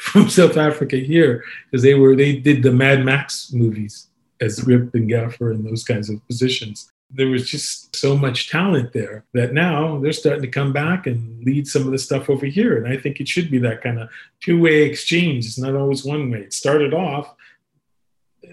from 0.00 0.28
South 0.28 0.56
Africa 0.56 0.96
here, 0.96 1.44
because 1.70 1.82
they 1.82 1.94
were 1.94 2.14
they 2.14 2.36
did 2.36 2.62
the 2.62 2.72
Mad 2.72 3.04
Max 3.04 3.52
movies 3.52 4.08
as 4.40 4.60
grip 4.60 4.94
and 4.94 5.08
gaffer 5.08 5.50
and 5.50 5.66
those 5.66 5.82
kinds 5.82 6.08
of 6.08 6.24
positions 6.28 6.92
there 7.10 7.28
was 7.28 7.48
just 7.48 7.96
so 7.96 8.16
much 8.16 8.50
talent 8.50 8.92
there 8.92 9.24
that 9.32 9.54
now 9.54 9.98
they're 9.98 10.12
starting 10.12 10.42
to 10.42 10.48
come 10.48 10.72
back 10.72 11.06
and 11.06 11.42
lead 11.42 11.66
some 11.66 11.82
of 11.82 11.92
the 11.92 11.98
stuff 11.98 12.28
over 12.28 12.46
here. 12.46 12.76
And 12.76 12.92
I 12.92 13.00
think 13.00 13.20
it 13.20 13.28
should 13.28 13.50
be 13.50 13.58
that 13.58 13.82
kind 13.82 13.98
of 13.98 14.10
two 14.40 14.60
way 14.60 14.82
exchange. 14.82 15.46
It's 15.46 15.58
not 15.58 15.74
always 15.74 16.04
one 16.04 16.30
way. 16.30 16.40
It 16.40 16.52
started 16.52 16.92
off 16.92 17.34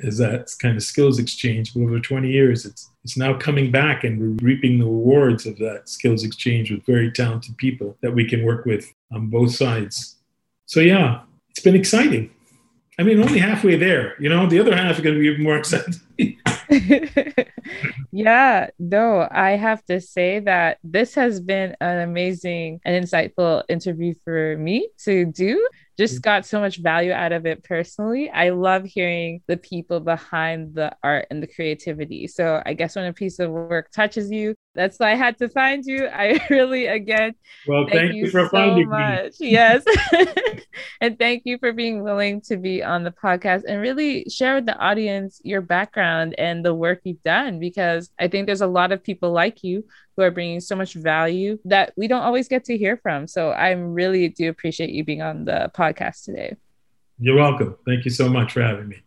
as 0.04 0.18
that 0.18 0.50
kind 0.60 0.78
of 0.78 0.84
skills 0.84 1.20
exchange, 1.20 1.74
but 1.74 1.82
over 1.82 2.00
20 2.00 2.30
years, 2.30 2.66
it's, 2.66 2.90
it's 3.04 3.18
now 3.18 3.34
coming 3.38 3.72
back 3.72 4.04
and 4.04 4.20
we're 4.20 4.46
reaping 4.46 4.80
the 4.80 4.86
rewards 4.86 5.46
of 5.46 5.58
that 5.58 5.90
skills 5.90 6.24
exchange 6.24 6.72
with 6.72 6.86
very 6.86 7.12
talented 7.12 7.58
people 7.58 7.98
that 8.02 8.14
we 8.14 8.28
can 8.28 8.44
work 8.44 8.66
with 8.66 8.92
on 9.12 9.28
both 9.28 9.54
sides. 9.54 10.18
So, 10.66 10.80
yeah, 10.80 11.22
it's 11.50 11.60
been 11.60 11.76
exciting. 11.76 12.32
I 12.98 13.04
mean, 13.04 13.22
only 13.22 13.40
halfway 13.40 13.76
there, 13.76 14.16
you 14.20 14.30
know, 14.30 14.48
the 14.48 14.60
other 14.60 14.76
half 14.76 14.96
is 14.96 15.02
going 15.02 15.16
to 15.16 15.22
be 15.22 15.28
even 15.28 15.44
more 15.44 15.58
exciting. 15.58 15.96
yeah, 18.16 18.70
no, 18.80 19.28
I 19.30 19.58
have 19.58 19.84
to 19.88 20.00
say 20.00 20.40
that 20.40 20.78
this 20.86 21.16
has 21.16 21.42
been 21.42 21.76
an 21.82 22.00
amazing 22.00 22.80
and 22.86 23.04
insightful 23.04 23.64
interview 23.68 24.14
for 24.24 24.56
me 24.58 24.88
to 25.00 25.26
do. 25.26 25.68
Just 25.98 26.22
got 26.22 26.46
so 26.46 26.62
much 26.62 26.78
value 26.78 27.12
out 27.12 27.34
of 27.34 27.46
it 27.46 27.66
personally. 27.66 28.30
I 28.30 28.52
love 28.52 28.86
hearing 28.86 29.42
the 29.48 29.58
people 29.58 30.00
behind 30.00 30.76
the 30.76 30.96
art 31.04 31.28
and 31.30 31.44
the 31.44 31.48
creativity. 31.48 32.28
So 32.28 32.62
I 32.66 32.74
guess 32.74 32.96
when 32.96 33.04
a 33.04 33.12
piece 33.12 33.40
of 33.40 33.52
work 33.52 33.92
touches 33.92 34.32
you, 34.32 34.56
That's 34.76 35.00
why 35.00 35.14
I 35.14 35.16
had 35.16 35.38
to 35.40 35.50
find 35.50 35.84
you. 35.86 36.08
I 36.14 36.40
really, 36.50 36.88
again, 36.88 37.36
well, 37.68 37.84
thank, 37.84 37.94
thank 37.94 38.14
you, 38.14 38.26
you, 38.26 38.32
for 38.32 38.46
so 38.46 38.50
finding 38.50 38.90
much. 38.90 39.40
me. 39.40 39.52
Yes. 39.52 39.84
and 41.02 41.18
thank 41.18 41.44
you 41.46 41.58
for 41.58 41.74
being 41.74 42.04
willing 42.04 42.42
to 42.42 42.58
be 42.58 42.84
on 42.84 43.04
the 43.04 43.12
podcast 43.12 43.64
and 43.68 43.82
really 43.82 44.26
share 44.30 44.56
with 44.56 44.66
the 44.66 44.78
audience 44.78 45.42
your 45.44 45.62
background 45.62 46.36
and 46.38 46.64
the 46.64 46.74
work 46.74 47.00
you've 47.04 47.24
done 47.24 47.60
because 47.60 48.10
I 48.20 48.28
think 48.28 48.46
there's 48.46 48.62
a 48.62 48.68
lot 48.68 48.92
of 48.92 49.04
people 49.04 49.32
like 49.32 49.64
you 49.64 49.86
who 50.16 50.24
are 50.24 50.32
bringing 50.32 50.60
so 50.60 50.76
much 50.76 50.94
value 50.94 51.58
that 51.66 51.94
we 51.96 52.08
don't 52.08 52.24
always 52.24 52.48
get 52.48 52.66
to 52.66 52.78
hear 52.78 52.98
from. 52.98 53.28
So 53.28 53.52
I 53.52 53.72
really 53.72 54.30
do 54.30 54.50
appreciate 54.50 54.90
you 54.90 55.04
being 55.04 55.22
on 55.22 55.46
the 55.46 55.72
podcast 55.76 56.24
today. 56.24 56.56
You're 57.18 57.38
welcome. 57.38 57.76
Thank 57.86 58.04
you 58.04 58.12
so 58.12 58.28
much 58.30 58.52
for 58.52 58.62
having 58.62 58.90
me. 58.90 59.05